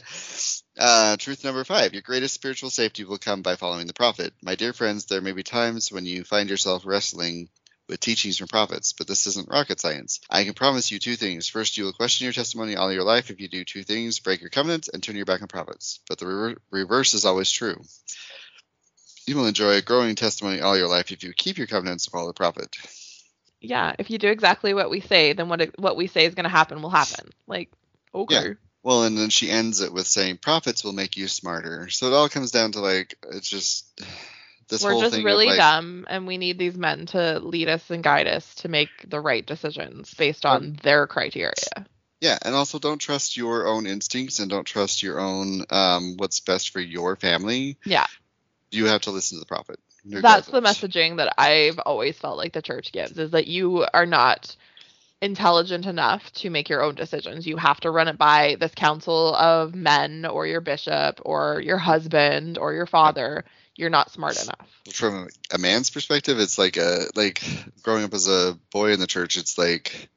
uh, 0.80 1.18
truth 1.18 1.44
number 1.44 1.64
five: 1.64 1.94
Your 1.94 2.02
greatest 2.02 2.34
spiritual 2.34 2.70
safety 2.70 3.04
will 3.04 3.18
come 3.18 3.42
by 3.42 3.56
following 3.56 3.86
the 3.86 3.94
prophet. 3.94 4.34
My 4.42 4.56
dear 4.56 4.74
friends, 4.74 5.06
there 5.06 5.22
may 5.22 5.34
be 5.34 5.44
times 5.44 5.92
when 5.92 6.06
you 6.06 6.24
find 6.24 6.50
yourself 6.50 6.86
wrestling 6.86 7.50
with 7.90 8.00
teachings 8.00 8.38
from 8.38 8.48
prophets, 8.48 8.94
but 8.94 9.08
this 9.08 9.28
isn't 9.28 9.50
rocket 9.50 9.80
science. 9.80 10.22
I 10.30 10.46
can 10.46 10.54
promise 10.54 10.92
you 10.92 11.00
two 11.00 11.16
things. 11.16 11.50
First, 11.50 11.78
you 11.78 11.84
will 11.84 11.94
question 11.94 12.26
your 12.26 12.34
testimony 12.34 12.76
all 12.76 12.94
your 12.94 13.04
life 13.04 13.30
if 13.30 13.42
you 13.42 13.50
do 13.50 13.66
two 13.66 13.84
things: 13.84 14.20
break 14.20 14.42
your 14.42 14.50
covenant 14.50 14.90
and 14.94 15.04
turn 15.04 15.18
your 15.18 15.26
back 15.26 15.42
on 15.42 15.48
prophets. 15.50 16.00
But 16.08 16.20
the 16.20 16.28
re- 16.28 16.56
reverse 16.72 17.14
is 17.14 17.26
always 17.26 17.52
true. 17.52 17.82
You 19.28 19.36
will 19.36 19.48
enjoy 19.48 19.76
a 19.76 19.82
growing 19.82 20.16
testimony 20.16 20.62
all 20.62 20.78
your 20.78 20.88
life 20.88 21.12
if 21.12 21.24
you 21.24 21.34
keep 21.34 21.58
your 21.58 21.68
covenants 21.68 22.08
and 22.08 22.12
follow 22.12 22.28
the 22.28 22.34
prophet. 22.34 22.76
Yeah, 23.62 23.94
if 24.00 24.10
you 24.10 24.18
do 24.18 24.30
exactly 24.30 24.74
what 24.74 24.90
we 24.90 25.02
say, 25.02 25.34
then 25.34 25.50
what 25.50 25.78
what 25.78 25.98
we 25.98 26.08
say 26.08 26.26
is 26.26 26.36
going 26.36 26.46
to 26.46 26.50
happen 26.50 26.82
will 26.82 26.90
happen. 26.90 27.30
Like, 27.48 27.70
okay. 28.16 28.56
Well, 28.84 29.04
and 29.04 29.18
then 29.18 29.30
she 29.30 29.50
ends 29.50 29.82
it 29.82 29.92
with 29.92 30.08
saying 30.08 30.38
prophets 30.38 30.84
will 30.84 30.94
make 30.94 31.18
you 31.18 31.28
smarter. 31.28 31.90
So 31.90 32.08
it 32.08 32.14
all 32.14 32.30
comes 32.30 32.52
down 32.52 32.72
to 32.74 32.80
like 32.80 33.16
it's 33.32 33.50
just 33.50 34.02
this 34.70 34.84
We're 34.84 34.92
whole 34.92 35.02
just 35.02 35.16
thing 35.16 35.26
really 35.26 35.48
of 35.48 35.52
like 35.52 35.60
dumb, 35.60 36.06
and 36.10 36.26
we 36.26 36.38
need 36.38 36.58
these 36.58 36.78
men 36.78 37.08
to 37.08 37.40
lead 37.40 37.68
us 37.68 37.90
and 37.90 38.04
guide 38.04 38.28
us 38.28 38.56
to 38.56 38.70
make 38.70 38.90
the 39.08 39.20
right 39.20 39.46
decisions 39.46 40.14
based 40.14 40.46
on 40.46 40.78
their 40.82 41.08
criteria. 41.08 41.54
yeah, 42.22 42.38
and 42.42 42.56
also 42.56 42.80
don't 42.80 43.00
trust 43.00 43.36
your 43.36 43.68
own 43.68 43.86
instincts 43.86 44.40
and 44.40 44.50
don't 44.50 44.66
trust 44.66 45.04
your 45.04 45.20
own 45.20 45.66
um 45.72 46.16
what's 46.18 46.40
best 46.40 46.70
for 46.70 46.80
your 46.80 47.16
family. 47.16 47.78
Yeah. 47.84 48.08
You 48.72 48.86
have 48.86 49.02
to 49.02 49.12
listen 49.12 49.38
to 49.38 49.40
the 49.40 49.48
prophet. 49.48 49.80
That's 50.06 50.48
the 50.48 50.62
messaging 50.62 51.18
that 51.18 51.34
I've 51.38 51.80
always 51.80 52.18
felt 52.18 52.38
like 52.38 52.54
the 52.54 52.62
church 52.62 52.92
gives 52.92 53.18
is 53.18 53.32
that 53.32 53.48
you 53.48 53.86
are 53.94 54.06
not 54.06 54.56
intelligent 55.22 55.86
enough 55.86 56.32
to 56.34 56.50
make 56.50 56.70
your 56.70 56.82
own 56.82 56.96
decisions. 56.96 57.46
You 57.46 57.58
have 57.58 57.80
to 57.82 57.92
run 57.92 58.08
it 58.08 58.18
by 58.18 58.56
this 58.60 58.74
council 58.74 59.36
of 59.36 59.76
men 59.76 60.26
or 60.26 60.48
your 60.48 60.62
bishop 60.62 61.22
or 61.26 61.62
your 61.62 61.78
husband 61.78 62.58
or 62.58 62.74
your 62.74 62.86
father. 62.86 63.44
You're 63.76 63.90
not 63.90 64.12
smart 64.12 64.42
enough. 64.42 64.70
From 64.94 65.28
a 65.54 65.58
man's 65.58 65.90
perspective, 65.90 66.40
it's 66.40 66.58
like 66.58 66.78
a 66.78 67.06
like 67.16 67.42
growing 67.84 68.04
up 68.04 68.14
as 68.14 68.28
a 68.28 68.58
boy 68.72 68.92
in 68.92 69.00
the 69.00 69.08
church. 69.08 69.38
It's 69.38 69.58
like 69.58 70.10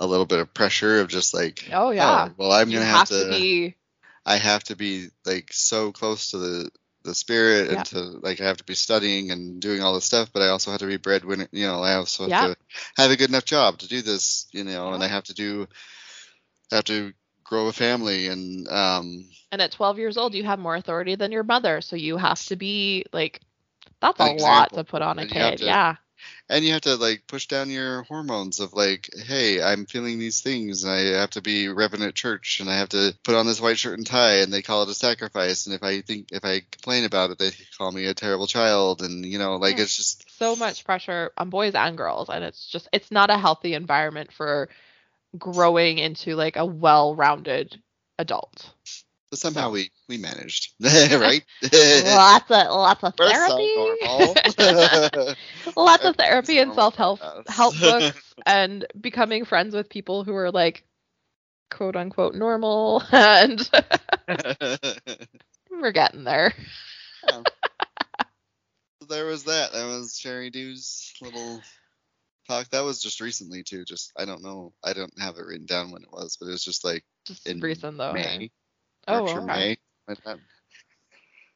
a 0.00 0.06
little 0.06 0.26
bit 0.26 0.40
of 0.40 0.52
pressure 0.52 1.00
of 1.00 1.08
just 1.08 1.34
like 1.34 1.68
Oh 1.72 1.90
yeah. 1.90 2.28
Oh, 2.28 2.34
well, 2.36 2.52
I'm 2.52 2.68
you 2.68 2.76
gonna 2.78 2.86
have, 2.86 3.08
have, 3.08 3.08
to 3.08 3.28
be 3.28 3.76
I 4.24 4.36
have 4.36 4.64
to 4.64 4.76
be 4.76 5.08
like 5.24 5.52
so 5.52 5.92
close 5.92 6.30
to 6.30 6.38
the 6.38 6.70
the 7.04 7.14
spirit 7.14 7.70
Yeah. 7.70 7.76
and 7.76 7.86
to 7.86 8.00
like 8.22 8.40
I 8.40 8.44
have 8.44 8.58
to 8.58 8.64
be 8.64 8.74
studying 8.74 9.30
and 9.30 9.60
doing 9.60 9.82
all 9.82 9.94
this 9.94 10.04
stuff, 10.04 10.30
but 10.32 10.42
I 10.42 10.48
also 10.48 10.70
have 10.70 10.80
to 10.80 10.86
be 10.86 10.96
breadwinner. 10.96 11.48
You 11.52 11.66
know, 11.66 11.82
I 11.82 11.94
also 11.94 12.24
have 12.24 12.30
Yeah. 12.30 12.46
to 12.48 12.56
have 12.96 13.10
a 13.10 13.16
good 13.16 13.28
enough 13.30 13.44
job 13.44 13.78
to 13.78 13.88
do 13.88 14.02
this. 14.02 14.46
You 14.52 14.64
know, 14.64 14.92
and 14.92 15.02
I 15.02 15.08
have 15.08 15.24
to 15.24 15.34
do 15.34 15.66
have 16.70 16.84
to 16.84 17.12
grow 17.44 17.66
a 17.68 17.72
family 17.72 18.28
and 18.28 18.68
um 18.68 19.24
and 19.50 19.60
at 19.60 19.72
12 19.72 19.98
years 19.98 20.16
old 20.16 20.34
you 20.34 20.44
have 20.44 20.58
more 20.58 20.74
authority 20.76 21.14
than 21.16 21.32
your 21.32 21.42
mother 21.42 21.80
so 21.80 21.96
you 21.96 22.16
have 22.16 22.40
to 22.46 22.56
be 22.56 23.04
like 23.12 23.40
that's 24.00 24.20
a 24.20 24.24
An 24.24 24.38
lot 24.38 24.72
to 24.74 24.84
put 24.84 25.02
on 25.02 25.18
a 25.18 25.22
And 25.22 25.30
kid 25.30 25.58
to- 25.58 25.64
yeah 25.66 25.96
and 26.48 26.64
you 26.64 26.72
have 26.72 26.82
to 26.82 26.96
like 26.96 27.26
push 27.26 27.46
down 27.46 27.70
your 27.70 28.02
hormones 28.02 28.60
of 28.60 28.72
like, 28.72 29.08
hey, 29.26 29.62
I'm 29.62 29.86
feeling 29.86 30.18
these 30.18 30.40
things, 30.40 30.84
and 30.84 30.92
I 30.92 31.18
have 31.20 31.30
to 31.30 31.42
be 31.42 31.68
reverent 31.68 32.04
at 32.04 32.14
church, 32.14 32.60
and 32.60 32.68
I 32.70 32.76
have 32.76 32.90
to 32.90 33.14
put 33.24 33.34
on 33.34 33.46
this 33.46 33.60
white 33.60 33.78
shirt 33.78 33.98
and 33.98 34.06
tie, 34.06 34.38
and 34.38 34.52
they 34.52 34.62
call 34.62 34.82
it 34.82 34.88
a 34.88 34.94
sacrifice, 34.94 35.66
and 35.66 35.74
if 35.74 35.82
I 35.82 36.00
think 36.00 36.28
if 36.32 36.44
I 36.44 36.60
complain 36.70 37.04
about 37.04 37.30
it, 37.30 37.38
they 37.38 37.50
call 37.78 37.92
me 37.92 38.06
a 38.06 38.14
terrible 38.14 38.46
child, 38.46 39.02
and 39.02 39.24
you 39.24 39.38
know, 39.38 39.56
like 39.56 39.76
Yeah. 39.76 39.82
it's 39.82 39.96
just 39.96 40.30
so 40.38 40.56
much 40.56 40.84
pressure 40.84 41.30
on 41.36 41.50
boys 41.50 41.74
and 41.74 41.96
girls 41.96 42.28
and 42.28 42.42
it's 42.44 42.66
just 42.66 42.88
it's 42.92 43.10
not 43.10 43.30
a 43.30 43.38
healthy 43.38 43.74
environment 43.74 44.32
for 44.32 44.68
growing 45.38 45.98
into 45.98 46.34
like 46.34 46.56
a 46.56 46.66
well-rounded 46.66 47.80
adult 48.18 48.72
But 49.32 49.38
somehow 49.38 49.70
we 49.70 49.90
we 50.10 50.18
managed, 50.18 50.74
right? 50.82 51.42
lots 52.04 52.50
of 52.50 52.66
lots 52.68 53.02
of 53.02 53.14
therapy 53.16 53.74
lots 55.74 56.04
of 56.04 56.16
therapy 56.16 56.58
and 56.58 56.74
self-help 56.74 57.18
help 57.48 57.74
books 57.80 58.34
and 58.44 58.84
becoming 59.00 59.46
friends 59.46 59.74
with 59.74 59.88
people 59.88 60.22
who 60.22 60.34
are 60.34 60.50
like 60.50 60.84
quote 61.70 61.96
unquote 61.96 62.34
normal 62.34 63.02
and 63.10 63.70
we're 65.70 65.92
getting 65.92 66.24
there 66.24 66.52
So 67.26 67.42
there 69.08 69.24
was 69.24 69.44
that. 69.44 69.72
That 69.72 69.86
was 69.86 70.12
Sheri 70.12 70.52
Dew's 70.52 71.14
little 71.22 71.62
talk. 72.46 72.68
That 72.68 72.84
was 72.84 73.00
just 73.00 73.22
recently 73.22 73.62
too. 73.62 73.86
Just 73.86 74.12
I 74.14 74.26
don't 74.26 74.42
know. 74.42 74.74
I 74.84 74.92
don't 74.92 75.18
have 75.18 75.38
it 75.38 75.46
written 75.46 75.64
down 75.64 75.90
when 75.90 76.02
it 76.02 76.12
was, 76.12 76.36
but 76.36 76.48
it 76.48 76.52
was 76.52 76.64
just 76.64 76.84
like 76.84 77.02
just 77.26 77.46
in 77.46 77.60
recent 77.60 77.96
though? 77.96 78.12
May, 78.12 78.50
oh 79.08 79.28
or 79.28 79.38
okay. 79.42 79.46
May. 79.46 79.76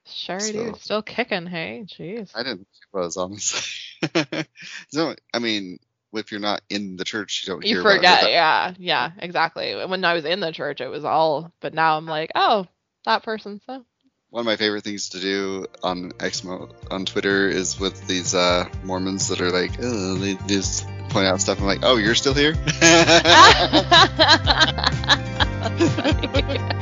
Sheri 0.06 0.40
So- 0.40 0.52
dude, 0.52 0.77
still 0.77 1.02
kicking. 1.02 1.47
Hey, 1.47 1.85
jeez. 1.86 2.31
I 2.35 2.43
didn't 2.43 2.59
think 2.59 2.68
it 2.94 2.97
was 2.97 3.16
honestly. 3.16 4.47
so 4.90 5.14
I 5.35 5.39
mean, 5.40 5.78
if 6.12 6.31
you're 6.31 6.40
not 6.40 6.62
in 6.70 6.97
the 6.97 7.05
church, 7.05 7.43
you 7.44 7.52
don't 7.52 7.64
You 7.64 7.77
hear 7.77 7.81
about 7.81 7.93
it. 7.93 7.97
forget, 7.98 8.31
yeah, 8.31 8.74
yeah, 8.78 9.10
exactly. 9.18 9.74
When 9.86 10.05
I 10.05 10.14
was 10.14 10.24
in 10.24 10.40
the 10.40 10.52
church, 10.52 10.81
it 10.81 10.89
was 10.89 11.05
all, 11.05 11.52
but 11.60 11.74
now 11.74 11.97
I'm 11.97 12.06
like, 12.06 12.31
oh, 12.35 12.66
that 13.05 13.23
person. 13.24 13.60
So 13.66 13.85
One 14.31 14.40
of 14.40 14.47
my 14.47 14.56
favorite 14.56 14.85
things 14.85 15.10
to 15.10 15.20
do 15.20 15.66
on 15.82 16.12
Exmo 16.12 16.73
on 16.90 17.05
Twitter 17.05 17.48
is 17.48 17.78
with 17.81 18.06
these 18.06 18.35
uh, 18.35 18.68
Mormons 18.85 19.28
that 19.28 19.40
are 19.40 19.51
like, 19.51 19.73
oh, 19.82 20.14
they 20.14 20.35
just 20.47 20.86
point 21.10 21.27
out 21.27 21.40
stuff. 21.40 21.59
I'm 21.59 21.66
like, 21.66 21.81
oh, 21.82 21.97
you're 21.97 22.14
still 22.14 22.35
here. 22.35 22.52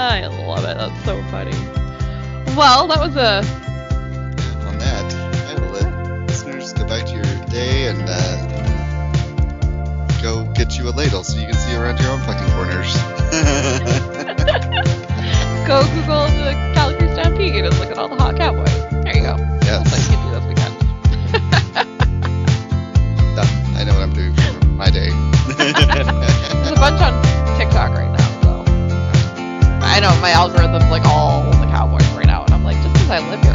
I 0.00 0.26
love 0.26 0.64
it. 0.64 0.78
That's 0.78 1.04
so 1.04 1.22
funny. 1.24 1.52
Well, 2.56 2.86
that 2.88 2.98
was 2.98 3.16
a 3.16 3.44
on 4.66 4.78
that, 4.78 5.14
I 5.46 5.54
will 5.60 5.72
let 5.72 6.26
listeners 6.26 6.72
go 6.72 6.86
back 6.86 7.04
to 7.06 7.12
your 7.12 7.46
day 7.46 7.88
and 7.88 8.02
uh, 8.08 8.36
go 10.22 10.50
get 10.54 10.78
you 10.78 10.88
a 10.88 10.92
ladle 10.92 11.22
so 11.22 11.38
you 11.38 11.46
can 11.46 11.54
see 11.54 11.76
around 11.76 12.00
your 12.00 12.12
own 12.12 12.20
fucking 12.20 12.48
corners. 12.54 12.96
go 15.68 15.82
Google 15.94 16.26
the 16.32 16.56
Calgary 16.74 17.12
Stampede 17.12 17.64
and 17.66 17.78
look 17.78 17.90
at 17.90 17.98
all 17.98 18.08
the 18.08 18.16
hot 18.16 18.36
cowboys. 18.36 18.72
There 18.90 19.14
you 19.14 19.22
go. 19.22 19.36
That's 19.36 19.92
yes, 19.92 20.08
you 20.08 20.16
can 20.16 20.24
do 20.24 20.30
this 20.32 20.44
weekend. 20.48 20.74
done. 23.36 23.48
I 23.76 23.84
know 23.84 23.92
what 23.92 24.02
I'm 24.02 24.14
doing 24.14 24.34
for 24.34 24.64
my 24.66 24.88
day. 24.88 25.10
There's 25.58 26.70
a 26.72 26.74
bunch 26.74 27.02
on 27.02 27.19
know 30.00 30.18
my 30.20 30.30
algorithm's 30.30 30.90
like 30.90 31.04
all 31.04 31.42
the 31.60 31.66
Cowboys 31.66 32.06
right 32.16 32.26
now, 32.26 32.44
and 32.44 32.54
I'm 32.54 32.64
like, 32.64 32.76
just 32.76 32.94
because 32.94 33.10
I 33.10 33.18
live 33.30 33.42
here. 33.42 33.49